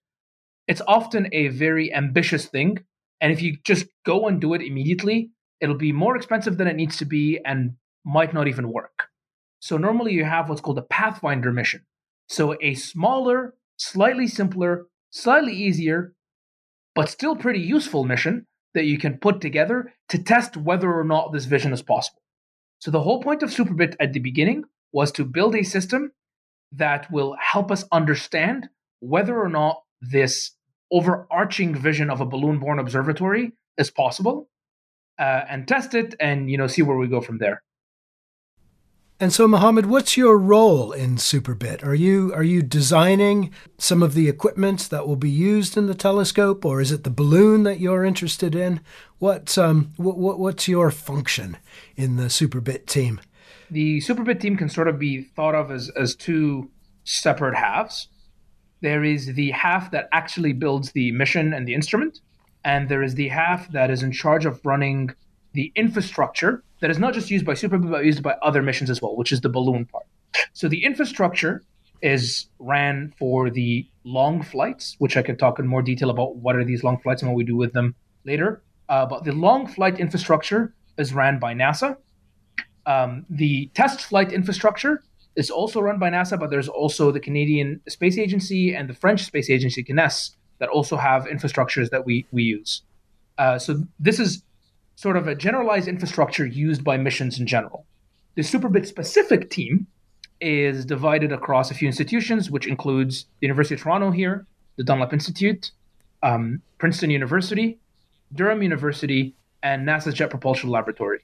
it's 0.67 0.81
often 0.87 1.27
a 1.31 1.47
very 1.49 1.93
ambitious 1.93 2.45
thing 2.45 2.79
and 3.21 3.31
if 3.31 3.41
you 3.41 3.57
just 3.63 3.87
go 4.05 4.27
and 4.27 4.39
do 4.39 4.53
it 4.53 4.61
immediately, 4.61 5.31
it'll 5.59 5.75
be 5.75 5.91
more 5.91 6.15
expensive 6.15 6.57
than 6.57 6.67
it 6.67 6.75
needs 6.75 6.97
to 6.97 7.05
be 7.05 7.39
and 7.43 7.73
might 8.05 8.33
not 8.33 8.47
even 8.47 8.71
work. 8.71 9.07
So 9.59 9.77
normally 9.77 10.13
you 10.13 10.23
have 10.23 10.49
what's 10.49 10.61
called 10.61 10.77
a 10.77 10.83
Pathfinder 10.83 11.51
mission. 11.51 11.85
So 12.29 12.55
a 12.61 12.75
smaller, 12.75 13.55
slightly 13.77 14.27
simpler, 14.27 14.85
slightly 15.09 15.53
easier, 15.53 16.13
but 16.93 17.09
still 17.09 17.35
pretty 17.35 17.59
useful 17.59 18.03
mission 18.03 18.45
that 18.73 18.85
you 18.85 18.99
can 18.99 19.17
put 19.17 19.41
together 19.41 19.93
to 20.09 20.21
test 20.21 20.55
whether 20.55 20.91
or 20.93 21.03
not 21.03 21.33
this 21.33 21.45
vision 21.45 21.73
is 21.73 21.81
possible. 21.81 22.21
So 22.79 22.91
the 22.91 23.01
whole 23.01 23.23
point 23.23 23.41
of 23.41 23.49
Superbit 23.49 23.95
at 23.99 24.13
the 24.13 24.19
beginning 24.19 24.65
was 24.91 25.11
to 25.13 25.25
build 25.25 25.55
a 25.55 25.63
system 25.63 26.11
that 26.71 27.09
will 27.11 27.35
help 27.39 27.71
us 27.71 27.85
understand 27.91 28.69
whether 28.99 29.39
or 29.39 29.49
not 29.49 29.81
this 30.01 30.51
overarching 30.91 31.75
vision 31.75 32.09
of 32.09 32.21
a 32.21 32.25
balloon-borne 32.25 32.79
observatory 32.79 33.51
is 33.77 33.91
possible, 33.91 34.49
uh, 35.19 35.41
and 35.49 35.67
test 35.67 35.93
it, 35.93 36.15
and 36.19 36.49
you 36.49 36.57
know 36.57 36.67
see 36.67 36.81
where 36.81 36.97
we 36.97 37.07
go 37.07 37.21
from 37.21 37.37
there. 37.37 37.61
And 39.19 39.33
so, 39.33 39.47
Mohammed, 39.47 39.87
what's 39.87 40.15
your 40.15 40.37
role 40.37 40.91
in 40.91 41.15
Superbit? 41.15 41.83
Are 41.83 41.95
you 41.95 42.31
are 42.35 42.43
you 42.43 42.61
designing 42.61 43.51
some 43.79 44.03
of 44.03 44.13
the 44.13 44.29
equipment 44.29 44.91
that 44.91 45.07
will 45.07 45.15
be 45.15 45.29
used 45.29 45.75
in 45.75 45.87
the 45.87 45.95
telescope, 45.95 46.63
or 46.63 46.79
is 46.81 46.91
it 46.91 47.03
the 47.03 47.09
balloon 47.09 47.63
that 47.63 47.79
you're 47.79 48.05
interested 48.05 48.53
in? 48.53 48.79
What 49.17 49.57
um 49.57 49.93
what, 49.97 50.17
what 50.17 50.37
what's 50.37 50.67
your 50.67 50.91
function 50.91 51.57
in 51.95 52.17
the 52.17 52.25
Superbit 52.25 52.85
team? 52.85 53.19
The 53.71 53.99
Superbit 53.99 54.39
team 54.39 54.57
can 54.57 54.69
sort 54.69 54.87
of 54.87 54.97
be 54.97 55.21
thought 55.21 55.55
of 55.55 55.71
as 55.71 55.89
as 55.89 56.15
two 56.15 56.71
separate 57.03 57.55
halves 57.55 58.09
there 58.81 59.03
is 59.03 59.33
the 59.33 59.51
half 59.51 59.91
that 59.91 60.07
actually 60.11 60.53
builds 60.53 60.91
the 60.91 61.11
mission 61.11 61.53
and 61.53 61.67
the 61.67 61.73
instrument, 61.73 62.21
and 62.63 62.89
there 62.89 63.03
is 63.03 63.15
the 63.15 63.27
half 63.29 63.71
that 63.71 63.89
is 63.89 64.03
in 64.03 64.11
charge 64.11 64.45
of 64.45 64.63
running 64.65 65.11
the 65.53 65.71
infrastructure 65.75 66.63
that 66.81 66.91
is 66.91 66.99
not 66.99 67.13
just 67.13 67.31
used 67.31 67.45
by 67.45 67.53
Superbit 67.53 67.89
but 67.89 68.05
used 68.05 68.21
by 68.21 68.35
other 68.43 68.61
missions 68.61 68.89
as 68.89 69.01
well, 69.01 69.15
which 69.15 69.31
is 69.31 69.41
the 69.41 69.49
balloon 69.49 69.85
part. 69.85 70.05
So 70.53 70.67
the 70.67 70.83
infrastructure 70.83 71.63
is 72.03 72.47
ran 72.59 73.13
for 73.17 73.49
the 73.49 73.87
long 74.03 74.43
flights, 74.43 74.95
which 74.99 75.17
I 75.17 75.23
can 75.23 75.37
talk 75.37 75.57
in 75.57 75.65
more 75.65 75.81
detail 75.81 76.11
about 76.11 76.35
what 76.35 76.55
are 76.55 76.63
these 76.63 76.83
long 76.83 76.99
flights 76.99 77.23
and 77.23 77.31
what 77.31 77.35
we 77.35 77.43
do 77.43 77.55
with 77.55 77.73
them 77.73 77.95
later. 78.23 78.61
Uh, 78.87 79.07
but 79.07 79.23
the 79.23 79.31
long 79.31 79.65
flight 79.65 79.99
infrastructure 79.99 80.75
is 80.99 81.13
ran 81.13 81.39
by 81.39 81.55
NASA. 81.55 81.97
Um, 82.87 83.25
the 83.29 83.69
test 83.75 84.01
flight 84.01 84.31
infrastructure 84.31 85.03
is 85.35 85.51
also 85.51 85.81
run 85.81 85.99
by 85.99 86.09
NASA, 86.09 86.39
but 86.39 86.49
there's 86.49 86.69
also 86.69 87.11
the 87.11 87.19
Canadian 87.19 87.81
Space 87.87 88.17
Agency 88.17 88.73
and 88.73 88.89
the 88.89 88.93
French 88.93 89.23
Space 89.23 89.49
Agency, 89.49 89.83
CNES, 89.83 90.31
that 90.59 90.69
also 90.69 90.97
have 90.97 91.25
infrastructures 91.25 91.91
that 91.91 92.05
we, 92.05 92.25
we 92.31 92.43
use. 92.43 92.81
Uh, 93.37 93.59
so 93.59 93.83
this 93.99 94.19
is 94.19 94.41
sort 94.95 95.15
of 95.15 95.27
a 95.27 95.35
generalized 95.35 95.87
infrastructure 95.87 96.45
used 96.45 96.83
by 96.83 96.97
missions 96.97 97.39
in 97.39 97.45
general. 97.45 97.85
The 98.35 98.41
Superbit 98.41 98.87
specific 98.87 99.51
team 99.51 99.85
is 100.39 100.85
divided 100.85 101.31
across 101.31 101.69
a 101.69 101.73
few 101.73 101.87
institutions, 101.87 102.49
which 102.49 102.65
includes 102.65 103.25
the 103.39 103.47
University 103.47 103.75
of 103.75 103.81
Toronto 103.81 104.11
here, 104.11 104.47
the 104.77 104.83
Dunlap 104.83 105.13
Institute, 105.13 105.71
um, 106.23 106.61
Princeton 106.77 107.09
University, 107.09 107.77
Durham 108.33 108.63
University, 108.63 109.35
and 109.61 109.87
NASA's 109.87 110.13
Jet 110.13 110.29
Propulsion 110.29 110.69
Laboratory. 110.69 111.19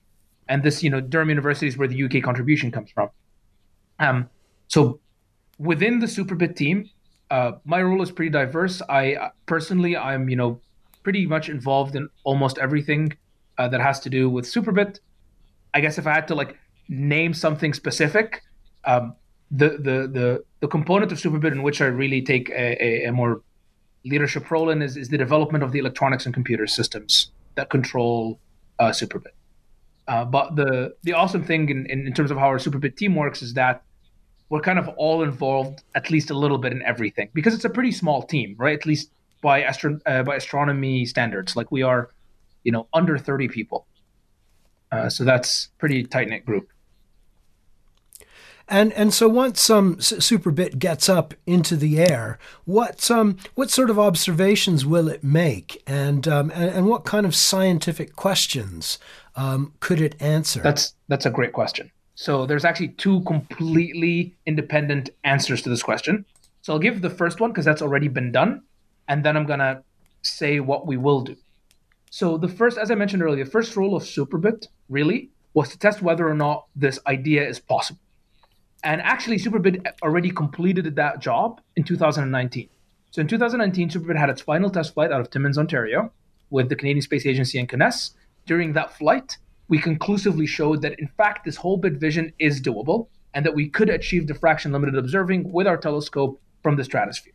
And 0.53 0.61
this, 0.61 0.83
you 0.83 0.91
know, 0.91 1.01
Durham 1.01 1.29
University 1.29 1.65
is 1.65 1.79
where 1.79 1.87
the 1.87 2.03
UK 2.03 2.21
contribution 2.21 2.69
comes 2.69 2.91
from. 2.91 3.09
Um, 3.97 4.29
so 4.67 4.99
within 5.57 5.97
the 5.97 6.05
Superbit 6.05 6.55
team, 6.55 6.91
uh, 7.31 7.53
my 7.65 7.81
role 7.81 8.03
is 8.03 8.11
pretty 8.11 8.29
diverse. 8.29 8.79
I 8.87 9.15
uh, 9.15 9.29
personally, 9.47 9.97
I'm 9.97 10.29
you 10.29 10.35
know 10.35 10.61
pretty 11.01 11.25
much 11.25 11.49
involved 11.49 11.95
in 11.95 12.07
almost 12.23 12.59
everything 12.59 13.17
uh, 13.57 13.67
that 13.69 13.81
has 13.81 13.99
to 14.01 14.11
do 14.11 14.29
with 14.29 14.45
Superbit. 14.45 14.99
I 15.73 15.81
guess 15.81 15.97
if 15.97 16.05
I 16.05 16.13
had 16.13 16.27
to 16.27 16.35
like 16.35 16.55
name 16.87 17.33
something 17.33 17.73
specific, 17.73 18.43
um, 18.85 19.15
the, 19.49 19.69
the 19.69 19.97
the 20.17 20.43
the 20.59 20.67
component 20.67 21.11
of 21.11 21.17
Superbit 21.17 21.53
in 21.53 21.63
which 21.63 21.81
I 21.81 21.85
really 21.85 22.21
take 22.21 22.51
a, 22.51 22.85
a, 22.85 23.05
a 23.05 23.11
more 23.11 23.41
leadership 24.05 24.51
role 24.51 24.69
in 24.69 24.83
is, 24.83 24.97
is 24.97 25.09
the 25.09 25.17
development 25.17 25.63
of 25.63 25.71
the 25.71 25.79
electronics 25.79 26.25
and 26.27 26.33
computer 26.35 26.67
systems 26.67 27.31
that 27.55 27.71
control 27.71 28.39
uh, 28.77 28.89
Superbit. 28.89 29.33
Uh, 30.07 30.25
but 30.25 30.55
the 30.55 30.93
the 31.03 31.13
awesome 31.13 31.43
thing 31.43 31.69
in, 31.69 31.85
in, 31.85 32.07
in 32.07 32.13
terms 32.13 32.31
of 32.31 32.37
how 32.37 32.47
our 32.47 32.57
Superbit 32.57 32.97
team 32.97 33.15
works 33.15 33.41
is 33.41 33.53
that 33.53 33.83
we're 34.49 34.61
kind 34.61 34.77
of 34.77 34.89
all 34.97 35.23
involved 35.23 35.83
at 35.95 36.11
least 36.11 36.29
a 36.29 36.33
little 36.33 36.57
bit 36.57 36.71
in 36.71 36.81
everything 36.83 37.29
because 37.33 37.53
it's 37.53 37.65
a 37.65 37.69
pretty 37.69 37.91
small 37.91 38.21
team, 38.21 38.55
right? 38.57 38.77
At 38.77 38.85
least 38.85 39.11
by 39.41 39.63
astro- 39.63 39.99
uh, 40.05 40.23
by 40.23 40.35
astronomy 40.35 41.05
standards, 41.05 41.55
like 41.55 41.71
we 41.71 41.83
are, 41.83 42.09
you 42.63 42.71
know, 42.71 42.87
under 42.93 43.17
thirty 43.17 43.47
people. 43.47 43.87
Uh, 44.91 45.09
so 45.09 45.23
that's 45.23 45.69
pretty 45.79 46.03
tight 46.03 46.27
knit 46.29 46.45
group. 46.45 46.69
And 48.69 48.93
and 48.93 49.13
so 49.13 49.27
once 49.27 49.61
some 49.61 49.97
superbit 49.97 50.79
gets 50.79 51.09
up 51.09 51.33
into 51.45 51.75
the 51.75 51.99
air, 51.99 52.39
what 52.65 53.11
um 53.11 53.37
what 53.55 53.69
sort 53.69 53.89
of 53.89 53.99
observations 53.99 54.85
will 54.85 55.09
it 55.09 55.23
make, 55.23 55.83
and 55.85 56.27
um 56.27 56.51
and, 56.51 56.69
and 56.69 56.87
what 56.87 57.03
kind 57.03 57.25
of 57.25 57.35
scientific 57.35 58.15
questions 58.15 58.99
um, 59.35 59.73
could 59.79 59.99
it 59.99 60.15
answer? 60.21 60.61
That's 60.61 60.95
that's 61.07 61.25
a 61.25 61.29
great 61.29 61.53
question. 61.53 61.91
So 62.15 62.45
there's 62.45 62.65
actually 62.65 62.89
two 62.89 63.21
completely 63.21 64.35
independent 64.45 65.09
answers 65.23 65.61
to 65.63 65.69
this 65.69 65.83
question. 65.83 66.25
So 66.61 66.73
I'll 66.73 66.79
give 66.79 67.01
the 67.01 67.09
first 67.09 67.39
one 67.39 67.51
because 67.51 67.65
that's 67.65 67.81
already 67.81 68.07
been 68.07 68.31
done, 68.31 68.61
and 69.07 69.25
then 69.25 69.35
I'm 69.35 69.45
gonna 69.45 69.83
say 70.21 70.59
what 70.59 70.87
we 70.87 70.97
will 70.97 71.21
do. 71.21 71.35
So 72.09 72.37
the 72.37 72.47
first, 72.47 72.77
as 72.77 72.91
I 72.91 72.95
mentioned 72.95 73.23
earlier, 73.23 73.43
the 73.43 73.51
first 73.51 73.75
role 73.75 73.95
of 73.95 74.03
Superbit 74.03 74.67
really 74.87 75.29
was 75.53 75.69
to 75.69 75.79
test 75.79 76.01
whether 76.01 76.27
or 76.27 76.35
not 76.35 76.65
this 76.75 76.99
idea 77.07 77.47
is 77.47 77.59
possible. 77.59 77.99
And 78.83 79.01
actually, 79.01 79.37
Superbit 79.37 79.85
already 80.01 80.29
completed 80.29 80.95
that 80.95 81.19
job 81.19 81.61
in 81.75 81.83
2019. 81.83 82.69
So 83.11 83.21
in 83.21 83.27
2019, 83.27 83.89
Superbit 83.89 84.17
had 84.17 84.29
its 84.29 84.41
final 84.41 84.69
test 84.69 84.93
flight 84.93 85.11
out 85.11 85.21
of 85.21 85.29
Timmins, 85.29 85.57
Ontario, 85.57 86.11
with 86.49 86.69
the 86.69 86.75
Canadian 86.75 87.01
Space 87.01 87.25
Agency 87.25 87.59
and 87.59 87.69
CNES. 87.69 88.11
During 88.45 88.73
that 88.73 88.97
flight, 88.97 89.37
we 89.69 89.79
conclusively 89.79 90.45
showed 90.45 90.81
that, 90.81 90.99
in 90.99 91.07
fact, 91.07 91.45
this 91.45 91.55
whole 91.55 91.77
bit 91.77 91.93
vision 91.93 92.33
is 92.39 92.61
doable 92.61 93.07
and 93.33 93.45
that 93.45 93.55
we 93.55 93.69
could 93.69 93.89
achieve 93.89 94.27
diffraction 94.27 94.71
limited 94.71 94.97
observing 94.97 95.51
with 95.51 95.65
our 95.65 95.77
telescope 95.77 96.41
from 96.61 96.75
the 96.75 96.83
stratosphere. 96.83 97.33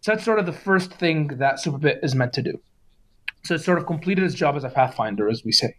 So 0.00 0.12
that's 0.12 0.24
sort 0.24 0.38
of 0.38 0.46
the 0.46 0.52
first 0.52 0.92
thing 0.92 1.28
that 1.38 1.56
Superbit 1.56 2.02
is 2.02 2.14
meant 2.14 2.32
to 2.34 2.42
do. 2.42 2.60
So 3.44 3.54
it 3.54 3.60
sort 3.60 3.78
of 3.78 3.86
completed 3.86 4.24
its 4.24 4.34
job 4.34 4.56
as 4.56 4.64
a 4.64 4.70
pathfinder, 4.70 5.28
as 5.28 5.44
we 5.44 5.52
say. 5.52 5.76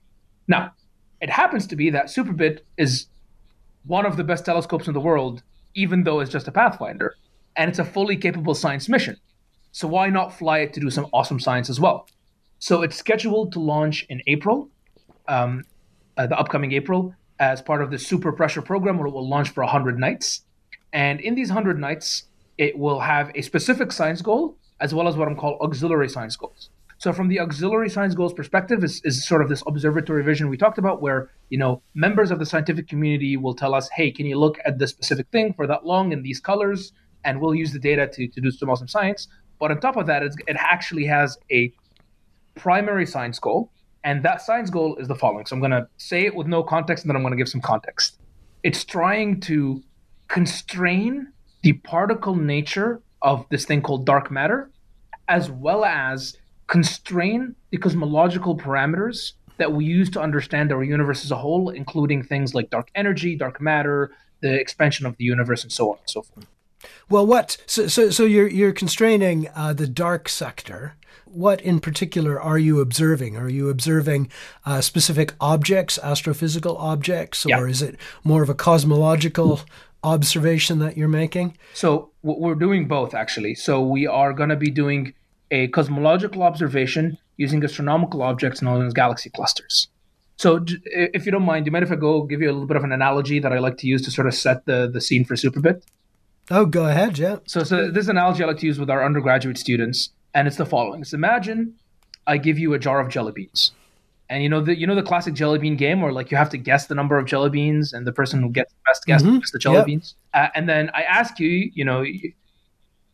Now, 0.47 0.73
it 1.21 1.29
happens 1.29 1.65
to 1.67 1.75
be 1.75 1.89
that 1.89 2.05
Superbit 2.05 2.59
is 2.77 3.07
one 3.85 4.05
of 4.05 4.17
the 4.17 4.23
best 4.23 4.45
telescopes 4.45 4.87
in 4.87 4.93
the 4.93 4.99
world, 4.99 5.43
even 5.73 6.03
though 6.03 6.19
it's 6.19 6.31
just 6.31 6.47
a 6.47 6.51
Pathfinder. 6.51 7.15
And 7.55 7.69
it's 7.69 7.79
a 7.79 7.85
fully 7.85 8.17
capable 8.17 8.53
science 8.53 8.89
mission. 8.89 9.17
So 9.71 9.87
why 9.87 10.09
not 10.09 10.33
fly 10.33 10.59
it 10.59 10.73
to 10.73 10.79
do 10.79 10.89
some 10.89 11.07
awesome 11.13 11.39
science 11.39 11.69
as 11.69 11.79
well? 11.79 12.07
So 12.59 12.81
it's 12.81 12.95
scheduled 12.95 13.51
to 13.53 13.59
launch 13.59 14.05
in 14.09 14.21
April, 14.27 14.69
um, 15.27 15.63
uh, 16.17 16.27
the 16.27 16.37
upcoming 16.37 16.71
April, 16.71 17.13
as 17.39 17.61
part 17.61 17.81
of 17.81 17.91
the 17.91 17.99
Super 17.99 18.31
Pressure 18.31 18.61
program, 18.61 18.97
where 18.97 19.07
it 19.07 19.11
will 19.11 19.27
launch 19.27 19.49
for 19.49 19.63
100 19.63 19.99
nights. 19.99 20.41
And 20.93 21.19
in 21.19 21.35
these 21.35 21.49
100 21.49 21.79
nights, 21.79 22.23
it 22.57 22.77
will 22.77 23.01
have 23.01 23.31
a 23.35 23.41
specific 23.41 23.91
science 23.91 24.21
goal 24.21 24.57
as 24.79 24.93
well 24.93 25.07
as 25.07 25.15
what 25.15 25.27
I'm 25.27 25.35
called 25.35 25.59
auxiliary 25.61 26.09
science 26.09 26.35
goals. 26.35 26.69
So 26.97 27.11
from 27.11 27.27
the 27.27 27.39
auxiliary 27.39 27.89
science 27.89 28.15
goals 28.15 28.33
perspective 28.33 28.83
is, 28.83 29.01
is 29.03 29.27
sort 29.27 29.41
of 29.41 29.49
this 29.49 29.61
observatory 29.67 30.23
vision 30.23 30.49
we 30.49 30.57
talked 30.57 30.77
about 30.77 31.01
where, 31.01 31.29
you 31.49 31.57
know, 31.57 31.81
members 31.93 32.31
of 32.31 32.39
the 32.39 32.45
scientific 32.45 32.87
community 32.87 33.35
will 33.37 33.53
tell 33.53 33.75
us, 33.75 33.89
hey, 33.89 34.11
can 34.11 34.25
you 34.25 34.39
look 34.39 34.57
at 34.65 34.79
this 34.79 34.91
specific 34.91 35.27
thing 35.31 35.53
for 35.53 35.67
that 35.67 35.85
long 35.85 36.11
in 36.11 36.21
these 36.21 36.39
colors? 36.39 36.93
And 37.25 37.41
we'll 37.41 37.55
use 37.55 37.73
the 37.73 37.79
data 37.79 38.07
to, 38.07 38.27
to 38.27 38.41
do 38.41 38.49
some 38.51 38.69
awesome 38.69 38.87
science. 38.87 39.27
But 39.59 39.71
on 39.71 39.79
top 39.79 39.97
of 39.97 40.07
that, 40.07 40.23
it 40.23 40.33
actually 40.57 41.05
has 41.05 41.37
a 41.51 41.73
primary 42.55 43.05
science 43.05 43.39
goal. 43.39 43.71
And 44.03 44.23
that 44.23 44.41
science 44.41 44.69
goal 44.69 44.95
is 44.97 45.07
the 45.07 45.15
following. 45.15 45.45
So 45.45 45.55
I'm 45.55 45.59
going 45.59 45.71
to 45.71 45.87
say 45.97 46.25
it 46.25 46.35
with 46.35 46.47
no 46.47 46.63
context 46.63 47.03
and 47.03 47.09
then 47.09 47.15
I'm 47.15 47.23
going 47.23 47.33
to 47.33 47.37
give 47.37 47.49
some 47.49 47.61
context. 47.61 48.19
It's 48.63 48.85
trying 48.85 49.41
to 49.41 49.83
constrain 50.27 51.31
the 51.63 51.73
particle 51.73 52.35
nature 52.35 53.01
of 53.21 53.45
this 53.49 53.65
thing 53.65 53.81
called 53.81 54.05
dark 54.05 54.29
matter, 54.29 54.71
as 55.27 55.49
well 55.49 55.83
as 55.83 56.37
constrain 56.67 57.55
the 57.69 57.77
cosmological 57.77 58.57
parameters 58.57 59.33
that 59.57 59.71
we 59.71 59.85
use 59.85 60.09
to 60.11 60.21
understand 60.21 60.71
our 60.71 60.83
universe 60.83 61.23
as 61.23 61.31
a 61.31 61.37
whole, 61.37 61.69
including 61.69 62.23
things 62.23 62.53
like 62.53 62.69
dark 62.69 62.89
energy, 62.95 63.35
dark 63.35 63.61
matter, 63.61 64.11
the 64.41 64.53
expansion 64.53 65.05
of 65.05 65.15
the 65.17 65.23
universe, 65.23 65.63
and 65.63 65.71
so 65.71 65.91
on 65.91 65.97
and 65.99 66.09
so 66.09 66.21
forth. 66.21 66.45
Well, 67.09 67.25
what? 67.25 67.57
So, 67.65 67.87
so, 67.87 68.09
so 68.09 68.25
you're 68.25 68.47
you're 68.47 68.73
constraining 68.73 69.47
uh, 69.55 69.73
the 69.73 69.87
dark 69.87 70.29
sector. 70.29 70.95
What 71.25 71.59
in 71.61 71.79
particular 71.79 72.39
are 72.39 72.57
you 72.57 72.79
observing? 72.79 73.35
Are 73.35 73.49
you 73.49 73.69
observing 73.69 74.29
uh, 74.65 74.81
specific 74.81 75.33
objects, 75.39 75.99
astrophysical 76.01 76.79
objects, 76.79 77.45
or 77.45 77.49
yeah. 77.49 77.65
is 77.65 77.81
it 77.81 77.97
more 78.23 78.41
of 78.41 78.49
a 78.49 78.53
cosmological 78.53 79.61
observation 80.03 80.79
that 80.79 80.95
you're 80.95 81.07
making? 81.07 81.57
So 81.73 82.11
we're 82.23 82.55
doing 82.55 82.87
both 82.87 83.13
actually. 83.13 83.55
So 83.55 83.81
we 83.81 84.07
are 84.07 84.31
going 84.31 84.49
to 84.49 84.55
be 84.55 84.69
doing 84.69 85.13
a 85.51 85.67
cosmological 85.69 86.43
observation 86.43 87.17
using 87.37 87.63
astronomical 87.63 88.21
objects 88.21 88.61
known 88.61 88.85
as 88.85 88.93
galaxy 88.93 89.29
clusters. 89.29 89.87
So, 90.37 90.65
if 90.85 91.25
you 91.25 91.31
don't 91.31 91.43
mind, 91.43 91.65
do 91.65 91.69
you 91.69 91.71
mind 91.71 91.85
if 91.85 91.91
I 91.91 91.95
go 91.95 92.23
give 92.23 92.41
you 92.41 92.49
a 92.49 92.51
little 92.51 92.67
bit 92.67 92.75
of 92.75 92.83
an 92.83 92.91
analogy 92.91 93.39
that 93.39 93.53
I 93.53 93.59
like 93.59 93.77
to 93.77 93.87
use 93.87 94.01
to 94.03 94.11
sort 94.11 94.27
of 94.27 94.33
set 94.33 94.65
the, 94.65 94.89
the 94.91 94.99
scene 94.99 95.23
for 95.23 95.35
Superbit? 95.35 95.81
Oh, 96.51 96.65
go 96.65 96.87
ahead, 96.87 97.17
yeah. 97.17 97.37
So, 97.47 97.63
so 97.63 97.89
this 97.89 98.07
analogy 98.07 98.43
I 98.43 98.47
like 98.47 98.59
to 98.59 98.65
use 98.65 98.77
with 98.77 98.89
our 98.89 99.03
undergraduate 99.03 99.57
students, 99.57 100.09
and 100.33 100.47
it's 100.47 100.57
the 100.57 100.65
following: 100.65 101.01
It's 101.01 101.13
imagine 101.13 101.75
I 102.27 102.37
give 102.37 102.59
you 102.59 102.73
a 102.73 102.79
jar 102.79 102.99
of 102.99 103.09
jelly 103.09 103.31
beans, 103.31 103.71
and 104.29 104.43
you 104.43 104.49
know 104.49 104.61
the 104.61 104.77
you 104.77 104.85
know 104.85 104.93
the 104.93 105.03
classic 105.03 105.33
jelly 105.33 105.57
bean 105.57 105.75
game 105.75 106.01
where 106.01 106.11
like 106.11 106.31
you 106.31 106.37
have 106.37 106.49
to 106.51 106.57
guess 106.57 106.87
the 106.87 106.95
number 106.95 107.17
of 107.17 107.25
jelly 107.25 107.49
beans, 107.49 107.93
and 107.93 108.05
the 108.05 108.11
person 108.11 108.43
who 108.43 108.49
gets 108.49 108.73
the 108.73 108.79
best 108.85 109.05
guess 109.05 109.23
mm-hmm. 109.23 109.39
the 109.53 109.59
jelly 109.59 109.77
yep. 109.77 109.85
beans. 109.85 110.15
Uh, 110.33 110.49
and 110.53 110.69
then 110.69 110.91
I 110.93 111.03
ask 111.03 111.39
you, 111.39 111.71
you 111.73 111.85
know, 111.85 112.03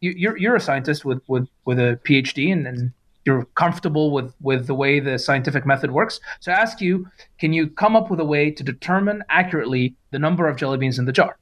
you're 0.01 0.37
you're 0.37 0.55
a 0.55 0.59
scientist 0.59 1.05
with 1.05 1.21
with 1.27 1.47
with 1.65 1.79
a 1.79 1.99
PhD 2.03 2.51
and, 2.51 2.67
and 2.67 2.91
you're 3.25 3.45
comfortable 3.55 4.11
with 4.11 4.33
with 4.41 4.67
the 4.67 4.73
way 4.73 4.99
the 4.99 5.17
scientific 5.17 5.65
method 5.65 5.91
works. 5.91 6.19
So 6.39 6.51
I 6.51 6.55
ask 6.55 6.81
you, 6.81 7.07
can 7.39 7.53
you 7.53 7.67
come 7.67 7.95
up 7.95 8.09
with 8.09 8.19
a 8.19 8.25
way 8.25 8.51
to 8.51 8.63
determine 8.63 9.23
accurately 9.29 9.95
the 10.09 10.19
number 10.19 10.47
of 10.47 10.57
jelly 10.57 10.77
beans 10.77 10.99
in 10.99 11.05
the 11.05 11.11
jar? 11.11 11.37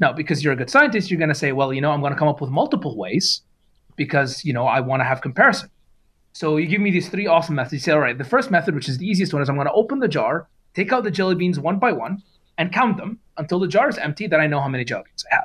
Now, 0.00 0.12
because 0.12 0.42
you're 0.42 0.52
a 0.52 0.56
good 0.56 0.70
scientist, 0.70 1.10
you're 1.10 1.18
going 1.18 1.28
to 1.28 1.34
say, 1.34 1.52
well, 1.52 1.72
you 1.72 1.80
know, 1.80 1.92
I'm 1.92 2.00
going 2.00 2.12
to 2.12 2.18
come 2.18 2.28
up 2.28 2.40
with 2.40 2.50
multiple 2.50 2.96
ways 2.96 3.42
because 3.96 4.44
you 4.44 4.52
know 4.52 4.66
I 4.66 4.80
want 4.80 5.00
to 5.00 5.04
have 5.04 5.20
comparison. 5.20 5.70
So 6.32 6.56
you 6.56 6.66
give 6.66 6.80
me 6.80 6.90
these 6.90 7.08
three 7.08 7.26
awesome 7.26 7.54
methods. 7.54 7.74
You 7.74 7.78
say, 7.78 7.92
all 7.92 8.00
right, 8.00 8.18
the 8.18 8.24
first 8.24 8.50
method, 8.50 8.74
which 8.74 8.88
is 8.88 8.98
the 8.98 9.06
easiest 9.06 9.32
one, 9.32 9.42
is 9.42 9.48
I'm 9.48 9.54
going 9.54 9.66
to 9.66 9.72
open 9.72 10.00
the 10.00 10.08
jar, 10.08 10.48
take 10.74 10.92
out 10.92 11.04
the 11.04 11.10
jelly 11.10 11.34
beans 11.34 11.60
one 11.60 11.78
by 11.78 11.92
one, 11.92 12.22
and 12.58 12.72
count 12.72 12.96
them 12.96 13.20
until 13.36 13.60
the 13.60 13.68
jar 13.68 13.88
is 13.88 13.98
empty. 13.98 14.26
Then 14.26 14.40
I 14.40 14.46
know 14.46 14.60
how 14.60 14.68
many 14.68 14.84
jelly 14.84 15.04
beans 15.04 15.24
I 15.30 15.36
have. 15.36 15.44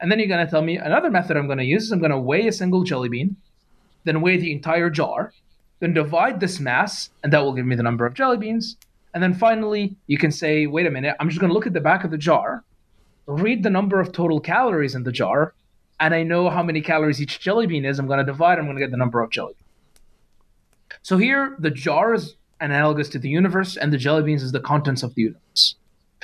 And 0.00 0.10
then 0.10 0.18
you're 0.18 0.28
going 0.28 0.44
to 0.44 0.50
tell 0.50 0.62
me 0.62 0.76
another 0.76 1.10
method 1.10 1.36
I'm 1.36 1.46
going 1.46 1.58
to 1.58 1.64
use 1.64 1.84
is 1.84 1.92
I'm 1.92 2.00
going 2.00 2.10
to 2.10 2.18
weigh 2.18 2.46
a 2.48 2.52
single 2.52 2.84
jelly 2.84 3.08
bean, 3.08 3.36
then 4.04 4.20
weigh 4.20 4.36
the 4.36 4.52
entire 4.52 4.90
jar, 4.90 5.32
then 5.80 5.94
divide 5.94 6.40
this 6.40 6.60
mass, 6.60 7.10
and 7.22 7.32
that 7.32 7.42
will 7.42 7.54
give 7.54 7.66
me 7.66 7.76
the 7.76 7.82
number 7.82 8.06
of 8.06 8.14
jelly 8.14 8.36
beans. 8.36 8.76
And 9.14 9.22
then 9.22 9.32
finally, 9.32 9.96
you 10.06 10.18
can 10.18 10.30
say, 10.30 10.66
wait 10.66 10.86
a 10.86 10.90
minute, 10.90 11.16
I'm 11.18 11.28
just 11.28 11.40
going 11.40 11.48
to 11.48 11.54
look 11.54 11.66
at 11.66 11.72
the 11.72 11.80
back 11.80 12.04
of 12.04 12.10
the 12.10 12.18
jar, 12.18 12.64
read 13.26 13.62
the 13.62 13.70
number 13.70 13.98
of 13.98 14.12
total 14.12 14.40
calories 14.40 14.94
in 14.94 15.04
the 15.04 15.12
jar, 15.12 15.54
and 15.98 16.14
I 16.14 16.22
know 16.22 16.50
how 16.50 16.62
many 16.62 16.82
calories 16.82 17.22
each 17.22 17.40
jelly 17.40 17.66
bean 17.66 17.86
is. 17.86 17.98
I'm 17.98 18.06
going 18.06 18.18
to 18.18 18.24
divide, 18.24 18.58
I'm 18.58 18.66
going 18.66 18.76
to 18.76 18.82
get 18.82 18.90
the 18.90 18.98
number 18.98 19.22
of 19.22 19.30
jelly 19.30 19.54
beans. 19.54 19.62
So 21.02 21.16
here, 21.16 21.56
the 21.58 21.70
jar 21.70 22.12
is 22.12 22.36
analogous 22.60 23.08
to 23.10 23.18
the 23.18 23.30
universe, 23.30 23.76
and 23.76 23.92
the 23.92 23.96
jelly 23.96 24.22
beans 24.22 24.42
is 24.42 24.52
the 24.52 24.60
contents 24.60 25.02
of 25.02 25.14
the 25.14 25.22
universe. 25.22 25.76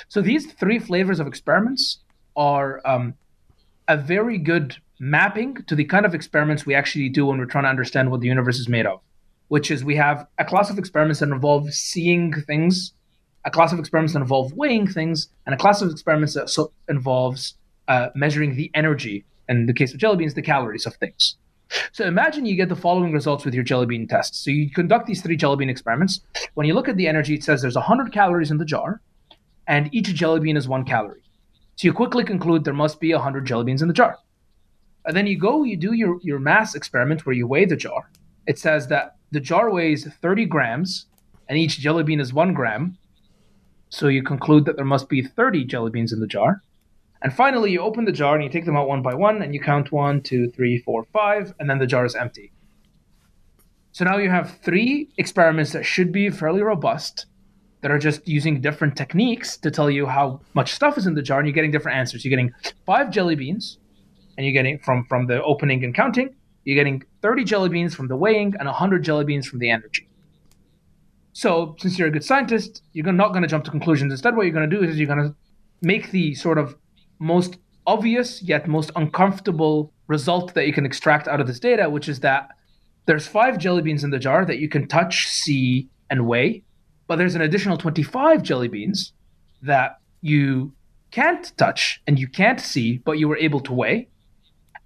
So 0.09 0.21
these 0.21 0.53
three 0.53 0.79
flavors 0.79 1.21
of 1.21 1.27
experiments 1.27 1.99
are 2.37 2.81
um, 2.85 3.15
a 3.88 3.97
very 3.97 4.38
good 4.38 4.77
mapping 4.99 5.57
to 5.66 5.75
the 5.75 5.85
kind 5.85 6.07
of 6.07 6.14
experiments 6.14 6.64
we 6.64 6.75
actually 6.75 7.09
do 7.09 7.27
when 7.27 7.38
we're 7.38 7.47
trying 7.47 7.64
to 7.64 7.71
understand 7.71 8.11
what 8.11 8.21
the 8.21 8.29
universe 8.29 8.59
is 8.59 8.68
made 8.68 8.87
of, 8.87 9.01
which 9.49 9.71
is 9.71 9.85
we 9.85 9.97
have 9.97 10.27
a 10.38 10.45
class 10.45 10.71
of 10.71 10.79
experiments 10.79 11.21
that 11.21 11.29
involve 11.29 11.73
seeing 11.75 12.33
things, 12.33 12.92
a 13.45 13.51
class 13.51 13.73
of 13.73 13.79
experiments 13.79 14.12
that 14.12 14.21
involve 14.21 14.53
weighing 14.53 14.87
things, 14.87 15.29
and 15.47 15.55
a 15.55 15.59
class 15.59 15.83
of 15.83 15.90
experiments 15.90 16.35
that 16.35 16.49
so 16.49 16.73
involves 16.88 17.55
uh, 17.88 18.09
measuring 18.14 18.55
the 18.55 18.71
energy, 18.75 19.25
in 19.49 19.66
the 19.66 19.75
case 19.75 19.92
of 19.92 19.99
jelly 19.99 20.16
beans, 20.16 20.35
the 20.35 20.42
calories 20.42 20.87
of 20.87 20.95
things. 20.95 21.37
So 21.92 22.05
imagine 22.05 22.47
you 22.47 22.55
get 22.55 22.68
the 22.68 22.77
following 22.77 23.12
results 23.12 23.45
with 23.45 23.55
your 23.55 23.64
jelly 23.64 23.87
bean 23.87 24.07
test. 24.07 24.45
So 24.45 24.51
you 24.51 24.71
conduct 24.71 25.07
these 25.07 25.23
three 25.23 25.37
jelly 25.37 25.57
bean 25.57 25.71
experiments. 25.71 26.21
When 26.55 26.66
you 26.66 26.75
look 26.75 26.88
at 26.88 26.97
the 26.97 27.09
energy, 27.09 27.35
it 27.35 27.42
says 27.42 27.62
there's 27.62 27.75
100 27.75 28.12
calories 28.12 28.51
in 28.51 28.59
the 28.59 28.64
jar, 28.64 29.01
and 29.66 29.92
each 29.92 30.14
jelly 30.14 30.40
bean 30.40 30.57
is 30.57 30.68
one 30.68 30.85
calorie. 30.85 31.23
So 31.77 31.89
you 31.89 31.93
quickly 31.93 32.25
conclude 32.25 32.65
there 32.65 32.75
must 32.75 33.01
be 33.01 33.13
100 33.13 33.47
jelly 33.47 33.65
beans 33.65 33.83
in 33.83 33.89
the 33.89 33.95
jar. 33.95 34.19
And 35.05 35.17
then 35.17 35.27
you 35.27 35.39
go, 35.39 35.65
you 35.65 35.77
do 35.77 35.95
your, 35.95 36.19
your 36.23 36.39
mass 36.39 36.75
experiment 36.75 37.27
where 37.27 37.35
you 37.35 37.47
weigh 37.47 37.65
the 37.65 37.77
jar. 37.77 38.11
It 38.47 38.59
says 38.59 38.89
that 38.89 39.17
the 39.31 39.41
jar 39.41 39.71
weighs 39.71 40.07
30 40.07 40.47
grams 40.47 41.07
and 41.49 41.59
each 41.59 41.79
jelly 41.79 42.05
bean 42.05 42.21
is 42.21 42.33
one 42.33 42.55
gram. 42.55 42.99
So 43.89 44.09
you 44.09 44.23
conclude 44.23 44.65
that 44.67 44.77
there 44.77 44.85
must 44.85 45.09
be 45.09 45.23
30 45.23 45.65
jelly 45.65 45.91
beans 45.91 46.13
in 46.13 46.21
the 46.21 46.27
jar. 46.27 46.63
And 47.23 47.33
finally, 47.33 47.71
you 47.71 47.81
open 47.81 48.05
the 48.05 48.13
jar 48.13 48.35
and 48.35 48.43
you 48.43 48.51
take 48.51 48.65
them 48.65 48.77
out 48.77 48.89
one 48.89 49.03
by 49.03 49.15
one 49.15 49.43
and 49.43 49.55
you 49.55 49.61
count 49.61 49.93
one, 49.93 50.23
two, 50.23 50.51
three, 50.51 50.79
four, 50.79 51.05
five, 51.13 51.55
and 51.59 51.71
then 51.71 51.79
the 51.79 51.87
jar 51.87 52.05
is 52.05 52.17
empty. 52.17 52.53
So 53.93 54.05
now 54.05 54.17
you 54.17 54.31
have 54.31 54.59
three 54.63 55.09
experiments 55.19 55.73
that 55.73 55.85
should 55.85 56.11
be 56.11 56.31
fairly 56.31 56.63
robust 56.63 57.27
that 57.83 57.90
are 57.90 57.99
just 57.99 58.27
using 58.27 58.61
different 58.61 58.97
techniques 58.97 59.57
to 59.59 59.71
tell 59.71 59.90
you 59.90 60.07
how 60.07 60.40
much 60.55 60.73
stuff 60.73 60.97
is 60.97 61.07
in 61.07 61.14
the 61.14 61.23
jar 61.23 61.40
and 61.40 61.47
you're 61.47 61.55
getting 61.55 61.71
different 61.71 61.99
answers. 61.99 62.25
You're 62.25 62.31
getting 62.31 62.53
five 62.87 63.11
jelly 63.11 63.35
beans 63.35 63.79
and 64.37 64.47
you're 64.47 64.53
getting 64.53 64.79
from 64.79 65.05
from 65.05 65.27
the 65.27 65.42
opening 65.42 65.85
and 65.85 65.95
counting, 65.95 66.35
you're 66.64 66.77
getting 66.77 67.03
30 67.21 67.45
jelly 67.45 67.68
beans 67.68 67.95
from 67.95 68.09
the 68.09 68.16
weighing 68.16 68.55
and 68.59 68.66
100 68.66 69.05
jelly 69.05 69.25
beans 69.25 69.47
from 69.47 69.59
the 69.59 69.71
energy. 69.71 70.09
So, 71.35 71.77
since 71.79 71.99
you're 71.99 72.09
a 72.09 72.11
good 72.11 72.25
scientist, 72.25 72.83
you're 72.92 73.11
not 73.11 73.31
going 73.31 73.42
to 73.42 73.49
jump 73.49 73.64
to 73.64 73.71
conclusions. 73.71 74.12
Instead, 74.12 74.37
what 74.37 74.45
you're 74.45 74.55
going 74.55 74.68
to 74.68 74.77
do 74.77 74.85
is 74.85 74.99
you're 74.99 75.07
going 75.07 75.31
to 75.31 75.35
make 75.81 76.11
the 76.11 76.35
sort 76.35 76.59
of 76.59 76.77
most 77.18 77.57
obvious 77.87 78.42
yet 78.42 78.68
most 78.68 78.90
uncomfortable 78.97 79.92
result 80.07 80.55
that 80.55 80.66
you 80.66 80.73
can 80.73 80.87
extract 80.87 81.27
out 81.27 81.40
of 81.40 81.47
this 81.47 81.59
data, 81.59 81.88
which 81.88 82.09
is 82.09 82.21
that 82.21 82.49
there's 83.07 83.27
five 83.27 83.59
jelly 83.59 83.83
beans 83.83 84.05
in 84.05 84.11
the 84.11 84.18
jar 84.18 84.45
that 84.45 84.59
you 84.59 84.68
can 84.68 84.87
touch, 84.87 85.27
see, 85.27 85.88
and 86.11 86.27
weigh, 86.27 86.62
but 87.07 87.17
there's 87.17 87.35
an 87.35 87.43
additional 87.43 87.77
25 87.77 88.43
jelly 88.43 88.69
beans 88.69 89.12
that 89.62 89.99
you 90.21 90.73
can't 91.11 91.57
touch 91.57 92.01
and 92.07 92.19
you 92.19 92.27
can't 92.27 92.61
see, 92.61 92.99
but 92.99 93.19
you 93.19 93.29
were 93.29 93.37
able 93.37 93.61
to 93.61 93.73
weigh. 93.73 94.09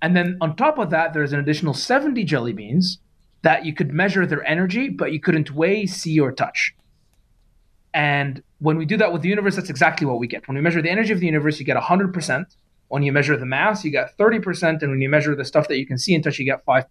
And 0.03 0.17
then 0.17 0.37
on 0.41 0.57
top 0.57 0.79
of 0.79 0.91
that, 0.91 1.15
there's 1.15 1.33
an 1.33 1.41
additional 1.41 1.75
70 1.75 2.25
jelly 2.25 2.53
beans 2.53 2.99
that 3.43 3.65
you 3.65 3.73
could 3.73 3.93
measure 3.93 4.27
their 4.27 4.45
energy, 4.45 4.89
but 4.89 5.13
you 5.13 5.21
couldn't 5.21 5.53
weigh, 5.53 5.87
see, 5.87 6.19
or 6.19 6.33
touch. 6.33 6.75
And 7.95 8.43
when 8.59 8.77
we 8.77 8.85
do 8.85 8.97
that 8.99 9.13
with 9.13 9.23
the 9.23 9.29
universe, 9.29 9.57
that's 9.57 9.71
exactly 9.71 10.07
what 10.07 10.19
we 10.19 10.27
get. 10.27 10.47
When 10.49 10.57
we 10.57 10.61
measure 10.61 10.83
the 10.83 10.91
energy 10.91 11.13
of 11.13 11.21
the 11.21 11.27
universe, 11.27 11.59
you 11.59 11.65
get 11.65 11.77
100%. 11.77 12.45
When 12.89 13.03
you 13.03 13.13
measure 13.13 13.37
the 13.37 13.47
mass, 13.47 13.85
you 13.85 13.91
get 13.91 14.17
30%. 14.19 14.83
And 14.83 14.91
when 14.91 15.01
you 15.01 15.09
measure 15.09 15.35
the 15.35 15.45
stuff 15.45 15.69
that 15.69 15.79
you 15.79 15.87
can 15.87 15.97
see 15.97 16.15
and 16.15 16.23
touch, 16.23 16.39
you 16.39 16.45
get 16.45 16.65
5%. 16.67 16.85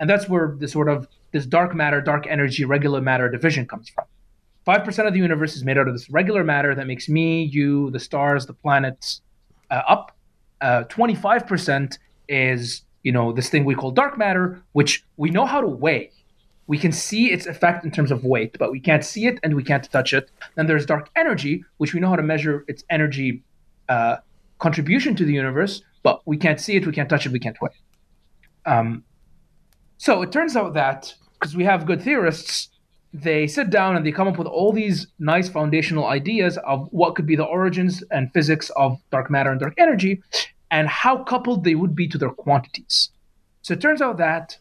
And 0.00 0.08
that's 0.08 0.28
where 0.28 0.56
the 0.58 0.68
sort 0.68 0.88
of 0.88 1.06
this 1.32 1.44
dark 1.46 1.74
matter, 1.74 2.00
dark 2.00 2.26
energy, 2.26 2.64
regular 2.64 3.00
matter 3.00 3.28
division 3.28 3.66
comes 3.66 3.88
from. 3.88 4.06
5% 4.66 5.06
of 5.06 5.12
the 5.12 5.20
universe 5.20 5.54
is 5.54 5.64
made 5.64 5.78
out 5.78 5.86
of 5.86 5.94
this 5.94 6.10
regular 6.10 6.42
matter 6.42 6.74
that 6.74 6.86
makes 6.86 7.08
me, 7.08 7.44
you, 7.44 7.90
the 7.90 8.00
stars, 8.00 8.46
the 8.46 8.52
planets 8.52 9.20
uh, 9.70 9.82
up. 9.88 10.16
Uh, 10.60 10.84
25% 10.84 11.98
is 12.28 12.82
you 13.06 13.12
know 13.12 13.32
this 13.32 13.48
thing 13.48 13.64
we 13.64 13.76
call 13.76 13.92
dark 13.92 14.18
matter, 14.18 14.60
which 14.72 15.04
we 15.16 15.30
know 15.30 15.46
how 15.46 15.60
to 15.60 15.68
weigh. 15.68 16.10
We 16.66 16.76
can 16.76 16.90
see 16.90 17.30
its 17.30 17.46
effect 17.46 17.84
in 17.84 17.92
terms 17.92 18.10
of 18.10 18.24
weight, 18.24 18.56
but 18.58 18.72
we 18.72 18.80
can't 18.80 19.04
see 19.04 19.26
it 19.26 19.38
and 19.44 19.54
we 19.54 19.62
can't 19.62 19.88
touch 19.92 20.12
it. 20.12 20.28
Then 20.56 20.66
there's 20.66 20.84
dark 20.84 21.08
energy, 21.14 21.64
which 21.76 21.94
we 21.94 22.00
know 22.00 22.08
how 22.08 22.16
to 22.16 22.24
measure 22.24 22.64
its 22.66 22.82
energy 22.90 23.44
uh, 23.88 24.16
contribution 24.58 25.14
to 25.14 25.24
the 25.24 25.32
universe, 25.32 25.82
but 26.02 26.20
we 26.26 26.36
can't 26.36 26.58
see 26.58 26.74
it, 26.74 26.84
we 26.84 26.92
can't 26.92 27.08
touch 27.08 27.26
it, 27.26 27.30
we 27.30 27.38
can't 27.38 27.56
weigh 27.60 27.70
it. 27.70 28.68
Um, 28.68 29.04
so 29.98 30.22
it 30.22 30.32
turns 30.32 30.56
out 30.56 30.74
that 30.74 31.14
because 31.34 31.54
we 31.54 31.62
have 31.62 31.86
good 31.86 32.02
theorists, 32.02 32.70
they 33.22 33.46
sit 33.46 33.70
down 33.70 33.96
and 33.96 34.04
they 34.04 34.12
come 34.12 34.28
up 34.28 34.36
with 34.36 34.46
all 34.46 34.72
these 34.72 35.06
nice 35.18 35.48
foundational 35.48 36.06
ideas 36.06 36.58
of 36.58 36.88
what 36.90 37.14
could 37.14 37.26
be 37.26 37.36
the 37.36 37.44
origins 37.44 38.02
and 38.10 38.32
physics 38.32 38.70
of 38.76 39.00
dark 39.10 39.30
matter 39.30 39.50
and 39.50 39.60
dark 39.60 39.74
energy 39.78 40.22
and 40.70 40.88
how 40.88 41.24
coupled 41.24 41.64
they 41.64 41.74
would 41.74 41.94
be 41.94 42.06
to 42.08 42.18
their 42.18 42.30
quantities. 42.30 43.10
So 43.62 43.72
it 43.72 43.80
turns 43.80 44.02
out 44.02 44.18
that 44.18 44.58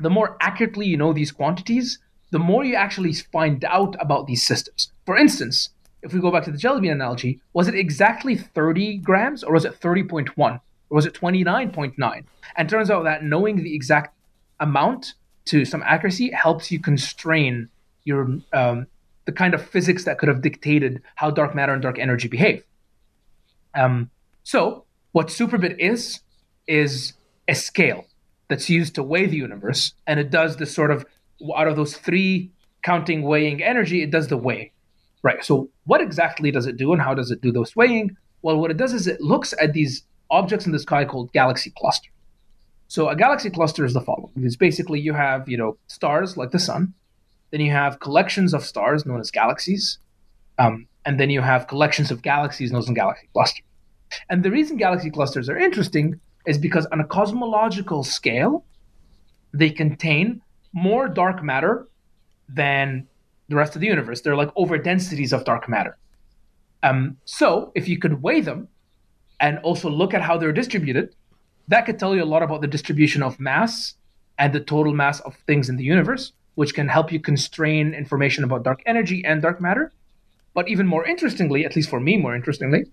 the 0.00 0.10
more 0.10 0.36
accurately 0.40 0.86
you 0.86 0.96
know 0.98 1.12
these 1.12 1.32
quantities, 1.32 1.98
the 2.30 2.38
more 2.38 2.64
you 2.64 2.74
actually 2.74 3.14
find 3.14 3.64
out 3.64 3.96
about 4.00 4.26
these 4.26 4.46
systems. 4.46 4.92
For 5.06 5.16
instance, 5.16 5.70
if 6.02 6.12
we 6.12 6.20
go 6.20 6.30
back 6.30 6.44
to 6.44 6.50
the 6.50 6.58
jelly 6.58 6.82
bean 6.82 6.90
analogy, 6.90 7.40
was 7.54 7.68
it 7.68 7.74
exactly 7.74 8.36
30 8.36 8.98
grams 8.98 9.42
or 9.42 9.54
was 9.54 9.64
it 9.64 9.80
30.1 9.80 10.36
or 10.36 10.60
was 10.90 11.06
it 11.06 11.14
29.9? 11.14 12.24
And 12.56 12.68
turns 12.68 12.90
out 12.90 13.04
that 13.04 13.24
knowing 13.24 13.56
the 13.56 13.74
exact 13.74 14.14
amount 14.60 15.14
to 15.46 15.64
some 15.64 15.82
accuracy 15.84 16.30
helps 16.30 16.70
you 16.70 16.80
constrain 16.80 17.68
your 18.04 18.38
um, 18.52 18.86
the 19.24 19.32
kind 19.32 19.54
of 19.54 19.64
physics 19.64 20.04
that 20.04 20.18
could 20.18 20.28
have 20.28 20.42
dictated 20.42 21.02
how 21.14 21.30
dark 21.30 21.54
matter 21.54 21.72
and 21.72 21.82
dark 21.82 21.98
energy 21.98 22.28
behave. 22.28 22.64
Um, 23.74 24.10
so 24.42 24.84
what 25.12 25.28
superbit 25.28 25.78
is, 25.78 26.20
is 26.66 27.12
a 27.48 27.54
scale 27.54 28.06
that's 28.48 28.68
used 28.68 28.94
to 28.96 29.02
weigh 29.02 29.26
the 29.26 29.36
universe. 29.36 29.94
And 30.06 30.18
it 30.18 30.30
does 30.30 30.56
this 30.56 30.74
sort 30.74 30.90
of, 30.90 31.06
out 31.56 31.68
of 31.68 31.76
those 31.76 31.96
three 31.96 32.50
counting, 32.82 33.22
weighing 33.22 33.62
energy, 33.62 34.02
it 34.02 34.10
does 34.10 34.28
the 34.28 34.36
weigh. 34.36 34.72
Right. 35.22 35.44
So, 35.44 35.70
what 35.84 36.00
exactly 36.00 36.50
does 36.50 36.66
it 36.66 36.76
do 36.76 36.92
and 36.92 37.00
how 37.00 37.14
does 37.14 37.30
it 37.30 37.40
do 37.40 37.52
those 37.52 37.76
weighing? 37.76 38.16
Well, 38.42 38.58
what 38.58 38.72
it 38.72 38.76
does 38.76 38.92
is 38.92 39.06
it 39.06 39.20
looks 39.20 39.54
at 39.60 39.72
these 39.72 40.02
objects 40.30 40.66
in 40.66 40.72
the 40.72 40.80
sky 40.80 41.04
called 41.04 41.32
galaxy 41.32 41.72
clusters. 41.78 42.10
So, 42.92 43.08
a 43.08 43.16
galaxy 43.16 43.48
cluster 43.48 43.86
is 43.86 43.94
the 43.94 44.02
following 44.02 44.34
it's 44.36 44.54
basically 44.54 45.00
you 45.00 45.14
have, 45.14 45.48
you 45.48 45.56
know, 45.56 45.78
stars 45.86 46.36
like 46.36 46.50
the 46.50 46.58
sun, 46.58 46.92
then 47.50 47.62
you 47.62 47.70
have 47.70 48.00
collections 48.00 48.52
of 48.52 48.66
stars 48.66 49.06
known 49.06 49.18
as 49.18 49.30
galaxies, 49.30 49.98
um, 50.58 50.86
and 51.06 51.18
then 51.18 51.30
you 51.30 51.40
have 51.40 51.68
collections 51.68 52.10
of 52.10 52.20
galaxies 52.20 52.70
known 52.70 52.80
as 52.80 52.90
galaxy 52.90 53.30
clusters. 53.32 53.64
And 54.28 54.42
the 54.42 54.50
reason 54.50 54.76
galaxy 54.76 55.10
clusters 55.10 55.48
are 55.48 55.56
interesting 55.56 56.20
is 56.44 56.58
because 56.58 56.84
on 56.92 57.00
a 57.00 57.06
cosmological 57.06 58.04
scale, 58.04 58.62
they 59.54 59.70
contain 59.70 60.42
more 60.74 61.08
dark 61.08 61.42
matter 61.42 61.88
than 62.46 63.08
the 63.48 63.56
rest 63.56 63.74
of 63.74 63.80
the 63.80 63.86
universe. 63.86 64.20
They're 64.20 64.36
like 64.36 64.52
over 64.54 64.76
densities 64.76 65.32
of 65.32 65.46
dark 65.46 65.66
matter. 65.66 65.96
Um, 66.82 67.16
so 67.24 67.72
if 67.74 67.88
you 67.88 67.98
could 67.98 68.22
weigh 68.22 68.42
them 68.42 68.68
and 69.40 69.60
also 69.60 69.88
look 69.88 70.12
at 70.12 70.20
how 70.20 70.36
they're 70.36 70.52
distributed, 70.52 71.14
that 71.68 71.86
could 71.86 71.98
tell 71.98 72.14
you 72.14 72.22
a 72.22 72.26
lot 72.26 72.42
about 72.42 72.60
the 72.60 72.66
distribution 72.66 73.22
of 73.22 73.38
mass 73.40 73.94
and 74.38 74.52
the 74.52 74.60
total 74.60 74.92
mass 74.92 75.20
of 75.20 75.36
things 75.46 75.68
in 75.68 75.76
the 75.76 75.84
universe, 75.84 76.32
which 76.54 76.74
can 76.74 76.88
help 76.88 77.12
you 77.12 77.20
constrain 77.20 77.94
information 77.94 78.44
about 78.44 78.62
dark 78.62 78.82
energy 78.86 79.24
and 79.24 79.42
dark 79.42 79.60
matter. 79.60 79.92
But 80.54 80.68
even 80.68 80.86
more 80.86 81.04
interestingly, 81.06 81.64
at 81.64 81.76
least 81.76 81.88
for 81.88 82.00
me, 82.00 82.16
more 82.16 82.34
interestingly, 82.34 82.84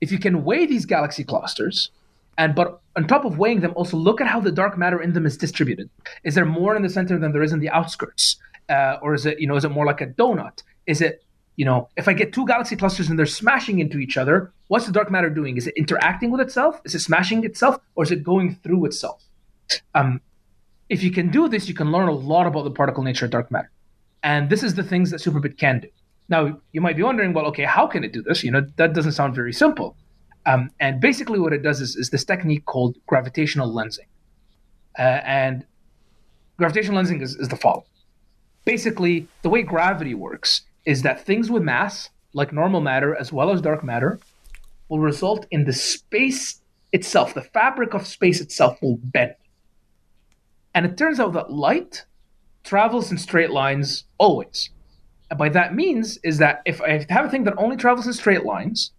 if 0.00 0.12
you 0.12 0.18
can 0.18 0.44
weigh 0.44 0.66
these 0.66 0.84
galaxy 0.84 1.24
clusters, 1.24 1.90
and 2.38 2.54
but 2.54 2.80
on 2.96 3.06
top 3.06 3.24
of 3.24 3.38
weighing 3.38 3.60
them, 3.60 3.72
also 3.76 3.96
look 3.96 4.20
at 4.20 4.26
how 4.26 4.40
the 4.40 4.52
dark 4.52 4.76
matter 4.78 5.00
in 5.00 5.12
them 5.12 5.26
is 5.26 5.36
distributed. 5.36 5.88
Is 6.24 6.34
there 6.34 6.44
more 6.44 6.74
in 6.76 6.82
the 6.82 6.88
center 6.88 7.18
than 7.18 7.32
there 7.32 7.42
is 7.42 7.52
in 7.52 7.60
the 7.60 7.70
outskirts, 7.70 8.36
uh, 8.68 8.96
or 9.02 9.14
is 9.14 9.26
it 9.26 9.40
you 9.40 9.46
know 9.46 9.56
is 9.56 9.64
it 9.64 9.70
more 9.70 9.86
like 9.86 10.00
a 10.00 10.06
donut? 10.06 10.62
Is 10.86 11.00
it 11.00 11.22
you 11.56 11.64
know 11.64 11.88
if 11.96 12.08
I 12.08 12.12
get 12.12 12.32
two 12.32 12.46
galaxy 12.46 12.76
clusters 12.76 13.08
and 13.08 13.18
they're 13.18 13.26
smashing 13.26 13.78
into 13.78 13.98
each 13.98 14.16
other, 14.16 14.52
what's 14.68 14.86
the 14.86 14.92
dark 14.92 15.10
matter 15.10 15.30
doing? 15.30 15.56
Is 15.56 15.66
it 15.66 15.74
interacting 15.76 16.30
with 16.30 16.40
itself? 16.40 16.80
Is 16.84 16.94
it 16.94 17.00
smashing 17.00 17.44
itself, 17.44 17.78
or 17.94 18.04
is 18.04 18.10
it 18.10 18.22
going 18.22 18.56
through 18.62 18.86
itself? 18.86 19.22
Um, 19.94 20.20
if 20.88 21.02
you 21.02 21.10
can 21.10 21.30
do 21.30 21.48
this, 21.48 21.68
you 21.68 21.74
can 21.74 21.90
learn 21.90 22.08
a 22.08 22.12
lot 22.12 22.46
about 22.46 22.64
the 22.64 22.70
particle 22.70 23.02
nature 23.02 23.24
of 23.24 23.30
dark 23.30 23.50
matter, 23.50 23.70
and 24.22 24.50
this 24.50 24.62
is 24.62 24.74
the 24.74 24.82
things 24.82 25.10
that 25.10 25.20
Superbit 25.20 25.58
can 25.58 25.80
do. 25.80 25.88
Now, 26.28 26.58
you 26.72 26.80
might 26.80 26.96
be 26.96 27.02
wondering, 27.02 27.32
well, 27.34 27.46
okay, 27.46 27.64
how 27.64 27.86
can 27.86 28.04
it 28.04 28.12
do 28.12 28.22
this? 28.22 28.42
You 28.42 28.50
know, 28.50 28.66
that 28.76 28.94
doesn't 28.94 29.12
sound 29.12 29.34
very 29.34 29.52
simple. 29.52 29.96
Um, 30.46 30.70
and 30.80 31.00
basically, 31.00 31.38
what 31.38 31.52
it 31.52 31.62
does 31.62 31.80
is, 31.80 31.96
is 31.96 32.10
this 32.10 32.24
technique 32.24 32.64
called 32.64 32.96
gravitational 33.06 33.72
lensing. 33.72 34.08
Uh, 34.98 35.20
and 35.24 35.64
gravitational 36.56 37.02
lensing 37.02 37.22
is, 37.22 37.36
is 37.36 37.48
the 37.48 37.56
following. 37.56 37.86
Basically, 38.64 39.26
the 39.42 39.48
way 39.48 39.62
gravity 39.62 40.14
works 40.14 40.62
is 40.84 41.02
that 41.02 41.24
things 41.24 41.50
with 41.50 41.62
mass, 41.62 42.10
like 42.32 42.52
normal 42.52 42.80
matter 42.80 43.14
as 43.14 43.32
well 43.32 43.50
as 43.50 43.60
dark 43.60 43.84
matter, 43.84 44.18
will 44.88 44.98
result 44.98 45.46
in 45.50 45.64
the 45.64 45.72
space 45.72 46.60
itself, 46.92 47.34
the 47.34 47.42
fabric 47.42 47.94
of 47.94 48.06
space 48.06 48.40
itself 48.40 48.80
will 48.82 48.98
bend. 49.02 49.34
And 50.74 50.86
it 50.86 50.96
turns 50.96 51.20
out 51.20 51.32
that 51.32 51.52
light 51.52 52.04
travels 52.64 53.10
in 53.10 53.18
straight 53.18 53.50
lines 53.50 54.04
always. 54.18 54.70
And 55.30 55.38
by 55.38 55.48
that 55.50 55.74
means 55.74 56.18
is 56.22 56.38
that 56.38 56.62
if 56.66 56.80
I 56.80 57.06
have 57.08 57.26
a 57.26 57.30
thing 57.30 57.44
that 57.44 57.56
only 57.56 57.76
travels 57.76 58.06
in 58.06 58.12
straight 58.12 58.44
lines, 58.44 58.92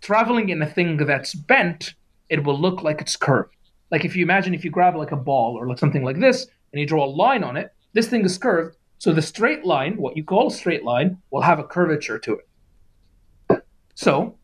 traveling 0.00 0.48
in 0.48 0.60
a 0.62 0.66
thing 0.66 0.96
that's 0.96 1.34
bent, 1.34 1.94
it 2.28 2.44
will 2.44 2.58
look 2.58 2.82
like 2.82 3.00
it's 3.00 3.16
curved. 3.16 3.54
Like 3.90 4.04
if 4.04 4.16
you 4.16 4.22
imagine 4.22 4.54
if 4.54 4.64
you 4.64 4.70
grab 4.70 4.96
like 4.96 5.12
a 5.12 5.16
ball 5.16 5.56
or 5.56 5.68
like 5.68 5.78
something 5.78 6.02
like 6.02 6.18
this 6.18 6.46
and 6.72 6.80
you 6.80 6.86
draw 6.86 7.04
a 7.04 7.06
line 7.06 7.44
on 7.44 7.56
it, 7.56 7.72
this 7.92 8.08
thing 8.08 8.24
is 8.24 8.36
curved. 8.36 8.76
So 9.06 9.12
the 9.12 9.22
straight 9.22 9.64
line, 9.64 9.98
what 9.98 10.16
you 10.16 10.24
call 10.24 10.48
a 10.48 10.50
straight 10.50 10.82
line, 10.82 11.18
will 11.30 11.42
have 11.42 11.60
a 11.60 11.62
curvature 11.62 12.18
to 12.18 12.40
it. 12.40 13.62
So 13.94 14.34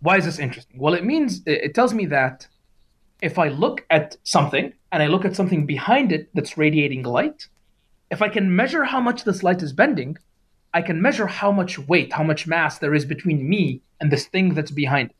why 0.00 0.16
is 0.16 0.24
this 0.24 0.38
interesting? 0.38 0.80
Well, 0.80 0.94
it 0.94 1.04
means 1.04 1.42
it 1.44 1.74
tells 1.74 1.92
me 1.92 2.06
that 2.06 2.48
if 3.20 3.38
I 3.38 3.48
look 3.48 3.84
at 3.90 4.16
something 4.22 4.72
and 4.90 5.02
I 5.02 5.08
look 5.08 5.26
at 5.26 5.36
something 5.36 5.66
behind 5.66 6.12
it 6.12 6.30
that's 6.32 6.56
radiating 6.56 7.02
light, 7.02 7.48
if 8.10 8.22
I 8.22 8.30
can 8.30 8.56
measure 8.56 8.84
how 8.84 9.00
much 9.00 9.24
this 9.24 9.42
light 9.42 9.60
is 9.60 9.74
bending, 9.74 10.16
I 10.72 10.80
can 10.80 11.02
measure 11.02 11.26
how 11.26 11.52
much 11.52 11.78
weight, 11.78 12.14
how 12.14 12.22
much 12.22 12.46
mass 12.46 12.78
there 12.78 12.94
is 12.94 13.04
between 13.04 13.46
me 13.46 13.82
and 14.00 14.10
this 14.10 14.24
thing 14.28 14.54
that's 14.54 14.70
behind 14.70 15.10
it. 15.10 15.16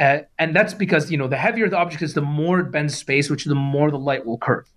Uh, 0.00 0.26
and 0.38 0.54
that's 0.54 0.74
because 0.74 1.10
you 1.10 1.18
know 1.18 1.26
the 1.26 1.38
heavier 1.38 1.68
the 1.68 1.76
object 1.76 2.04
is, 2.04 2.14
the 2.14 2.20
more 2.20 2.60
it 2.60 2.70
bends 2.70 2.96
space, 2.96 3.28
which 3.28 3.46
the 3.46 3.56
more 3.56 3.90
the 3.90 3.98
light 3.98 4.24
will 4.24 4.38
curve. 4.38 4.68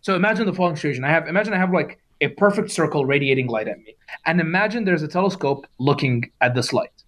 So 0.00 0.14
imagine 0.14 0.46
the 0.46 0.52
following 0.52 0.76
situation: 0.76 1.04
I 1.04 1.10
have 1.10 1.28
imagine 1.28 1.52
I 1.52 1.58
have 1.58 1.72
like 1.72 1.98
a 2.20 2.28
perfect 2.28 2.70
circle 2.70 3.04
radiating 3.04 3.46
light 3.48 3.68
at 3.68 3.78
me, 3.78 3.96
and 4.26 4.40
imagine 4.40 4.84
there's 4.84 5.02
a 5.02 5.08
telescope 5.08 5.66
looking 5.78 6.30
at 6.40 6.54
this 6.54 6.72
light. 6.72 7.04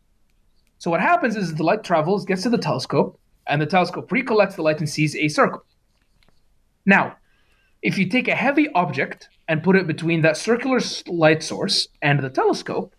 So 0.79 0.91
what 0.91 1.01
happens 1.01 1.37
is 1.37 1.55
the 1.55 1.63
light 1.63 1.85
travels, 1.85 2.25
gets 2.25 2.43
to 2.45 2.51
the 2.51 2.59
telescope, 2.59 3.19
and 3.47 3.61
the 3.61 3.67
telescope 3.67 4.11
recollects 4.11 4.57
the 4.57 4.63
light 4.63 4.79
and 4.79 4.89
sees 4.89 5.15
a 5.15 5.29
circle. 5.29 5.65
Now, 6.87 7.17
if 7.83 7.99
you 7.99 8.09
take 8.09 8.29
a 8.29 8.35
heavy 8.35 8.69
object 8.75 9.29
and 9.49 9.63
put 9.63 9.77
it 9.77 9.87
between 9.87 10.23
that 10.23 10.37
circular 10.37 10.81
light 11.07 11.43
source 11.43 11.89
and 12.03 12.21
the 12.21 12.31
telescope, 12.31 12.95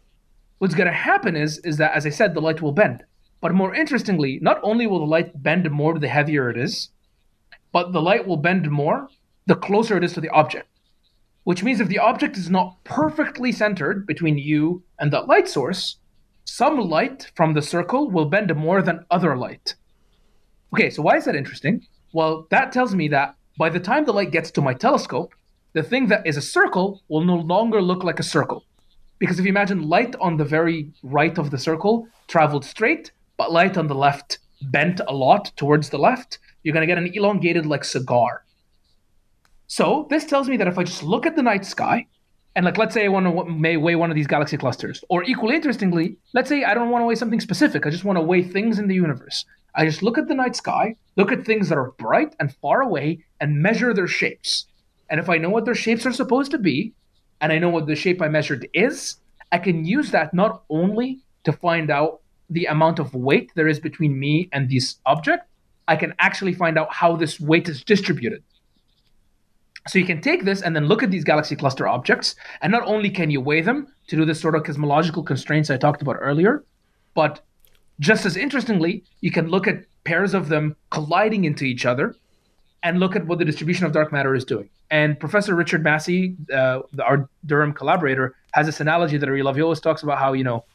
what's 0.60 0.76
going 0.76 0.88
to 0.88 0.94
happen 0.94 1.36
is 1.36 1.58
is 1.60 1.78
that 1.78 1.94
as 1.94 2.06
I 2.06 2.10
said, 2.10 2.34
the 2.34 2.42
light 2.42 2.62
will 2.62 2.72
bend. 2.72 3.04
But 3.42 3.54
more 3.54 3.74
interestingly, 3.74 4.40
not 4.42 4.60
only 4.62 4.86
will 4.86 5.00
the 5.00 5.06
light 5.06 5.42
bend 5.42 5.70
more 5.72 5.98
the 5.98 6.08
heavier 6.08 6.50
it 6.50 6.58
is, 6.58 6.90
but 7.72 7.92
the 7.92 8.02
light 8.02 8.28
will 8.28 8.38
bend 8.38 8.70
more 8.70 9.08
the 9.46 9.56
closer 9.56 9.98
it 9.98 10.04
is 10.04 10.14
to 10.14 10.22
the 10.22 10.30
object. 10.30 10.68
Which 11.44 11.64
means 11.64 11.80
if 11.80 11.88
the 11.88 12.00
object 12.00 12.38
is 12.38 12.50
not 12.50 12.84
perfectly 12.84 13.52
centered 13.52 14.06
between 14.06 14.38
you 14.38 14.84
and 15.00 15.12
that 15.12 15.28
light 15.28 15.48
source, 15.50 15.98
some 16.46 16.78
light 16.80 17.32
from 17.36 17.54
the 17.54 17.62
circle 17.62 18.10
will 18.10 18.26
bend 18.26 18.56
more 18.56 18.82
than 18.82 19.06
other 19.10 19.36
light. 19.36 19.76
Okay, 20.74 20.90
so 20.90 21.02
why 21.02 21.18
is 21.18 21.26
that 21.26 21.36
interesting? 21.36 21.86
Well, 22.14 22.48
that 22.52 22.72
tells 22.72 22.94
me 22.94 23.08
that 23.10 23.36
by 23.58 23.70
the 23.70 23.80
time 23.80 24.06
the 24.06 24.14
light 24.14 24.32
gets 24.32 24.52
to 24.52 24.62
my 24.62 24.74
telescope, 24.74 25.34
the 25.74 25.84
thing 25.84 26.08
that 26.08 26.26
is 26.28 26.38
a 26.38 26.42
circle 26.42 27.02
will 27.08 27.24
no 27.24 27.36
longer 27.36 27.82
look 27.82 28.04
like 28.04 28.20
a 28.20 28.24
circle. 28.24 28.66
Because 29.20 29.40
if 29.40 29.46
you 29.46 29.50
imagine 29.50 29.88
light 29.88 30.16
on 30.20 30.38
the 30.38 30.46
very 30.46 30.92
right 31.04 31.38
of 31.38 31.52
the 31.52 31.58
circle 31.58 32.08
traveled 32.28 32.66
straight, 32.66 33.12
but 33.38 33.52
light 33.52 33.78
on 33.78 33.88
the 33.88 33.96
left 33.96 34.40
bent 34.64 35.00
a 35.08 35.14
lot 35.14 35.52
towards 35.56 35.90
the 35.90 35.98
left, 35.98 36.40
you're 36.64 36.74
going 36.74 36.88
to 36.88 36.94
get 36.94 36.98
an 36.98 37.12
elongated 37.14 37.66
like 37.66 37.84
cigar. 37.84 38.44
So 39.72 40.06
this 40.10 40.26
tells 40.26 40.50
me 40.50 40.58
that 40.58 40.68
if 40.68 40.78
I 40.78 40.84
just 40.84 41.02
look 41.02 41.26
at 41.26 41.38
the 41.38 41.42
night 41.42 41.64
sky, 41.64 42.06
and 42.58 42.66
like 42.66 42.78
let's 42.78 42.94
say 42.94 43.06
I 43.06 43.08
want 43.08 43.26
to 43.26 43.46
may 43.46 43.78
weigh 43.78 43.96
one 43.96 44.12
of 44.12 44.18
these 44.18 44.28
galaxy 44.28 44.58
clusters, 44.58 45.02
or 45.08 45.24
equally 45.24 45.56
interestingly, 45.56 46.18
let's 46.34 46.50
say 46.50 46.66
I 46.66 46.74
don't 46.74 46.90
want 46.90 47.04
to 47.04 47.06
weigh 47.06 47.16
something 47.16 47.40
specific, 47.40 47.86
I 47.86 47.90
just 47.90 48.04
want 48.04 48.18
to 48.18 48.22
weigh 48.22 48.44
things 48.44 48.80
in 48.80 48.90
the 48.90 48.96
universe. 48.96 49.46
I 49.74 49.86
just 49.86 50.04
look 50.04 50.18
at 50.18 50.28
the 50.28 50.36
night 50.36 50.58
sky, 50.58 50.98
look 51.16 51.32
at 51.32 51.46
things 51.46 51.70
that 51.70 51.78
are 51.78 51.92
bright 51.92 52.36
and 52.38 52.54
far 52.54 52.82
away, 52.82 53.24
and 53.40 53.64
measure 53.64 53.94
their 53.94 54.08
shapes. 54.08 54.66
And 55.10 55.22
if 55.22 55.30
I 55.30 55.38
know 55.38 55.50
what 55.50 55.64
their 55.64 55.74
shapes 55.74 56.06
are 56.06 56.12
supposed 56.12 56.52
to 56.52 56.58
be, 56.58 56.94
and 57.40 57.54
I 57.54 57.58
know 57.58 57.70
what 57.70 57.88
the 57.88 57.96
shape 57.96 58.22
I 58.22 58.28
measured 58.28 58.68
is, 58.74 59.22
I 59.54 59.58
can 59.58 59.86
use 59.86 60.12
that 60.12 60.34
not 60.34 60.64
only 60.70 61.22
to 61.46 61.54
find 61.54 61.90
out 61.90 62.20
the 62.50 62.66
amount 62.66 63.00
of 63.00 63.16
weight 63.16 63.54
there 63.56 63.70
is 63.70 63.80
between 63.80 64.20
me 64.20 64.50
and 64.52 64.70
this 64.70 64.98
object, 65.06 65.48
I 65.88 65.96
can 65.96 66.14
actually 66.20 66.56
find 66.56 66.78
out 66.78 66.92
how 66.92 67.16
this 67.16 67.40
weight 67.40 67.70
is 67.70 67.86
distributed. 67.86 68.44
So 69.88 69.98
you 69.98 70.06
can 70.06 70.22
take 70.22 70.46
this 70.46 70.62
and 70.62 70.76
then 70.76 70.86
look 70.86 71.02
at 71.02 71.10
these 71.10 71.24
galaxy 71.24 71.56
cluster 71.56 71.88
objects, 71.88 72.36
and 72.62 72.72
not 72.72 72.84
only 72.86 73.10
can 73.10 73.32
you 73.32 73.42
weigh 73.42 73.62
them 73.62 73.88
to 74.08 74.16
do 74.16 74.26
this 74.26 74.40
sort 74.40 74.56
of 74.56 74.64
cosmological 74.64 75.24
constraints 75.24 75.70
I 75.70 75.78
talked 75.78 76.02
about 76.02 76.18
earlier, 76.20 76.64
but 77.16 77.42
just 78.00 78.26
as 78.26 78.38
interestingly, 78.38 79.04
you 79.22 79.32
can 79.32 79.48
look 79.48 79.68
at 79.68 79.86
pairs 80.04 80.34
of 80.34 80.50
them 80.50 80.76
colliding 80.90 81.46
into 81.46 81.66
each 81.66 81.86
other 81.86 82.16
and 82.84 83.00
look 83.00 83.16
at 83.16 83.26
what 83.26 83.40
the 83.40 83.46
distribution 83.46 83.86
of 83.86 83.92
dark 83.92 84.12
matter 84.12 84.34
is 84.36 84.44
doing. 84.44 84.70
And 84.90 85.20
Professor 85.20 85.56
Richard 85.56 85.84
Massey, 85.84 86.36
uh, 86.54 86.80
our 87.04 87.30
Durham 87.46 87.74
collaborator, 87.74 88.36
has 88.54 88.66
this 88.66 88.80
analogy 88.80 89.18
that 89.18 89.28
I 89.28 89.32
really 89.32 89.62
always 89.62 89.80
talks 89.80 90.04
about 90.04 90.18
how 90.18 90.34
you 90.34 90.44
know, 90.44 90.66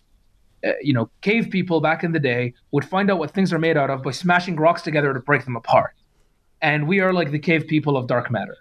uh, 0.64 0.72
you 0.80 0.92
know, 0.92 1.10
cave 1.20 1.48
people 1.50 1.80
back 1.80 2.04
in 2.04 2.12
the 2.12 2.20
day 2.20 2.54
would 2.70 2.84
find 2.84 3.10
out 3.10 3.18
what 3.18 3.32
things 3.32 3.52
are 3.52 3.58
made 3.58 3.76
out 3.76 3.90
of 3.90 4.02
by 4.02 4.12
smashing 4.12 4.56
rocks 4.56 4.82
together 4.82 5.12
to 5.12 5.20
break 5.20 5.44
them 5.44 5.56
apart. 5.56 5.94
And 6.62 6.88
we 6.88 7.00
are 7.00 7.12
like 7.12 7.30
the 7.30 7.38
cave 7.38 7.66
people 7.66 7.96
of 7.96 8.06
dark 8.06 8.30
matter. 8.30 8.56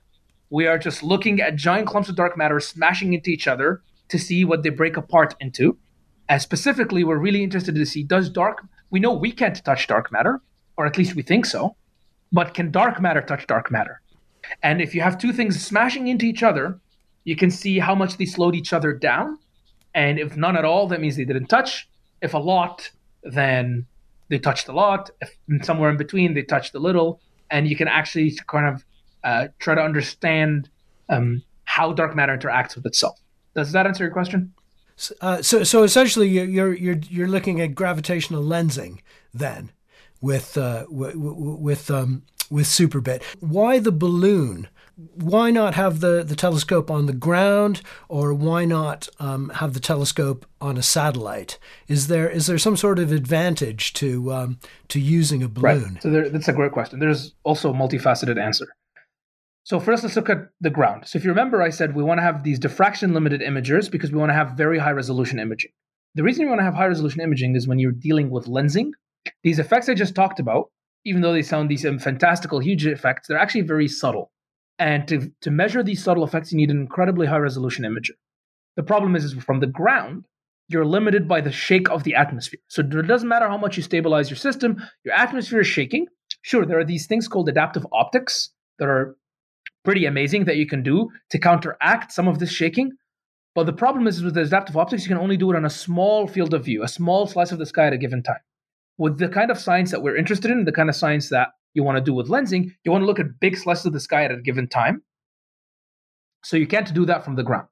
We 0.50 0.68
are 0.68 0.78
just 0.78 1.04
looking 1.04 1.42
at 1.42 1.56
giant 1.56 1.88
clumps 1.88 2.10
of 2.10 2.16
dark 2.16 2.38
matter 2.38 2.60
smashing 2.60 3.14
into 3.14 3.30
each 3.30 3.48
other 3.48 3.82
to 4.10 4.20
see 4.20 4.46
what 4.46 4.64
they 4.64 4.70
break 4.70 4.98
apart 4.98 5.36
into. 5.40 5.78
And 6.30 6.42
specifically, 6.42 7.04
we're 7.04 7.18
really 7.18 7.44
interested 7.44 7.76
to 7.76 7.86
see 7.86 8.04
does 8.04 8.30
dark. 8.30 8.64
We 8.90 9.00
know 9.00 9.14
we 9.14 9.32
can't 9.32 9.64
touch 9.64 9.88
dark 9.88 10.12
matter, 10.12 10.42
or 10.78 10.86
at 10.86 10.98
least 10.98 11.16
we 11.16 11.22
think 11.22 11.46
so. 11.46 11.76
But 12.32 12.54
can 12.54 12.72
dark 12.72 13.02
matter 13.02 13.22
touch 13.22 13.48
dark 13.48 13.72
matter? 13.72 14.02
And 14.62 14.82
if 14.82 14.94
you 14.94 15.02
have 15.02 15.18
two 15.18 15.34
things 15.34 15.64
smashing 15.64 16.08
into 16.08 16.26
each 16.26 16.44
other, 16.44 16.80
you 17.24 17.36
can 17.36 17.50
see 17.50 17.80
how 17.80 17.96
much 17.96 18.18
they 18.18 18.26
slowed 18.26 18.56
each 18.56 18.74
other 18.74 18.94
down. 18.94 19.40
And 19.94 20.20
if 20.20 20.38
none 20.38 20.58
at 20.58 20.66
all, 20.66 20.88
that 20.88 21.02
means 21.02 21.16
they 21.16 21.26
didn't 21.26 21.48
touch. 21.48 21.90
If 22.22 22.34
a 22.34 22.38
lot, 22.38 22.92
then 23.24 23.88
they 24.30 24.38
touched 24.38 24.68
a 24.68 24.74
lot. 24.74 25.10
If 25.22 25.66
somewhere 25.66 25.90
in 25.90 25.98
between, 25.98 26.34
they 26.34 26.44
touched 26.44 26.76
a 26.76 26.80
little. 26.80 27.22
And 27.50 27.68
you 27.68 27.76
can 27.76 27.88
actually 27.88 28.38
kind 28.48 28.68
of 28.68 28.84
uh, 29.26 29.48
try 29.60 29.76
to 29.76 29.82
understand 29.82 30.70
um, 31.10 31.44
how 31.66 31.92
dark 31.92 32.16
matter 32.16 32.38
interacts 32.38 32.76
with 32.76 32.86
itself. 32.86 33.20
Does 33.56 33.74
that 33.74 33.86
answer 33.86 34.06
your 34.06 34.14
question? 34.14 34.54
Uh, 35.20 35.42
so, 35.42 35.64
so 35.64 35.84
essentially, 35.84 36.30
you're 36.30 36.74
you're 36.74 37.00
you're 37.10 37.28
looking 37.28 37.60
at 37.60 37.76
gravitational 37.76 38.42
lensing 38.42 39.00
then, 39.34 39.72
with 40.22 40.58
uh, 40.58 40.84
w- 40.84 41.12
w- 41.12 41.58
with 41.58 41.92
um, 41.92 42.24
with 42.50 42.68
Superbit. 42.68 43.22
Why 43.42 43.80
the 43.80 43.92
balloon? 43.92 44.70
Why 45.16 45.52
not 45.52 45.74
have 45.74 46.00
the, 46.00 46.24
the 46.24 46.38
telescope 46.38 46.90
on 46.90 47.06
the 47.06 47.12
ground, 47.14 47.82
or 48.08 48.34
why 48.34 48.64
not 48.64 49.10
um, 49.20 49.50
have 49.56 49.74
the 49.74 49.82
telescope 49.82 50.46
on 50.62 50.78
a 50.78 50.82
satellite? 50.82 51.60
Is 51.90 52.08
there 52.08 52.30
is 52.30 52.48
there 52.48 52.58
some 52.58 52.78
sort 52.78 53.00
of 53.00 53.12
advantage 53.12 53.92
to 53.94 54.32
um, 54.32 54.60
to 54.88 55.00
using 55.02 55.44
a 55.44 55.50
balloon? 55.50 55.96
Right. 55.96 56.04
So 56.04 56.10
there, 56.10 56.30
that's 56.30 56.48
a 56.48 56.54
great 56.54 56.72
question. 56.72 57.00
There's 57.00 57.34
also 57.44 57.72
a 57.72 57.74
multifaceted 57.74 58.42
answer. 58.42 58.74
So 59.66 59.80
first, 59.80 60.04
let's 60.04 60.16
look 60.16 60.30
at 60.30 60.50
the 60.62 60.70
ground. 60.70 61.08
So 61.08 61.18
if 61.18 61.24
you 61.24 61.32
remember, 61.32 61.64
I 61.64 61.72
said 61.72 61.96
we 61.96 62.04
want 62.04 62.20
to 62.20 62.24
have 62.24 62.44
these 62.44 62.60
diffraction 62.60 63.16
limited 63.16 63.42
imagers 63.42 63.90
because 63.90 64.12
we 64.12 64.20
want 64.20 64.30
to 64.30 64.36
have 64.36 64.52
very 64.52 64.78
high 64.78 64.92
resolution 64.92 65.40
imaging. 65.40 65.72
The 66.14 66.22
reason 66.22 66.46
we 66.46 66.50
want 66.50 66.60
to 66.60 66.66
have 66.66 66.76
high 66.76 66.86
resolution 66.86 67.22
imaging 67.22 67.56
is 67.56 67.68
when 67.68 67.80
you're 67.80 67.92
dealing 67.92 68.30
with 68.30 68.46
lensing, 68.46 68.92
these 69.44 69.58
effects 69.58 69.90
I 69.90 69.96
just 69.96 70.14
talked 70.14 70.40
about, 70.40 70.70
even 71.04 71.24
though 71.24 71.34
they 71.34 71.42
sound 71.42 71.68
these 71.68 71.84
um, 71.84 71.98
fantastical, 71.98 72.60
huge 72.60 72.86
effects, 72.86 73.28
they're 73.28 73.40
actually 73.40 73.62
very 73.62 73.88
subtle. 73.88 74.32
And 74.78 75.08
to, 75.08 75.32
to 75.42 75.50
measure 75.50 75.82
these 75.82 76.04
subtle 76.04 76.24
effects, 76.24 76.52
you 76.52 76.58
need 76.58 76.70
an 76.70 76.80
incredibly 76.80 77.26
high 77.26 77.38
resolution 77.38 77.86
imager. 77.86 78.12
The 78.76 78.84
problem 78.84 79.16
is, 79.16 79.24
is 79.24 79.34
from 79.34 79.62
the 79.62 79.68
ground, 79.68 80.28
you're 80.68 80.86
limited 80.86 81.28
by 81.28 81.42
the 81.42 81.52
shake 81.52 81.90
of 81.90 82.04
the 82.04 82.14
atmosphere. 82.14 82.60
So 82.68 82.82
it 82.82 83.08
doesn't 83.08 83.28
matter 83.28 83.48
how 83.48 83.58
much 83.58 83.78
you 83.78 83.84
stabilize 83.84 84.30
your 84.30 84.38
system, 84.38 84.80
your 85.04 85.16
atmosphere 85.16 85.62
is 85.62 85.68
shaking. 85.68 86.06
Sure, 86.44 86.68
there 86.68 86.78
are 86.78 86.86
these 86.86 87.08
things 87.08 87.28
called 87.28 87.50
adaptive 87.50 87.88
optics 87.92 88.52
that 88.78 88.88
are 88.88 89.16
pretty 89.86 90.06
amazing 90.06 90.46
that 90.46 90.58
you 90.58 90.68
can 90.68 90.84
do 90.84 91.10
to 91.30 91.40
counteract 91.40 92.12
some 92.12 92.28
of 92.28 92.40
this 92.40 92.52
shaking. 92.52 92.92
But 93.54 93.68
the 93.68 93.74
problem 93.74 94.06
is, 94.06 94.22
with 94.22 94.34
the 94.34 94.42
adaptive 94.42 94.76
optics, 94.76 95.04
you 95.04 95.10
can 95.10 95.18
only 95.18 95.38
do 95.38 95.50
it 95.52 95.56
on 95.56 95.64
a 95.64 95.70
small 95.70 96.28
field 96.28 96.54
of 96.54 96.66
view, 96.66 96.84
a 96.84 96.90
small 96.90 97.26
slice 97.26 97.54
of 97.54 97.60
the 97.60 97.66
sky 97.66 97.88
at 97.88 97.94
a 97.94 97.98
given 97.98 98.22
time. 98.22 98.42
With 98.98 99.18
the 99.18 99.30
kind 99.30 99.50
of 99.50 99.58
science 99.58 99.92
that 99.92 100.02
we're 100.02 100.18
interested 100.18 100.52
in, 100.52 100.66
the 100.66 100.74
kind 100.74 100.90
of 100.90 100.96
science 100.96 101.30
that 101.30 101.50
you 101.74 101.84
want 101.84 101.98
to 101.98 102.04
do 102.04 102.14
with 102.14 102.28
lensing, 102.28 102.72
you 102.84 102.92
want 102.92 103.04
to 103.04 103.06
look 103.06 103.20
at 103.20 103.40
big 103.40 103.56
slices 103.58 103.86
of 103.86 103.94
the 103.94 104.00
sky 104.00 104.26
at 104.26 104.32
a 104.32 104.42
given 104.42 104.68
time. 104.68 105.04
So 106.44 106.58
you 106.58 106.68
can't 106.68 106.94
do 106.94 107.06
that 107.06 107.24
from 107.24 107.36
the 107.36 107.44
ground. 107.44 107.68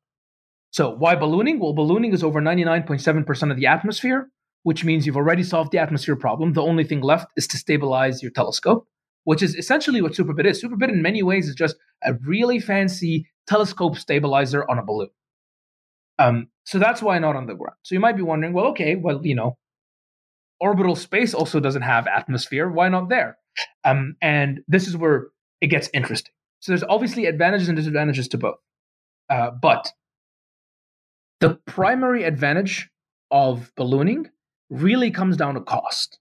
So 0.71 0.89
why 0.89 1.15
ballooning? 1.15 1.59
Well, 1.59 1.73
ballooning 1.73 2.13
is 2.13 2.23
over 2.23 2.41
99.7% 2.41 3.51
of 3.51 3.57
the 3.57 3.67
atmosphere, 3.67 4.29
which 4.63 4.83
means 4.83 5.05
you've 5.05 5.17
already 5.17 5.43
solved 5.43 5.71
the 5.71 5.77
atmosphere 5.77 6.15
problem. 6.15 6.53
The 6.53 6.61
only 6.61 6.83
thing 6.83 7.01
left 7.01 7.31
is 7.37 7.47
to 7.47 7.57
stabilize 7.57 8.23
your 8.23 8.31
telescope 8.31 8.87
which 9.23 9.41
is 9.41 9.55
essentially 9.55 10.01
what 10.01 10.13
Superbit 10.13 10.45
is. 10.45 10.61
Superbit, 10.61 10.89
in 10.89 11.01
many 11.01 11.23
ways, 11.23 11.47
is 11.47 11.55
just 11.55 11.75
a 12.03 12.13
really 12.25 12.59
fancy 12.59 13.27
telescope 13.47 13.97
stabilizer 13.97 14.69
on 14.69 14.79
a 14.79 14.83
balloon. 14.83 15.09
Um, 16.19 16.47
so 16.65 16.79
that's 16.79 17.01
why 17.01 17.19
not 17.19 17.35
on 17.35 17.47
the 17.47 17.55
ground. 17.55 17.77
So 17.83 17.95
you 17.95 17.99
might 17.99 18.15
be 18.15 18.21
wondering, 18.21 18.53
well, 18.53 18.67
okay, 18.67 18.95
well, 18.95 19.25
you 19.25 19.35
know, 19.35 19.57
orbital 20.59 20.95
space 20.95 21.33
also 21.33 21.59
doesn't 21.59 21.81
have 21.81 22.07
atmosphere. 22.07 22.69
Why 22.69 22.89
not 22.89 23.09
there? 23.09 23.37
Um, 23.83 24.15
and 24.21 24.61
this 24.67 24.87
is 24.87 24.95
where 24.95 25.27
it 25.61 25.67
gets 25.67 25.89
interesting. 25.93 26.33
So 26.59 26.71
there's 26.71 26.83
obviously 26.83 27.25
advantages 27.25 27.67
and 27.67 27.75
disadvantages 27.75 28.27
to 28.29 28.37
both. 28.37 28.55
Uh, 29.29 29.51
but 29.51 29.91
the 31.39 31.55
primary 31.65 32.23
advantage 32.23 32.89
of 33.31 33.71
ballooning 33.75 34.29
really 34.69 35.11
comes 35.11 35.35
down 35.35 35.55
to 35.55 35.61
cost. 35.61 36.19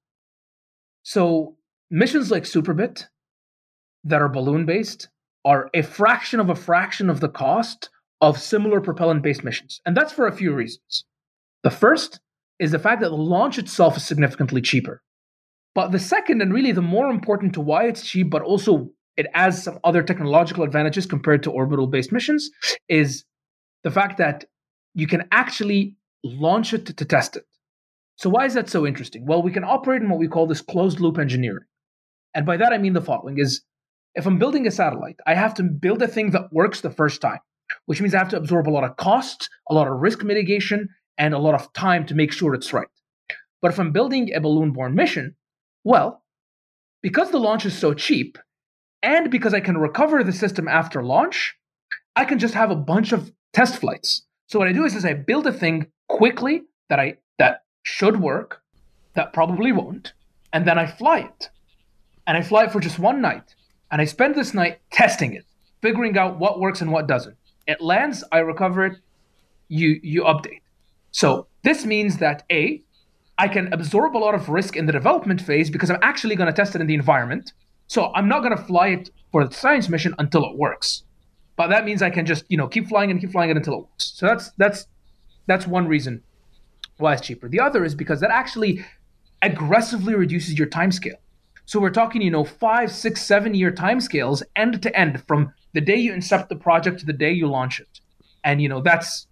So 1.04 1.56
missions 1.92 2.30
like 2.30 2.44
Superbit 2.44 3.04
that 4.04 4.22
are 4.22 4.28
balloon 4.28 4.64
based 4.66 5.08
are 5.44 5.68
a 5.74 5.82
fraction 5.82 6.40
of 6.40 6.48
a 6.48 6.54
fraction 6.54 7.10
of 7.10 7.20
the 7.20 7.28
cost 7.28 7.90
of 8.20 8.40
similar 8.40 8.80
propellant 8.80 9.22
based 9.22 9.44
missions. 9.44 9.80
And 9.84 9.96
that's 9.96 10.12
for 10.12 10.26
a 10.26 10.32
few 10.32 10.54
reasons. 10.54 11.04
The 11.62 11.70
first 11.70 12.18
is 12.58 12.70
the 12.70 12.78
fact 12.78 13.02
that 13.02 13.10
the 13.10 13.16
launch 13.16 13.58
itself 13.58 13.96
is 13.96 14.06
significantly 14.06 14.62
cheaper. 14.62 15.02
But 15.74 15.92
the 15.92 15.98
second, 15.98 16.40
and 16.40 16.52
really 16.52 16.72
the 16.72 16.82
more 16.82 17.08
important 17.10 17.54
to 17.54 17.60
why 17.60 17.84
it's 17.84 18.06
cheap, 18.06 18.30
but 18.30 18.42
also 18.42 18.90
it 19.16 19.26
adds 19.34 19.62
some 19.62 19.78
other 19.84 20.02
technological 20.02 20.64
advantages 20.64 21.06
compared 21.06 21.42
to 21.42 21.50
orbital 21.50 21.86
based 21.86 22.12
missions, 22.12 22.50
is 22.88 23.24
the 23.82 23.90
fact 23.90 24.18
that 24.18 24.46
you 24.94 25.06
can 25.06 25.24
actually 25.30 25.96
launch 26.24 26.72
it 26.72 26.86
to, 26.86 26.94
to 26.94 27.04
test 27.04 27.36
it. 27.36 27.44
So, 28.16 28.30
why 28.30 28.44
is 28.46 28.54
that 28.54 28.68
so 28.68 28.86
interesting? 28.86 29.26
Well, 29.26 29.42
we 29.42 29.50
can 29.50 29.64
operate 29.64 30.02
in 30.02 30.08
what 30.08 30.20
we 30.20 30.28
call 30.28 30.46
this 30.46 30.60
closed 30.60 31.00
loop 31.00 31.18
engineering. 31.18 31.64
And 32.34 32.46
by 32.46 32.56
that 32.56 32.72
I 32.72 32.78
mean 32.78 32.92
the 32.92 33.00
following 33.00 33.38
is 33.38 33.62
if 34.14 34.26
I'm 34.26 34.38
building 34.38 34.66
a 34.66 34.70
satellite, 34.70 35.20
I 35.26 35.34
have 35.34 35.54
to 35.54 35.62
build 35.62 36.02
a 36.02 36.08
thing 36.08 36.30
that 36.30 36.52
works 36.52 36.80
the 36.80 36.90
first 36.90 37.20
time, 37.20 37.40
which 37.86 38.00
means 38.00 38.14
I 38.14 38.18
have 38.18 38.28
to 38.30 38.36
absorb 38.36 38.68
a 38.68 38.70
lot 38.70 38.84
of 38.84 38.96
cost, 38.96 39.48
a 39.70 39.74
lot 39.74 39.88
of 39.88 40.00
risk 40.00 40.22
mitigation, 40.22 40.88
and 41.18 41.34
a 41.34 41.38
lot 41.38 41.54
of 41.54 41.72
time 41.72 42.06
to 42.06 42.14
make 42.14 42.32
sure 42.32 42.54
it's 42.54 42.72
right. 42.72 42.88
But 43.60 43.70
if 43.70 43.78
I'm 43.78 43.92
building 43.92 44.34
a 44.34 44.40
balloon 44.40 44.72
borne 44.72 44.94
mission, 44.94 45.36
well, 45.84 46.22
because 47.02 47.30
the 47.30 47.38
launch 47.38 47.64
is 47.64 47.76
so 47.76 47.94
cheap, 47.94 48.38
and 49.02 49.30
because 49.30 49.54
I 49.54 49.60
can 49.60 49.78
recover 49.78 50.22
the 50.22 50.32
system 50.32 50.68
after 50.68 51.02
launch, 51.02 51.54
I 52.14 52.24
can 52.24 52.38
just 52.38 52.54
have 52.54 52.70
a 52.70 52.76
bunch 52.76 53.12
of 53.12 53.32
test 53.52 53.78
flights. 53.78 54.26
So 54.46 54.58
what 54.58 54.68
I 54.68 54.72
do 54.72 54.84
is, 54.84 54.94
is 54.94 55.04
I 55.04 55.14
build 55.14 55.46
a 55.46 55.52
thing 55.52 55.86
quickly 56.08 56.62
that 56.88 57.00
I 57.00 57.16
that 57.38 57.62
should 57.82 58.20
work, 58.20 58.62
that 59.14 59.32
probably 59.32 59.72
won't, 59.72 60.12
and 60.52 60.66
then 60.66 60.78
I 60.78 60.86
fly 60.86 61.20
it. 61.20 61.50
And 62.26 62.36
I 62.36 62.42
fly 62.42 62.64
it 62.64 62.72
for 62.72 62.80
just 62.80 62.98
one 62.98 63.20
night. 63.20 63.54
And 63.90 64.00
I 64.00 64.04
spend 64.04 64.34
this 64.34 64.54
night 64.54 64.80
testing 64.90 65.34
it, 65.34 65.44
figuring 65.80 66.16
out 66.16 66.38
what 66.38 66.60
works 66.60 66.80
and 66.80 66.92
what 66.92 67.06
doesn't. 67.06 67.36
It 67.66 67.80
lands, 67.80 68.24
I 68.32 68.38
recover 68.38 68.86
it, 68.86 68.98
you 69.68 70.00
you 70.02 70.22
update. 70.22 70.60
So 71.10 71.46
this 71.62 71.84
means 71.84 72.18
that 72.18 72.44
A, 72.50 72.82
I 73.38 73.48
can 73.48 73.72
absorb 73.72 74.16
a 74.16 74.18
lot 74.18 74.34
of 74.34 74.48
risk 74.48 74.76
in 74.76 74.86
the 74.86 74.92
development 74.92 75.40
phase 75.40 75.70
because 75.70 75.90
I'm 75.90 75.98
actually 76.02 76.36
going 76.36 76.48
to 76.48 76.52
test 76.52 76.74
it 76.74 76.80
in 76.80 76.86
the 76.86 76.94
environment. 76.94 77.52
So 77.86 78.12
I'm 78.14 78.28
not 78.28 78.40
going 78.42 78.56
to 78.56 78.62
fly 78.62 78.88
it 78.88 79.10
for 79.30 79.46
the 79.46 79.54
science 79.54 79.88
mission 79.88 80.14
until 80.18 80.44
it 80.44 80.56
works. 80.56 81.04
But 81.56 81.68
that 81.68 81.84
means 81.84 82.02
I 82.02 82.10
can 82.10 82.26
just, 82.26 82.44
you 82.48 82.56
know, 82.56 82.68
keep 82.68 82.88
flying 82.88 83.10
and 83.10 83.20
keep 83.20 83.32
flying 83.32 83.50
it 83.50 83.56
until 83.56 83.74
it 83.74 83.80
works. 83.80 84.12
So 84.14 84.26
that's 84.26 84.52
that's 84.56 84.86
that's 85.46 85.66
one 85.66 85.86
reason 85.86 86.22
why 86.98 87.14
it's 87.14 87.22
cheaper. 87.22 87.48
The 87.48 87.60
other 87.60 87.84
is 87.84 87.94
because 87.94 88.20
that 88.20 88.30
actually 88.30 88.84
aggressively 89.42 90.14
reduces 90.14 90.58
your 90.58 90.68
time 90.68 90.92
scale. 90.92 91.21
So 91.64 91.80
we're 91.80 91.90
talking, 91.90 92.22
you 92.22 92.30
know, 92.30 92.44
five, 92.44 92.92
six, 92.92 93.22
seven 93.22 93.54
year 93.54 93.70
time 93.70 94.00
scales 94.00 94.42
end 94.56 94.82
to 94.82 94.98
end 94.98 95.22
from 95.26 95.52
the 95.72 95.80
day 95.80 95.96
you 95.96 96.12
incept 96.12 96.48
the 96.48 96.56
project 96.56 97.00
to 97.00 97.06
the 97.06 97.12
day 97.12 97.32
you 97.32 97.46
launch 97.46 97.80
it. 97.80 98.00
And, 98.44 98.60
you 98.60 98.68
know, 98.68 98.80
that's 98.80 99.26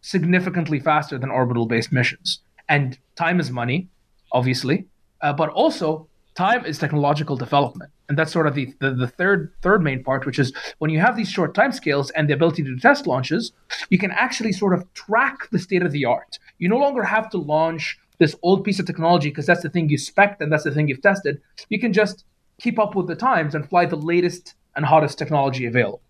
significantly 0.00 0.80
faster 0.80 1.18
than 1.18 1.30
orbital 1.30 1.66
based 1.66 1.92
missions. 1.92 2.40
And 2.68 2.98
time 3.16 3.40
is 3.40 3.50
money, 3.50 3.88
obviously, 4.32 4.86
uh, 5.20 5.32
but 5.32 5.50
also 5.50 6.08
time 6.34 6.64
is 6.64 6.78
technological 6.78 7.36
development. 7.36 7.92
And 8.08 8.18
that's 8.18 8.32
sort 8.32 8.46
of 8.46 8.54
the, 8.54 8.74
the, 8.80 8.90
the, 8.92 9.06
third 9.06 9.52
third 9.62 9.82
main 9.82 10.02
part, 10.02 10.26
which 10.26 10.38
is 10.38 10.52
when 10.78 10.90
you 10.90 11.00
have 11.00 11.16
these 11.16 11.30
short 11.30 11.54
time 11.54 11.72
scales 11.72 12.10
and 12.10 12.28
the 12.28 12.34
ability 12.34 12.62
to 12.62 12.74
do 12.74 12.78
test 12.78 13.06
launches, 13.06 13.52
you 13.90 13.98
can 13.98 14.10
actually 14.10 14.52
sort 14.52 14.74
of 14.74 14.92
track 14.94 15.48
the 15.50 15.58
state 15.58 15.82
of 15.82 15.92
the 15.92 16.04
art. 16.04 16.38
You 16.58 16.68
no 16.68 16.78
longer 16.78 17.04
have 17.04 17.30
to 17.30 17.38
launch 17.38 17.98
this 18.22 18.36
old 18.42 18.62
piece 18.62 18.78
of 18.78 18.86
technology 18.86 19.30
because 19.30 19.46
that's 19.46 19.62
the 19.62 19.68
thing 19.68 19.88
you 19.88 19.98
spec 19.98 20.36
and 20.40 20.52
that's 20.52 20.62
the 20.62 20.70
thing 20.70 20.86
you've 20.86 21.02
tested. 21.02 21.40
You 21.70 21.80
can 21.80 21.92
just 21.92 22.24
keep 22.60 22.78
up 22.78 22.94
with 22.94 23.08
the 23.08 23.16
times 23.16 23.52
and 23.56 23.68
fly 23.68 23.84
the 23.84 23.96
latest 23.96 24.54
and 24.76 24.84
hottest 24.84 25.18
technology 25.18 25.66
available. 25.66 26.00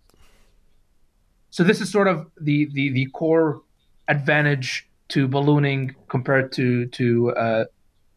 So 1.49 1.63
this 1.63 1.81
is 1.81 1.91
sort 1.91 2.07
of 2.07 2.29
the 2.39 2.69
the, 2.71 2.91
the 2.91 3.05
core 3.07 3.63
advantage 4.07 4.87
to 5.09 5.27
ballooning 5.27 5.95
compared 6.07 6.51
to 6.57 6.85
to 6.99 7.31
uh, 7.31 7.65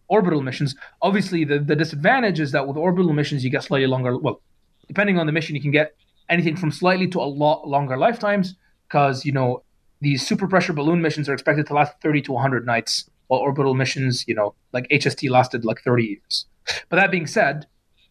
orbital 0.09 0.42
missions. 0.42 0.76
Obviously, 1.01 1.44
the, 1.44 1.59
the 1.59 1.76
disadvantage 1.76 2.38
is 2.38 2.53
that 2.53 2.68
with 2.68 2.76
orbital 2.76 3.14
missions, 3.14 3.44
you 3.44 3.51
get 3.51 3.62
slightly 3.62 3.86
longer. 3.86 4.18
Well, 4.18 4.42
depending 4.88 5.18
on 5.18 5.24
the 5.26 5.32
mission, 5.32 5.57
you 5.57 5.62
can 5.62 5.70
get 5.70 5.94
anything 6.28 6.57
from 6.57 6.70
slightly 6.70 7.09
to 7.09 7.20
a 7.20 7.30
lot 7.44 7.66
longer 7.66 7.97
lifetimes 7.97 8.57
because 8.86 9.24
you 9.24 9.32
know 9.32 9.62
these 10.03 10.26
super 10.26 10.47
pressure 10.47 10.74
balloon 10.74 11.01
missions 11.01 11.30
are 11.30 11.32
expected 11.32 11.66
to 11.68 11.72
last 11.74 11.94
30 12.03 12.20
to 12.22 12.32
100 12.32 12.66
nights, 12.66 13.09
while 13.28 13.40
orbital 13.40 13.74
missions, 13.74 14.24
you 14.26 14.34
know, 14.34 14.54
like 14.72 14.88
HST 14.88 15.28
lasted 15.30 15.64
like 15.64 15.82
30 15.82 16.04
years. 16.04 16.46
But 16.88 16.96
that 16.96 17.10
being 17.10 17.26
said, 17.26 17.66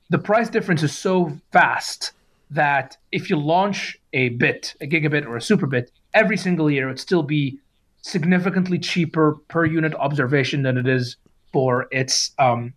the 0.10 0.20
price 0.20 0.50
difference 0.50 0.84
is 0.84 0.98
so 0.98 1.38
vast 1.52 2.12
that 2.52 2.98
if 3.12 3.30
you 3.30 3.38
launch 3.38 4.00
a 4.14 4.30
bit, 4.30 4.76
a 4.82 4.88
gigabit 4.88 5.26
or 5.26 5.36
a 5.36 5.40
superbit 5.40 5.90
every 6.14 6.38
single 6.38 6.70
year, 6.70 6.88
it'd 6.88 7.00
still 7.00 7.24
be 7.24 7.60
significantly 8.02 8.78
cheaper 8.78 9.38
per 9.48 9.66
unit 9.66 9.96
observation 9.96 10.62
than 10.62 10.78
it 10.78 10.88
is 10.88 11.18
for 11.52 11.88
its 11.92 12.32
um, 12.38 12.74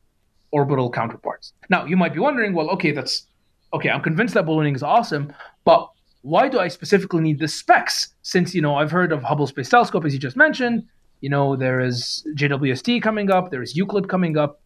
orbital 0.53 0.91
counterparts. 0.91 1.53
Now, 1.69 1.85
you 1.85 1.97
might 1.97 2.15
be 2.15 2.19
wondering, 2.19 2.55
well, 2.55 2.71
okay, 2.71 2.93
that's 2.93 3.27
okay. 3.75 3.91
I'm 3.91 4.01
convinced 4.01 4.35
that 4.35 4.47
ballooning 4.47 4.75
is 4.75 4.83
awesome, 4.83 5.33
but 5.65 5.91
why 6.23 6.49
do 6.49 6.59
I 6.59 6.69
specifically 6.69 7.21
need 7.21 7.39
the 7.39 7.49
specs? 7.49 8.15
Since 8.23 8.55
you 8.55 8.63
know 8.63 8.77
I've 8.77 8.91
heard 8.91 9.13
of 9.13 9.23
Hubble 9.23 9.47
Space 9.47 9.69
Telescope, 9.69 10.05
as 10.05 10.13
you 10.13 10.19
just 10.19 10.37
mentioned. 10.37 10.85
You 11.21 11.31
know 11.31 11.57
there 11.57 11.81
is 11.81 12.27
JWST 12.35 13.03
coming 13.03 13.31
up, 13.31 13.51
there 13.51 13.63
is 13.63 13.77
Euclid 13.77 14.09
coming 14.09 14.37
up. 14.37 14.61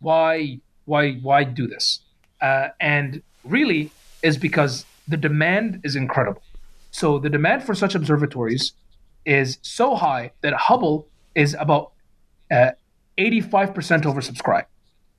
Why, 0.00 0.60
why, 0.84 1.14
why 1.14 1.44
do 1.44 1.66
this? 1.66 2.00
Uh, 2.40 2.68
and 2.80 3.22
really, 3.44 3.90
is 4.22 4.36
because 4.36 4.84
the 5.08 5.16
demand 5.16 5.80
is 5.84 5.96
incredible. 5.96 6.42
So 6.90 7.18
the 7.18 7.30
demand 7.30 7.64
for 7.64 7.74
such 7.74 7.94
observatories 7.94 8.72
is 9.24 9.58
so 9.62 9.94
high 9.94 10.32
that 10.40 10.52
Hubble 10.54 11.06
is 11.34 11.54
about 11.58 11.92
uh, 12.50 12.70
85% 13.18 14.02
oversubscribed. 14.02 14.66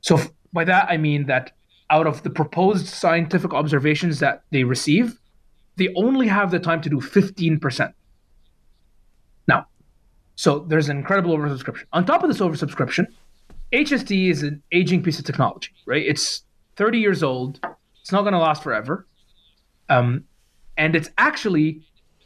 So 0.01 0.17
f- 0.17 0.31
by 0.51 0.63
that 0.65 0.89
I 0.89 0.97
mean 0.97 1.27
that 1.27 1.51
out 1.89 2.07
of 2.07 2.23
the 2.23 2.29
proposed 2.29 2.87
scientific 2.87 3.53
observations 3.53 4.19
that 4.19 4.43
they 4.51 4.63
receive, 4.63 5.19
they 5.77 5.89
only 5.95 6.27
have 6.27 6.51
the 6.51 6.59
time 6.59 6.81
to 6.81 6.89
do 6.89 6.97
15%. 6.97 7.93
So 10.41 10.57
there's 10.57 10.89
an 10.89 10.97
incredible 10.97 11.37
oversubscription. 11.37 11.83
On 11.93 12.03
top 12.03 12.23
of 12.23 12.27
this 12.27 12.39
oversubscription, 12.39 13.05
HST 13.73 14.31
is 14.31 14.41
an 14.41 14.63
aging 14.71 15.03
piece 15.03 15.19
of 15.19 15.25
technology, 15.25 15.69
right? 15.85 16.03
It's 16.03 16.41
30 16.77 16.97
years 16.97 17.21
old. 17.21 17.59
It's 18.01 18.11
not 18.11 18.21
going 18.21 18.33
to 18.33 18.39
last 18.39 18.63
forever. 18.63 19.05
Um, 19.87 20.23
and 20.77 20.95
it's 20.95 21.11
actually 21.19 21.83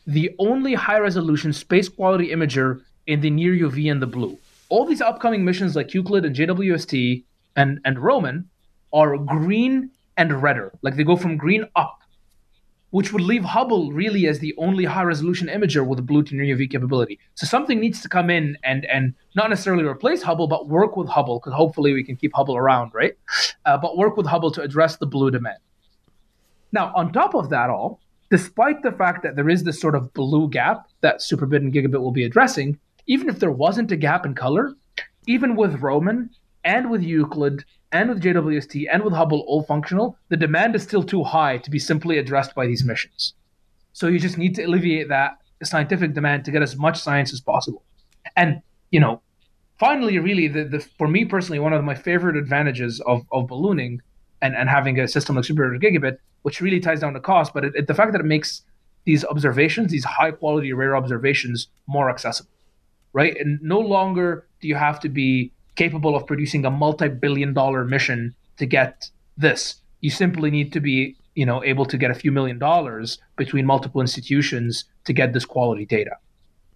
the 0.07 0.33
only 0.39 0.75
high 0.75 0.99
resolution 0.99 1.51
space 1.51 1.89
quality 1.89 2.29
imager 2.29 2.79
in 3.05 3.19
the 3.19 3.29
near 3.29 3.51
UV 3.51 3.91
and 3.91 4.01
the 4.01 4.07
blue. 4.07 4.39
All 4.69 4.85
these 4.85 5.01
upcoming 5.01 5.43
missions 5.43 5.75
like 5.75 5.93
Euclid 5.93 6.23
and 6.23 6.33
JWST 6.33 7.21
and, 7.57 7.81
and 7.83 7.99
Roman 7.99 8.49
are 8.93 9.17
green 9.17 9.89
and 10.15 10.41
redder. 10.41 10.71
Like 10.83 10.95
they 10.95 11.03
go 11.03 11.17
from 11.17 11.35
green 11.35 11.65
up, 11.75 11.99
which 12.95 13.11
would 13.11 13.23
leave 13.23 13.43
Hubble 13.43 13.91
really 13.91 14.25
as 14.25 14.39
the 14.39 14.55
only 14.57 14.85
high 14.85 15.03
resolution 15.03 15.49
imager 15.49 15.85
with 15.85 15.99
a 15.99 16.01
blue 16.01 16.23
to 16.23 16.33
near 16.33 16.55
UV 16.55 16.71
capability. 16.71 17.19
So 17.33 17.45
something 17.45 17.77
needs 17.77 18.01
to 18.03 18.07
come 18.07 18.29
in 18.29 18.57
and 18.63 18.85
and 18.85 19.13
not 19.35 19.49
necessarily 19.49 19.83
replace 19.83 20.21
Hubble, 20.21 20.47
but 20.47 20.69
work 20.69 20.95
with 20.95 21.09
Hubble 21.09 21.39
because 21.39 21.51
hopefully 21.51 21.91
we 21.91 22.05
can 22.05 22.15
keep 22.15 22.31
Hubble 22.33 22.55
around, 22.55 22.93
right? 22.93 23.17
Uh, 23.65 23.77
but 23.77 23.97
work 23.97 24.15
with 24.15 24.27
Hubble 24.27 24.49
to 24.51 24.61
address 24.61 24.95
the 24.95 25.05
blue 25.05 25.29
demand. 25.29 25.57
Now, 26.71 26.93
on 26.95 27.11
top 27.11 27.35
of 27.35 27.49
that 27.49 27.69
all, 27.69 27.99
despite 28.31 28.81
the 28.81 28.93
fact 28.93 29.23
that 29.23 29.35
there 29.35 29.49
is 29.49 29.65
this 29.65 29.81
sort 29.81 29.95
of 29.95 30.13
blue 30.13 30.49
gap 30.49 30.87
that 31.01 31.19
Superbit 31.19 31.57
and 31.57 31.73
Gigabit 31.73 31.99
will 31.99 32.13
be 32.13 32.23
addressing, 32.23 32.79
even 33.07 33.27
if 33.27 33.39
there 33.39 33.51
wasn't 33.51 33.91
a 33.91 33.97
gap 33.97 34.25
in 34.25 34.35
color, 34.35 34.73
even 35.27 35.57
with 35.57 35.81
Roman 35.81 36.29
and 36.63 36.89
with 36.89 37.03
Euclid 37.03 37.65
and 37.95 38.09
with 38.09 38.21
JWST 38.21 38.87
and 38.91 39.03
with 39.03 39.13
Hubble 39.13 39.45
all 39.47 39.63
functional, 39.63 40.17
the 40.27 40.35
demand 40.35 40.75
is 40.75 40.83
still 40.83 41.01
too 41.01 41.23
high 41.23 41.57
to 41.59 41.71
be 41.71 41.79
simply 41.79 42.17
addressed 42.17 42.53
by 42.53 42.67
these 42.67 42.83
missions. 42.83 43.33
So 43.93 44.07
you 44.07 44.19
just 44.19 44.37
need 44.37 44.53
to 44.55 44.63
alleviate 44.63 45.07
that 45.07 45.37
scientific 45.63 46.13
demand 46.13 46.43
to 46.45 46.51
get 46.51 46.61
as 46.61 46.75
much 46.75 46.99
science 46.99 47.31
as 47.31 47.39
possible. 47.39 47.83
And, 48.35 48.61
you 48.91 48.99
know, 48.99 49.21
finally, 49.79 50.19
really, 50.19 50.49
the, 50.49 50.65
the 50.65 50.79
for 50.79 51.07
me 51.07 51.23
personally, 51.23 51.59
one 51.59 51.71
of 51.71 51.83
my 51.85 51.95
favorite 51.95 52.35
advantages 52.35 52.99
of, 53.07 53.21
of 53.31 53.47
ballooning 53.47 54.01
and, 54.41 54.55
and 54.55 54.67
having 54.67 54.99
a 54.99 55.07
system 55.07 55.37
like 55.37 55.45
Super 55.45 55.79
Gigabit, 55.79 56.17
which 56.41 56.59
really 56.59 56.81
ties 56.81 56.99
down 56.99 57.13
the 57.13 57.21
cost, 57.21 57.53
but 57.53 57.63
it, 57.63 57.73
it, 57.75 57.87
the 57.87 57.93
fact 57.93 58.11
that 58.11 58.19
it 58.19 58.25
makes 58.25 58.63
these 59.05 59.23
observations, 59.23 59.91
these 59.91 60.03
high 60.03 60.31
quality, 60.31 60.73
rare 60.73 60.97
observations, 60.97 61.67
more 61.87 62.09
accessible, 62.09 62.51
right? 63.13 63.37
And 63.39 63.61
no 63.61 63.79
longer 63.79 64.47
do 64.59 64.67
you 64.67 64.75
have 64.75 64.99
to 64.99 65.09
be 65.09 65.53
capable 65.75 66.15
of 66.15 66.25
producing 66.25 66.65
a 66.65 66.71
multi-billion 66.71 67.53
dollar 67.53 67.85
mission 67.85 68.35
to 68.57 68.65
get 68.65 69.09
this. 69.37 69.75
You 70.01 70.09
simply 70.09 70.51
need 70.51 70.71
to 70.73 70.79
be, 70.79 71.15
you 71.35 71.45
know, 71.45 71.63
able 71.63 71.85
to 71.85 71.97
get 71.97 72.11
a 72.11 72.13
few 72.13 72.31
million 72.31 72.59
dollars 72.59 73.17
between 73.35 73.65
multiple 73.65 74.01
institutions 74.01 74.85
to 75.05 75.13
get 75.13 75.33
this 75.33 75.45
quality 75.45 75.85
data. 75.85 76.17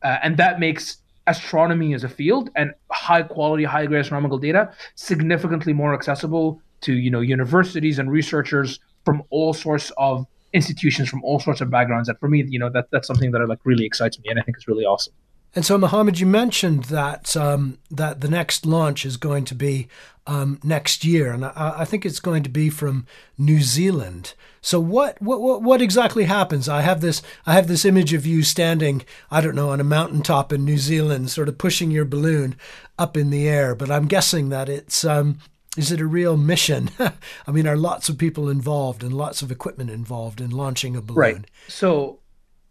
Uh, 0.03 0.17
and 0.23 0.37
that 0.37 0.59
makes 0.59 0.97
astronomy 1.27 1.93
as 1.93 2.03
a 2.03 2.09
field 2.09 2.49
and 2.55 2.73
high 2.91 3.21
quality, 3.21 3.63
high 3.63 3.85
grade 3.85 3.99
astronomical 3.99 4.37
data 4.37 4.73
significantly 4.95 5.73
more 5.73 5.93
accessible 5.93 6.61
to 6.81 6.93
you 6.93 7.11
know 7.11 7.19
universities 7.19 7.99
and 7.99 8.09
researchers 8.11 8.79
from 9.05 9.21
all 9.29 9.53
sorts 9.53 9.91
of 9.97 10.25
institutions 10.53 11.09
from 11.09 11.23
all 11.23 11.39
sorts 11.39 11.61
of 11.61 11.69
backgrounds. 11.69 12.09
And 12.09 12.17
for 12.19 12.27
me, 12.27 12.43
you 12.47 12.59
know, 12.59 12.69
that 12.69 12.87
that's 12.91 13.07
something 13.07 13.31
that 13.31 13.47
like 13.47 13.59
really 13.63 13.85
excites 13.85 14.19
me, 14.19 14.25
and 14.29 14.39
I 14.39 14.43
think 14.43 14.57
is 14.57 14.67
really 14.67 14.85
awesome. 14.85 15.13
And 15.55 15.65
so, 15.65 15.77
Mohammed, 15.77 16.19
you 16.19 16.25
mentioned 16.25 16.85
that 16.85 17.35
um, 17.35 17.79
that 17.89 18.21
the 18.21 18.29
next 18.29 18.65
launch 18.65 19.05
is 19.05 19.17
going 19.17 19.45
to 19.45 19.55
be 19.55 19.87
um, 20.27 20.59
next 20.63 21.03
year, 21.03 21.31
and 21.31 21.43
I, 21.43 21.75
I, 21.79 21.85
think 21.85 22.05
it's 22.05 22.19
going 22.19 22.43
to 22.43 22.49
be 22.49 22.69
from 22.69 23.07
New 23.35 23.61
Zealand. 23.61 24.35
So, 24.61 24.79
what, 24.79 25.19
what 25.19 25.63
what 25.63 25.81
exactly 25.81 26.25
happens? 26.25 26.69
I 26.69 26.81
have 26.81 27.01
this 27.01 27.23
I 27.47 27.53
have 27.53 27.67
this 27.67 27.83
image 27.83 28.13
of 28.13 28.27
you 28.27 28.43
standing, 28.43 29.03
I 29.31 29.41
don't 29.41 29.55
know, 29.55 29.71
on 29.71 29.79
a 29.79 29.83
mountaintop 29.83 30.53
in 30.53 30.65
New 30.65 30.77
Zealand, 30.77 31.31
sort 31.31 31.49
of 31.49 31.57
pushing 31.57 31.89
your 31.89 32.05
balloon 32.05 32.55
up 32.99 33.17
in 33.17 33.31
the 33.31 33.49
air. 33.49 33.73
But 33.73 33.89
I'm 33.89 34.07
guessing 34.07 34.49
that 34.49 34.69
it's 34.69 35.03
um, 35.03 35.39
is 35.75 35.91
it 35.91 35.99
a 35.99 36.05
real 36.05 36.37
mission? 36.37 36.91
I 37.47 37.51
mean, 37.51 37.65
are 37.65 37.77
lots 37.77 38.07
of 38.07 38.19
people 38.19 38.49
involved 38.49 39.01
and 39.01 39.13
lots 39.13 39.41
of 39.41 39.51
equipment 39.51 39.89
involved 39.89 40.41
in 40.41 40.51
launching 40.51 40.95
a 40.95 41.01
balloon? 41.01 41.17
Right. 41.17 41.45
So 41.67 42.18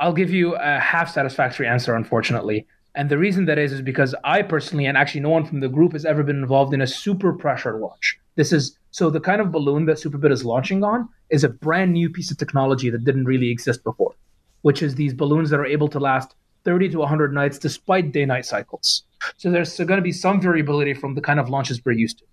I'll 0.01 0.12
give 0.12 0.30
you 0.30 0.55
a 0.57 0.78
half 0.78 1.12
satisfactory 1.12 1.66
answer, 1.66 1.94
unfortunately. 1.94 2.66
And 2.94 3.09
the 3.09 3.18
reason 3.18 3.44
that 3.46 3.59
is 3.59 3.72
is 3.72 3.82
because 3.82 4.14
I 4.24 4.42
personally, 4.42 4.86
and 4.86 4.96
actually 4.96 5.20
no 5.20 5.30
one 5.30 5.44
from 5.44 5.61
the 5.61 5.68
group 5.68 5.92
has 5.92 6.05
ever 6.05 6.22
been 6.22 6.36
involved 6.36 6.74
in 6.74 6.80
a 6.80 6.86
super 6.86 7.32
pressure 7.32 7.78
launch. 7.78 8.18
This 8.36 8.53
is 8.53 8.78
so 8.90 9.11
the 9.11 9.20
kind 9.20 9.40
of 9.40 9.53
balloon 9.53 9.84
that 9.86 9.99
Superbit 9.99 10.32
is 10.32 10.44
launching 10.44 10.82
on 10.82 11.09
is 11.30 11.44
a 11.44 11.49
brand 11.49 11.92
new 11.92 12.09
piece 12.09 12.30
of 12.30 12.38
technology 12.38 12.90
that 12.90 13.05
didn't 13.05 13.26
really 13.26 13.51
exist 13.51 13.84
before, 13.84 14.14
which 14.62 14.82
is 14.82 14.94
these 14.94 15.12
balloons 15.12 15.51
that 15.51 15.61
are 15.61 15.66
able 15.66 15.88
to 15.88 16.01
last 16.01 16.34
30 16.64 16.88
to 16.90 16.99
100 16.99 17.32
nights 17.32 17.59
despite 17.59 18.12
day 18.12 18.24
night 18.24 18.46
cycles. 18.46 19.05
So 19.36 19.51
there's 19.51 19.76
going 19.76 19.99
to 19.99 20.03
be 20.03 20.12
some 20.12 20.40
variability 20.40 20.94
from 20.94 21.14
the 21.14 21.20
kind 21.20 21.38
of 21.38 21.49
launches 21.49 21.84
we're 21.84 21.92
used 21.92 22.18
to. 22.18 22.24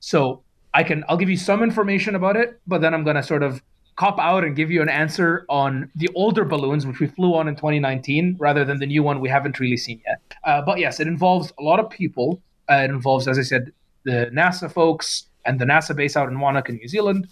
So 0.00 0.42
I 0.74 0.82
can 0.82 1.04
I'll 1.08 1.16
give 1.16 1.30
you 1.30 1.36
some 1.36 1.62
information 1.62 2.14
about 2.14 2.36
it, 2.36 2.60
but 2.66 2.80
then 2.80 2.94
I'm 2.94 3.04
going 3.04 3.16
to 3.16 3.22
sort 3.22 3.42
of 3.42 3.62
cop 3.96 4.18
out 4.18 4.44
and 4.44 4.54
give 4.54 4.70
you 4.70 4.82
an 4.82 4.88
answer 4.90 5.46
on 5.48 5.90
the 5.96 6.08
older 6.14 6.44
balloons, 6.44 6.86
which 6.86 7.00
we 7.00 7.06
flew 7.06 7.34
on 7.34 7.48
in 7.48 7.56
2019, 7.56 8.36
rather 8.38 8.64
than 8.64 8.78
the 8.78 8.86
new 8.86 9.02
one 9.02 9.20
we 9.20 9.28
haven't 9.28 9.58
really 9.58 9.76
seen 9.76 10.00
yet. 10.06 10.20
Uh, 10.44 10.60
but 10.62 10.78
yes, 10.78 11.00
it 11.00 11.08
involves 11.08 11.52
a 11.58 11.62
lot 11.62 11.80
of 11.80 11.88
people. 11.90 12.40
Uh, 12.70 12.82
it 12.84 12.90
involves, 12.90 13.26
as 13.26 13.38
I 13.38 13.42
said, 13.42 13.72
the 14.04 14.30
NASA 14.32 14.70
folks 14.70 15.24
and 15.46 15.58
the 15.58 15.64
NASA 15.64 15.96
base 15.96 16.16
out 16.16 16.28
in 16.28 16.38
Wanaka, 16.38 16.72
New 16.72 16.88
Zealand, 16.88 17.26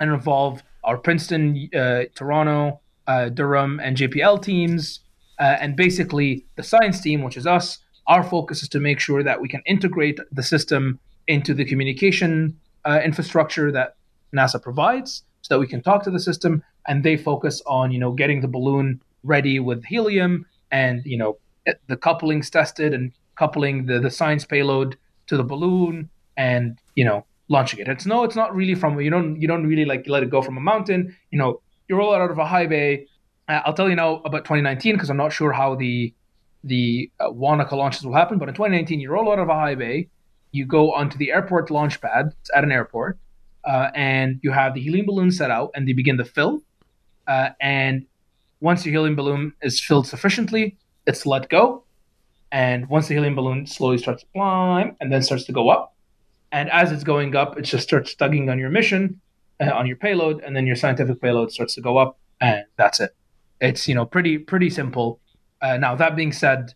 and 0.00 0.10
involve 0.10 0.62
our 0.84 0.96
Princeton, 0.96 1.68
uh, 1.74 2.04
Toronto, 2.14 2.80
uh, 3.06 3.28
Durham, 3.28 3.78
and 3.80 3.96
JPL 3.96 4.42
teams, 4.42 5.00
uh, 5.38 5.56
and 5.60 5.76
basically 5.76 6.46
the 6.56 6.62
science 6.62 7.00
team, 7.00 7.22
which 7.22 7.36
is 7.36 7.46
us. 7.46 7.78
Our 8.06 8.22
focus 8.22 8.62
is 8.62 8.68
to 8.70 8.80
make 8.80 9.00
sure 9.00 9.22
that 9.22 9.40
we 9.40 9.48
can 9.48 9.62
integrate 9.66 10.20
the 10.32 10.42
system 10.42 11.00
into 11.26 11.52
the 11.52 11.64
communication 11.64 12.58
uh, 12.84 13.00
infrastructure 13.04 13.70
that 13.72 13.96
NASA 14.32 14.62
provides 14.62 15.22
so 15.46 15.54
that 15.54 15.60
we 15.60 15.66
can 15.68 15.80
talk 15.80 16.02
to 16.02 16.10
the 16.10 16.18
system 16.18 16.60
and 16.88 17.04
they 17.04 17.16
focus 17.16 17.62
on 17.66 17.92
you 17.92 18.00
know 18.00 18.10
getting 18.10 18.40
the 18.40 18.48
balloon 18.48 19.00
ready 19.22 19.60
with 19.60 19.84
helium 19.84 20.44
and 20.72 21.02
you 21.04 21.16
know 21.16 21.38
the 21.86 21.96
couplings 21.96 22.50
tested 22.50 22.92
and 22.92 23.12
coupling 23.36 23.86
the, 23.86 24.00
the 24.00 24.10
science 24.10 24.44
payload 24.44 24.96
to 25.28 25.36
the 25.36 25.44
balloon 25.44 26.08
and 26.36 26.80
you 26.96 27.04
know 27.04 27.24
launching 27.48 27.78
it. 27.78 27.86
It's 27.86 28.06
no 28.06 28.24
it's 28.24 28.34
not 28.34 28.54
really 28.56 28.74
from 28.74 28.98
you 29.00 29.08
don't 29.10 29.40
you 29.40 29.46
don't 29.46 29.66
really 29.66 29.84
like 29.84 30.08
let 30.08 30.24
it 30.24 30.30
go 30.30 30.42
from 30.42 30.56
a 30.56 30.60
mountain. 30.60 31.16
You 31.30 31.38
know 31.38 31.60
you 31.88 31.96
roll 31.96 32.12
it 32.12 32.18
out 32.18 32.32
of 32.32 32.38
a 32.38 32.46
high 32.46 32.66
bay. 32.66 33.06
I'll 33.48 33.74
tell 33.74 33.88
you 33.88 33.94
now 33.94 34.16
about 34.24 34.44
2019 34.44 34.94
because 34.96 35.08
i'm 35.08 35.16
not 35.16 35.32
sure 35.32 35.52
how 35.52 35.76
the 35.76 36.12
the 36.64 37.08
uh, 37.20 37.30
wanaka 37.30 37.76
launches 37.76 38.04
will 38.04 38.12
happen 38.12 38.38
but 38.38 38.48
in 38.48 38.56
2019 38.56 38.98
you 38.98 39.08
roll 39.08 39.30
out 39.30 39.38
of 39.38 39.48
a 39.48 39.54
high 39.54 39.76
bay 39.76 40.08
you 40.50 40.66
go 40.66 40.92
onto 40.92 41.16
the 41.16 41.30
airport 41.30 41.70
launch 41.70 42.00
pad 42.00 42.32
it's 42.40 42.50
at 42.56 42.64
an 42.64 42.72
airport 42.72 43.20
uh, 43.66 43.90
and 43.94 44.38
you 44.42 44.52
have 44.52 44.74
the 44.74 44.80
helium 44.80 45.06
balloon 45.06 45.30
set 45.30 45.50
out, 45.50 45.70
and 45.74 45.86
they 45.86 45.92
begin 45.92 46.16
to 46.18 46.24
fill. 46.24 46.62
Uh, 47.26 47.50
and 47.60 48.06
once 48.60 48.84
the 48.84 48.90
helium 48.90 49.16
balloon 49.16 49.52
is 49.60 49.80
filled 49.80 50.06
sufficiently, 50.06 50.76
it's 51.06 51.26
let 51.26 51.48
go. 51.48 51.84
And 52.52 52.88
once 52.88 53.08
the 53.08 53.14
helium 53.14 53.34
balloon 53.34 53.66
slowly 53.66 53.98
starts 53.98 54.22
to 54.22 54.28
climb 54.32 54.96
and 55.00 55.12
then 55.12 55.22
starts 55.22 55.44
to 55.44 55.52
go 55.52 55.68
up, 55.68 55.94
and 56.52 56.70
as 56.70 56.92
it's 56.92 57.02
going 57.02 57.34
up, 57.34 57.58
it 57.58 57.62
just 57.62 57.82
starts 57.82 58.14
tugging 58.14 58.48
on 58.48 58.58
your 58.58 58.70
mission, 58.70 59.20
uh, 59.60 59.70
on 59.70 59.86
your 59.86 59.96
payload, 59.96 60.40
and 60.42 60.54
then 60.54 60.66
your 60.66 60.76
scientific 60.76 61.20
payload 61.20 61.50
starts 61.50 61.74
to 61.74 61.80
go 61.80 61.98
up, 61.98 62.18
and 62.40 62.64
that's 62.76 63.00
it. 63.00 63.14
It's 63.60 63.88
you 63.88 63.94
know 63.96 64.06
pretty 64.06 64.38
pretty 64.38 64.70
simple. 64.70 65.20
Uh, 65.60 65.76
now 65.76 65.96
that 65.96 66.14
being 66.14 66.32
said, 66.32 66.74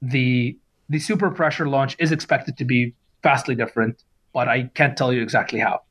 the 0.00 0.56
the 0.88 0.98
super 0.98 1.30
pressure 1.30 1.68
launch 1.68 1.94
is 1.98 2.10
expected 2.10 2.56
to 2.56 2.64
be 2.64 2.94
vastly 3.22 3.54
different, 3.54 4.02
but 4.32 4.48
I 4.48 4.70
can't 4.74 4.96
tell 4.96 5.12
you 5.12 5.22
exactly 5.22 5.60
how. 5.60 5.82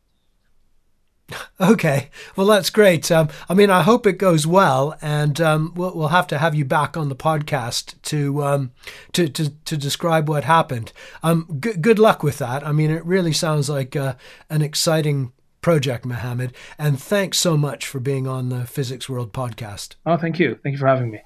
Okay, 1.59 2.09
well 2.36 2.47
that's 2.47 2.69
great. 2.69 3.11
Um, 3.11 3.30
I 3.47 3.53
mean, 3.53 3.69
I 3.69 3.82
hope 3.84 4.07
it 4.07 4.17
goes 4.17 4.47
well, 4.47 4.97
and 5.01 5.39
um, 5.41 5.73
we'll, 5.75 5.95
we'll 5.95 6.07
have 6.09 6.27
to 6.27 6.38
have 6.38 6.55
you 6.55 6.65
back 6.65 6.97
on 6.97 7.09
the 7.09 7.15
podcast 7.15 8.01
to 8.03 8.43
um, 8.43 8.71
to, 9.13 9.27
to, 9.30 9.49
to 9.49 9.77
describe 9.77 10.30
what 10.30 10.43
happened. 10.45 10.91
Um, 11.23 11.59
g- 11.59 11.73
good 11.73 11.99
luck 11.99 12.23
with 12.23 12.38
that. 12.39 12.65
I 12.65 12.71
mean, 12.71 12.91
it 12.91 13.05
really 13.05 13.34
sounds 13.34 13.69
like 13.69 13.95
uh, 13.95 14.15
an 14.49 14.61
exciting 14.61 15.32
project, 15.61 16.05
Mohammed. 16.05 16.53
And 16.77 16.99
thanks 16.99 17.38
so 17.38 17.57
much 17.57 17.86
for 17.86 17.99
being 17.99 18.27
on 18.27 18.49
the 18.49 18.65
Physics 18.65 19.09
World 19.09 19.34
podcast. 19.34 19.95
Oh, 20.05 20.17
thank 20.17 20.39
you. 20.39 20.57
Thank 20.63 20.73
you 20.73 20.80
for 20.80 20.88
having 20.88 21.11
me. 21.11 21.21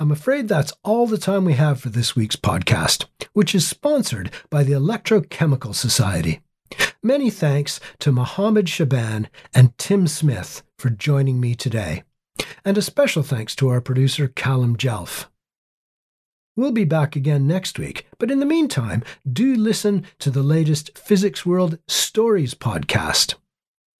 I'm 0.00 0.10
afraid 0.10 0.48
that's 0.48 0.72
all 0.82 1.06
the 1.06 1.18
time 1.18 1.44
we 1.44 1.52
have 1.52 1.78
for 1.78 1.90
this 1.90 2.16
week's 2.16 2.34
podcast, 2.34 3.04
which 3.34 3.54
is 3.54 3.68
sponsored 3.68 4.30
by 4.48 4.62
the 4.62 4.72
Electrochemical 4.72 5.74
Society. 5.74 6.40
Many 7.02 7.28
thanks 7.28 7.80
to 7.98 8.10
Mohammed 8.10 8.66
Shaban 8.66 9.28
and 9.54 9.76
Tim 9.76 10.06
Smith 10.06 10.62
for 10.78 10.88
joining 10.88 11.38
me 11.38 11.54
today. 11.54 12.04
And 12.64 12.78
a 12.78 12.82
special 12.82 13.22
thanks 13.22 13.54
to 13.56 13.68
our 13.68 13.82
producer, 13.82 14.26
Callum 14.26 14.78
Jelf. 14.78 15.26
We'll 16.56 16.72
be 16.72 16.84
back 16.84 17.14
again 17.14 17.46
next 17.46 17.78
week, 17.78 18.06
but 18.18 18.30
in 18.30 18.40
the 18.40 18.46
meantime, 18.46 19.02
do 19.30 19.54
listen 19.54 20.06
to 20.20 20.30
the 20.30 20.42
latest 20.42 20.96
Physics 20.96 21.44
World 21.44 21.78
Stories 21.88 22.54
podcast. 22.54 23.34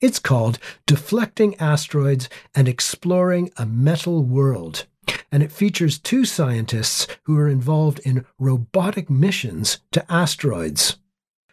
It's 0.01 0.18
called 0.18 0.59
Deflecting 0.86 1.61
Asteroids 1.61 2.30
and 2.55 2.68
Exploring 2.68 3.51
a 3.59 3.66
Metal 3.66 4.24
World 4.24 4.86
and 5.33 5.43
it 5.43 5.53
features 5.53 5.99
two 5.99 6.24
scientists 6.24 7.07
who 7.24 7.37
are 7.39 7.49
involved 7.49 8.01
in 8.01 8.24
robotic 8.39 9.09
missions 9.09 9.78
to 9.93 10.05
asteroids. 10.12 10.97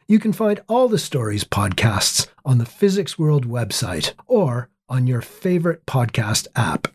You 0.07 0.19
can 0.19 0.34
find 0.34 0.61
all 0.67 0.88
the 0.88 0.97
stories 0.97 1.43
podcasts 1.43 2.28
on 2.45 2.57
the 2.57 2.65
Physics 2.65 3.19
World 3.19 3.47
website 3.47 4.13
or 4.25 4.69
on 4.89 5.05
your 5.05 5.21
favorite 5.21 5.86
podcast 5.86 6.47
app. 6.55 6.88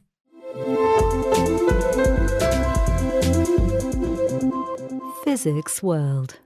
Physics 5.24 5.83
World. 5.83 6.39